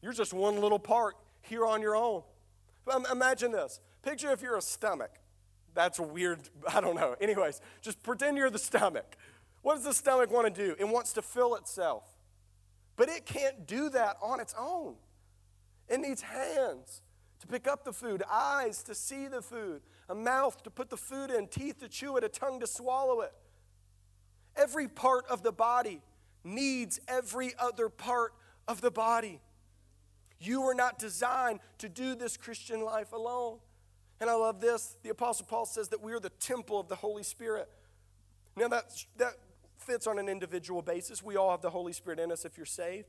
you're 0.01 0.11
just 0.11 0.33
one 0.33 0.59
little 0.59 0.77
part 0.77 1.15
here 1.39 1.65
on 1.65 1.81
your 1.81 1.95
own. 1.95 2.23
Imagine 3.09 3.53
this. 3.53 3.79
Picture 4.03 4.31
if 4.31 4.41
you're 4.41 4.57
a 4.57 4.61
stomach. 4.61 5.11
That's 5.73 6.01
weird. 6.01 6.41
I 6.67 6.81
don't 6.81 6.95
know. 6.95 7.15
Anyways, 7.21 7.61
just 7.81 8.03
pretend 8.03 8.35
you're 8.35 8.49
the 8.49 8.59
stomach. 8.59 9.15
What 9.67 9.75
does 9.75 9.83
the 9.83 9.93
stomach 9.93 10.31
want 10.31 10.55
to 10.55 10.65
do? 10.65 10.77
It 10.79 10.87
wants 10.87 11.11
to 11.11 11.21
fill 11.21 11.55
itself. 11.55 12.05
But 12.95 13.09
it 13.09 13.25
can't 13.25 13.67
do 13.67 13.89
that 13.89 14.15
on 14.21 14.39
its 14.39 14.55
own. 14.57 14.95
It 15.89 15.99
needs 15.99 16.21
hands 16.21 17.01
to 17.41 17.47
pick 17.47 17.67
up 17.67 17.83
the 17.83 17.91
food, 17.91 18.23
eyes 18.31 18.81
to 18.83 18.95
see 18.95 19.27
the 19.27 19.41
food, 19.41 19.81
a 20.07 20.15
mouth 20.15 20.63
to 20.63 20.69
put 20.69 20.89
the 20.89 20.95
food 20.95 21.31
in, 21.31 21.47
teeth 21.47 21.79
to 21.79 21.89
chew 21.89 22.15
it, 22.15 22.23
a 22.23 22.29
tongue 22.29 22.61
to 22.61 22.65
swallow 22.65 23.19
it. 23.19 23.33
Every 24.55 24.87
part 24.87 25.25
of 25.29 25.43
the 25.43 25.51
body 25.51 26.01
needs 26.45 27.01
every 27.05 27.51
other 27.59 27.89
part 27.89 28.31
of 28.69 28.79
the 28.79 28.89
body. 28.89 29.41
You 30.39 30.61
were 30.61 30.75
not 30.75 30.97
designed 30.97 31.59
to 31.79 31.89
do 31.89 32.15
this 32.15 32.37
Christian 32.37 32.85
life 32.85 33.11
alone. 33.11 33.57
And 34.21 34.29
I 34.29 34.33
love 34.35 34.61
this. 34.61 34.95
The 35.03 35.09
Apostle 35.09 35.45
Paul 35.45 35.65
says 35.65 35.89
that 35.89 36.01
we 36.01 36.13
are 36.13 36.21
the 36.21 36.29
temple 36.29 36.79
of 36.79 36.87
the 36.87 36.95
Holy 36.95 37.23
Spirit. 37.23 37.67
Now, 38.55 38.69
that, 38.69 38.85
that 39.17 39.33
fits 39.87 40.05
on 40.05 40.19
an 40.19 40.27
individual 40.27 40.81
basis. 40.81 41.23
We 41.23 41.37
all 41.37 41.51
have 41.51 41.61
the 41.61 41.69
Holy 41.69 41.93
Spirit 41.93 42.19
in 42.19 42.31
us 42.31 42.45
if 42.45 42.57
you're 42.57 42.65
saved. 42.65 43.07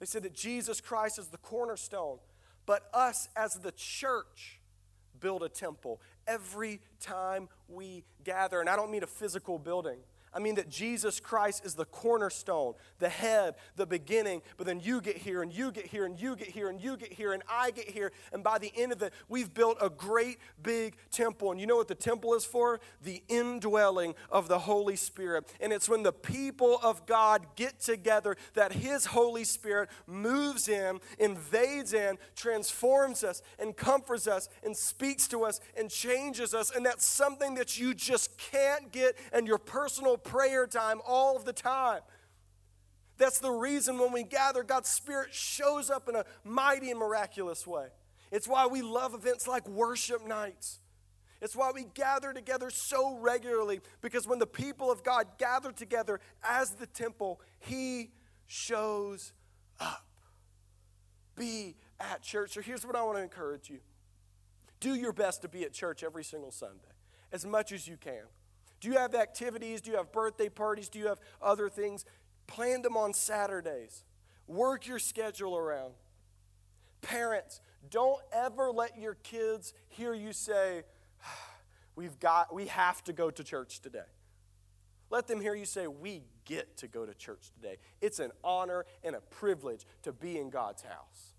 They 0.00 0.06
said 0.06 0.24
that 0.24 0.34
Jesus 0.34 0.80
Christ 0.80 1.18
is 1.18 1.28
the 1.28 1.38
cornerstone, 1.38 2.18
but 2.66 2.90
us 2.92 3.28
as 3.36 3.54
the 3.54 3.72
church 3.72 4.58
build 5.20 5.42
a 5.42 5.48
temple 5.48 6.00
every 6.26 6.80
time 7.00 7.48
we 7.68 8.04
gather. 8.24 8.60
And 8.60 8.68
I 8.68 8.76
don't 8.76 8.90
mean 8.90 9.04
a 9.04 9.06
physical 9.06 9.58
building. 9.58 9.98
I 10.34 10.40
mean 10.40 10.56
that 10.56 10.68
Jesus 10.68 11.20
Christ 11.20 11.64
is 11.64 11.74
the 11.74 11.84
cornerstone, 11.84 12.74
the 12.98 13.08
head, 13.08 13.54
the 13.76 13.86
beginning, 13.86 14.42
but 14.56 14.66
then 14.66 14.80
you 14.80 15.00
get 15.00 15.16
here 15.16 15.42
and 15.42 15.52
you 15.52 15.70
get 15.70 15.86
here 15.86 16.04
and 16.04 16.18
you 16.18 16.34
get 16.34 16.48
here 16.48 16.68
and 16.68 16.80
you 16.80 16.96
get 16.96 17.12
here 17.12 17.32
and 17.32 17.42
I 17.48 17.70
get 17.70 17.88
here. 17.88 18.10
And 18.32 18.42
by 18.42 18.58
the 18.58 18.72
end 18.76 18.92
of 18.92 19.02
it, 19.02 19.12
we've 19.28 19.54
built 19.54 19.78
a 19.80 19.88
great 19.88 20.38
big 20.62 20.96
temple. 21.10 21.52
And 21.52 21.60
you 21.60 21.66
know 21.66 21.76
what 21.76 21.88
the 21.88 21.94
temple 21.94 22.34
is 22.34 22.44
for? 22.44 22.80
The 23.02 23.22
indwelling 23.28 24.14
of 24.30 24.48
the 24.48 24.58
Holy 24.58 24.96
Spirit. 24.96 25.52
And 25.60 25.72
it's 25.72 25.88
when 25.88 26.02
the 26.02 26.12
people 26.12 26.78
of 26.82 27.06
God 27.06 27.46
get 27.54 27.80
together 27.80 28.36
that 28.54 28.72
His 28.72 29.06
Holy 29.06 29.44
Spirit 29.44 29.88
moves 30.06 30.68
in, 30.68 30.98
invades 31.18 31.92
in, 31.92 32.18
transforms 32.34 33.22
us, 33.22 33.42
and 33.58 33.76
comforts 33.76 34.26
us, 34.26 34.48
and 34.64 34.76
speaks 34.76 35.28
to 35.28 35.44
us, 35.44 35.60
and 35.76 35.90
changes 35.90 36.54
us. 36.54 36.74
And 36.74 36.84
that's 36.84 37.06
something 37.06 37.54
that 37.54 37.78
you 37.78 37.94
just 37.94 38.36
can't 38.36 38.90
get 38.90 39.16
in 39.32 39.46
your 39.46 39.58
personal 39.58 40.16
prayer 40.24 40.66
time 40.66 41.00
all 41.06 41.36
of 41.36 41.44
the 41.44 41.52
time. 41.52 42.00
That's 43.16 43.38
the 43.38 43.50
reason 43.50 43.98
when 43.98 44.12
we 44.12 44.24
gather, 44.24 44.64
God's 44.64 44.88
Spirit 44.88 45.32
shows 45.32 45.88
up 45.88 46.08
in 46.08 46.16
a 46.16 46.24
mighty 46.42 46.90
and 46.90 46.98
miraculous 46.98 47.66
way. 47.66 47.86
It's 48.32 48.48
why 48.48 48.66
we 48.66 48.82
love 48.82 49.14
events 49.14 49.46
like 49.46 49.68
worship 49.68 50.26
nights. 50.26 50.80
It's 51.40 51.54
why 51.54 51.70
we 51.72 51.84
gather 51.94 52.32
together 52.32 52.70
so 52.70 53.18
regularly, 53.18 53.80
because 54.00 54.26
when 54.26 54.38
the 54.38 54.46
people 54.46 54.90
of 54.90 55.04
God 55.04 55.26
gather 55.38 55.70
together 55.70 56.18
as 56.42 56.70
the 56.70 56.86
temple, 56.86 57.40
He 57.60 58.10
shows 58.46 59.32
up. 59.78 60.04
Be 61.36 61.76
at 62.00 62.22
church. 62.22 62.52
So 62.52 62.62
here's 62.62 62.86
what 62.86 62.96
I 62.96 63.02
want 63.02 63.18
to 63.18 63.22
encourage 63.22 63.68
you 63.68 63.80
do 64.80 64.94
your 64.94 65.12
best 65.12 65.42
to 65.42 65.48
be 65.48 65.64
at 65.64 65.72
church 65.72 66.02
every 66.02 66.24
single 66.24 66.50
Sunday, 66.50 66.92
as 67.32 67.46
much 67.46 67.72
as 67.72 67.86
you 67.86 67.96
can. 67.96 68.24
Do 68.84 68.90
you 68.90 68.98
have 68.98 69.14
activities? 69.14 69.80
Do 69.80 69.92
you 69.92 69.96
have 69.96 70.12
birthday 70.12 70.50
parties? 70.50 70.90
Do 70.90 70.98
you 70.98 71.06
have 71.06 71.18
other 71.40 71.70
things? 71.70 72.04
Plan 72.46 72.82
them 72.82 72.98
on 72.98 73.14
Saturdays. 73.14 74.04
Work 74.46 74.86
your 74.86 74.98
schedule 74.98 75.56
around. 75.56 75.94
Parents, 77.00 77.62
don't 77.88 78.20
ever 78.30 78.70
let 78.70 78.98
your 78.98 79.14
kids 79.14 79.72
hear 79.88 80.12
you 80.12 80.34
say, 80.34 80.82
We've 81.96 82.20
got, 82.20 82.54
we 82.54 82.66
have 82.66 83.02
to 83.04 83.14
go 83.14 83.30
to 83.30 83.42
church 83.42 83.80
today. 83.80 84.00
Let 85.08 85.28
them 85.28 85.40
hear 85.40 85.54
you 85.54 85.64
say, 85.64 85.86
We 85.86 86.20
get 86.44 86.76
to 86.76 86.86
go 86.86 87.06
to 87.06 87.14
church 87.14 87.52
today. 87.54 87.78
It's 88.02 88.18
an 88.18 88.32
honor 88.44 88.84
and 89.02 89.16
a 89.16 89.22
privilege 89.22 89.86
to 90.02 90.12
be 90.12 90.36
in 90.36 90.50
God's 90.50 90.82
house. 90.82 91.32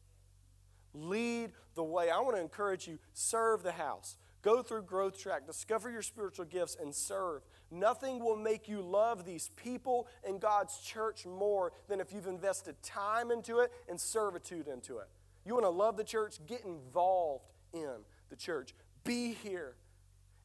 Lead 0.96 1.52
the 1.76 1.84
way. 1.84 2.10
I 2.10 2.22
want 2.22 2.38
to 2.38 2.42
encourage 2.42 2.88
you, 2.88 2.98
serve 3.14 3.62
the 3.62 3.74
house. 3.74 4.18
Go 4.46 4.62
through 4.62 4.84
Growth 4.84 5.20
Track, 5.20 5.48
discover 5.48 5.90
your 5.90 6.04
spiritual 6.04 6.46
gifts, 6.46 6.78
and 6.80 6.94
serve. 6.94 7.42
Nothing 7.72 8.20
will 8.20 8.36
make 8.36 8.68
you 8.68 8.80
love 8.80 9.26
these 9.26 9.50
people 9.56 10.08
and 10.24 10.40
God's 10.40 10.78
church 10.78 11.26
more 11.26 11.72
than 11.88 12.00
if 12.00 12.14
you've 12.14 12.28
invested 12.28 12.76
time 12.84 13.32
into 13.32 13.62
it 13.62 13.72
and 13.90 14.00
servitude 14.00 14.68
into 14.68 15.00
it. 15.00 15.08
You 15.48 15.56
want 15.56 15.66
to 15.66 15.72
love 15.72 15.98
the 15.98 16.04
church? 16.04 16.36
Get 16.46 16.64
involved 16.64 17.46
in 17.74 17.90
the 18.30 18.36
church. 18.36 18.76
Be 19.04 19.34
here. 19.34 19.78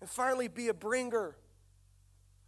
And 0.00 0.08
finally, 0.08 0.48
be 0.48 0.68
a 0.68 0.74
bringer. 0.74 1.36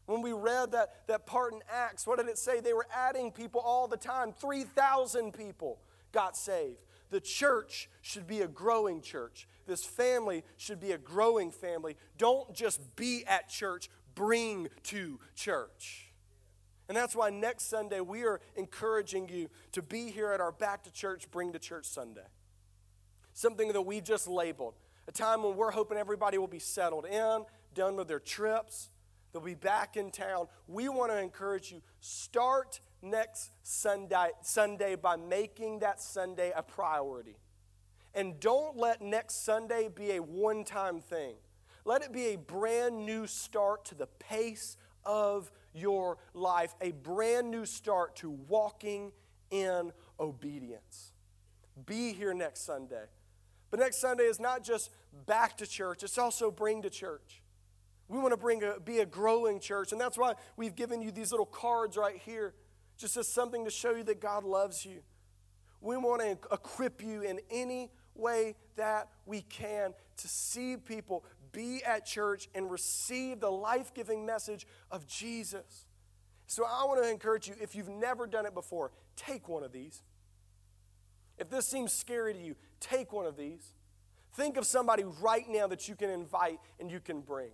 When 0.07 0.23
we 0.23 0.33
read 0.33 0.73
that, 0.73 1.07
that 1.07 1.27
part 1.27 1.53
in 1.53 1.61
Acts, 1.71 2.07
what 2.07 2.17
did 2.19 2.29
it 2.29 2.39
say? 2.39 2.61
They 2.61 2.73
were 2.73 2.87
adding 2.97 3.31
people 3.31 3.61
all 3.61 3.89
the 3.89 3.99
time. 3.99 4.33
3,000 4.33 5.35
people 5.35 5.81
got 6.13 6.35
saved. 6.35 6.79
The 7.11 7.21
church 7.21 7.91
should 8.01 8.27
be 8.27 8.41
a 8.41 8.49
growing 8.49 9.03
church. 9.03 9.47
This 9.67 9.85
family 9.85 10.45
should 10.57 10.81
be 10.81 10.93
a 10.93 10.99
growing 10.99 11.51
family. 11.51 11.97
Don't 12.19 12.53
just 12.55 12.97
be 12.97 13.25
at 13.27 13.49
church, 13.49 13.89
bring 14.15 14.69
to 14.85 15.21
church. 15.35 16.13
And 16.89 16.97
that's 16.97 17.15
why 17.15 17.31
next 17.31 17.71
Sunday 17.71 18.01
we 18.01 18.25
are 18.25 18.41
encouraging 18.57 19.29
you 19.29 19.49
to 19.73 19.83
be 19.83 20.11
here 20.11 20.33
at 20.33 20.41
our 20.41 20.53
Back 20.53 20.85
to 20.85 20.93
Church, 20.93 21.31
Bring 21.31 21.53
to 21.53 21.59
Church 21.59 21.87
Sunday. 21.87 22.27
Something 23.33 23.73
that 23.73 23.83
we 23.83 24.01
just 24.01 24.29
labeled. 24.29 24.75
A 25.09 25.13
time 25.13 25.43
when 25.43 25.57
we're 25.57 25.71
hoping 25.71 25.97
everybody 25.97 26.39
will 26.39 26.49
be 26.49 26.59
settled 26.59 27.07
in, 27.07 27.45
done 27.75 27.97
with 27.97 28.09
their 28.09 28.21
trips, 28.21 28.91
they'll 29.33 29.43
be 29.43 29.55
back 29.55 29.97
in 29.97 30.11
town. 30.11 30.49
We 30.69 30.89
want 30.89 31.13
to 31.13 31.19
encourage 31.19 31.73
you 31.73 31.81
start 32.01 32.81
next 33.01 33.51
Sunday, 33.63 34.31
Sunday 34.43 34.95
by 34.95 35.17
making 35.17 35.79
that 35.79 36.01
Sunday 36.01 36.53
a 36.55 36.63
priority. 36.63 37.37
And 38.15 38.39
don't 38.41 38.77
let 38.77 39.01
next 39.01 39.45
Sunday 39.45 39.89
be 39.89 40.13
a 40.13 40.23
one 40.23 40.65
time 40.65 41.01
thing. 41.01 41.35
Let 41.85 42.03
it 42.03 42.13
be 42.13 42.27
a 42.27 42.37
brand 42.37 43.05
new 43.07 43.27
start 43.27 43.85
to 43.87 43.95
the 43.95 44.07
pace 44.07 44.77
of 45.05 45.51
your 45.75 46.19
life, 46.35 46.75
a 46.81 46.93
brand 46.93 47.51
new 47.51 47.65
start 47.65 48.17
to 48.17 48.31
walking 48.31 49.13
in 49.51 49.93
obedience. 50.21 51.13
Be 51.87 52.13
here 52.13 52.35
next 52.35 52.65
Sunday. 52.65 53.05
But 53.71 53.81
next 53.81 54.01
Sunday 54.01 54.25
is 54.25 54.39
not 54.39 54.63
just 54.63 54.91
back 55.27 55.57
to 55.59 55.67
church, 55.67 56.03
it's 56.03 56.19
also 56.19 56.51
bring 56.51 56.83
to 56.83 56.91
church. 56.91 57.43
We 58.09 58.19
want 58.19 58.33
to 58.33 58.37
bring 58.37 58.63
a, 58.63 58.79
be 58.79 58.99
a 58.99 59.07
growing 59.07 59.59
church, 59.59 59.93
and 59.93 60.01
that's 60.01 60.19
why 60.19 60.35
we've 60.57 60.75
given 60.75 61.01
you 61.01 61.11
these 61.11 61.31
little 61.31 61.47
cards 61.47 61.97
right 61.97 62.19
here 62.19 62.55
just 62.99 63.17
as 63.17 63.27
something 63.27 63.65
to 63.65 63.71
show 63.71 63.95
you 63.95 64.05
that 64.05 64.21
God 64.21 64.45
loves 64.45 64.85
you. 64.85 65.01
We 65.81 65.97
want 65.97 66.21
to 66.21 66.39
equip 66.53 67.03
you 67.03 67.23
in 67.23 67.41
any 67.51 67.91
way 68.15 68.55
that 68.77 69.09
we 69.27 69.43
can 69.43 69.95
to 70.19 70.29
see 70.29 70.77
people 70.77 71.25
be 71.53 71.83
at 71.85 72.07
church 72.07 72.49
and 72.55 72.71
receive 72.71 73.41
the 73.41 73.51
life 73.51 73.93
giving 73.95 74.25
message 74.25 74.67
of 74.91 75.07
Jesus. 75.07 75.87
So 76.47 76.65
I 76.65 76.85
want 76.85 77.03
to 77.03 77.11
encourage 77.11 77.49
you 77.49 77.55
if 77.61 77.75
you've 77.75 77.89
never 77.89 78.27
done 78.27 78.47
it 78.47 78.55
before, 78.55 78.91
take 79.17 79.49
one 79.49 79.63
of 79.63 79.73
these. 79.73 80.03
If 81.39 81.51
this 81.51 81.67
seems 81.67 81.93
scary 81.93 82.35
to 82.35 82.41
you, 82.41 82.57
take 82.81 83.13
one 83.13 83.27
of 83.27 83.37
these. 83.37 83.75
Think 84.35 84.57
of 84.57 84.67
somebody 84.67 85.05
right 85.21 85.49
now 85.49 85.67
that 85.67 85.89
you 85.89 85.95
can 85.95 86.11
invite 86.11 86.59
and 86.81 86.91
you 86.91 87.01
can 87.01 87.21
bring. 87.21 87.51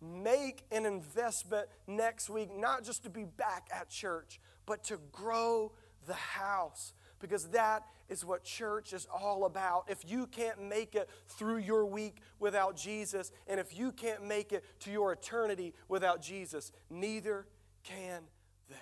Make 0.00 0.64
an 0.72 0.84
investment 0.86 1.68
next 1.86 2.28
week, 2.28 2.50
not 2.56 2.84
just 2.84 3.04
to 3.04 3.10
be 3.10 3.24
back 3.24 3.68
at 3.72 3.88
church, 3.88 4.40
but 4.66 4.84
to 4.84 4.98
grow 5.12 5.72
the 6.06 6.14
house 6.14 6.92
because 7.20 7.48
that 7.48 7.82
is 8.08 8.24
what 8.24 8.44
church 8.44 8.92
is 8.92 9.06
all 9.12 9.44
about. 9.44 9.84
If 9.88 10.08
you 10.08 10.26
can't 10.26 10.62
make 10.62 10.94
it 10.94 11.08
through 11.28 11.58
your 11.58 11.86
week 11.86 12.18
without 12.38 12.76
Jesus, 12.76 13.32
and 13.46 13.60
if 13.60 13.76
you 13.76 13.92
can't 13.92 14.24
make 14.24 14.52
it 14.52 14.64
to 14.80 14.90
your 14.90 15.12
eternity 15.12 15.74
without 15.88 16.22
Jesus, 16.22 16.72
neither 16.90 17.46
can 17.84 18.22
they. 18.68 18.76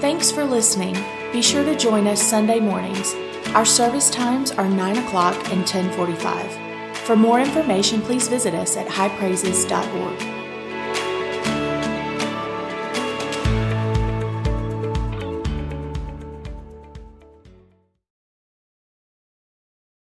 Thanks 0.00 0.30
for 0.30 0.44
listening. 0.44 0.96
Be 1.32 1.42
sure 1.42 1.64
to 1.64 1.76
join 1.76 2.06
us 2.06 2.22
Sunday 2.22 2.60
mornings. 2.60 3.14
Our 3.54 3.64
service 3.64 4.10
times 4.10 4.50
are 4.52 4.68
9 4.68 4.98
o'clock 4.98 5.34
and 5.50 5.60
1045. 5.60 6.96
For 6.98 7.16
more 7.16 7.40
information, 7.40 8.00
please 8.00 8.28
visit 8.28 8.54
us 8.54 8.76
at 8.76 8.86
highpraises.org. 8.86 10.39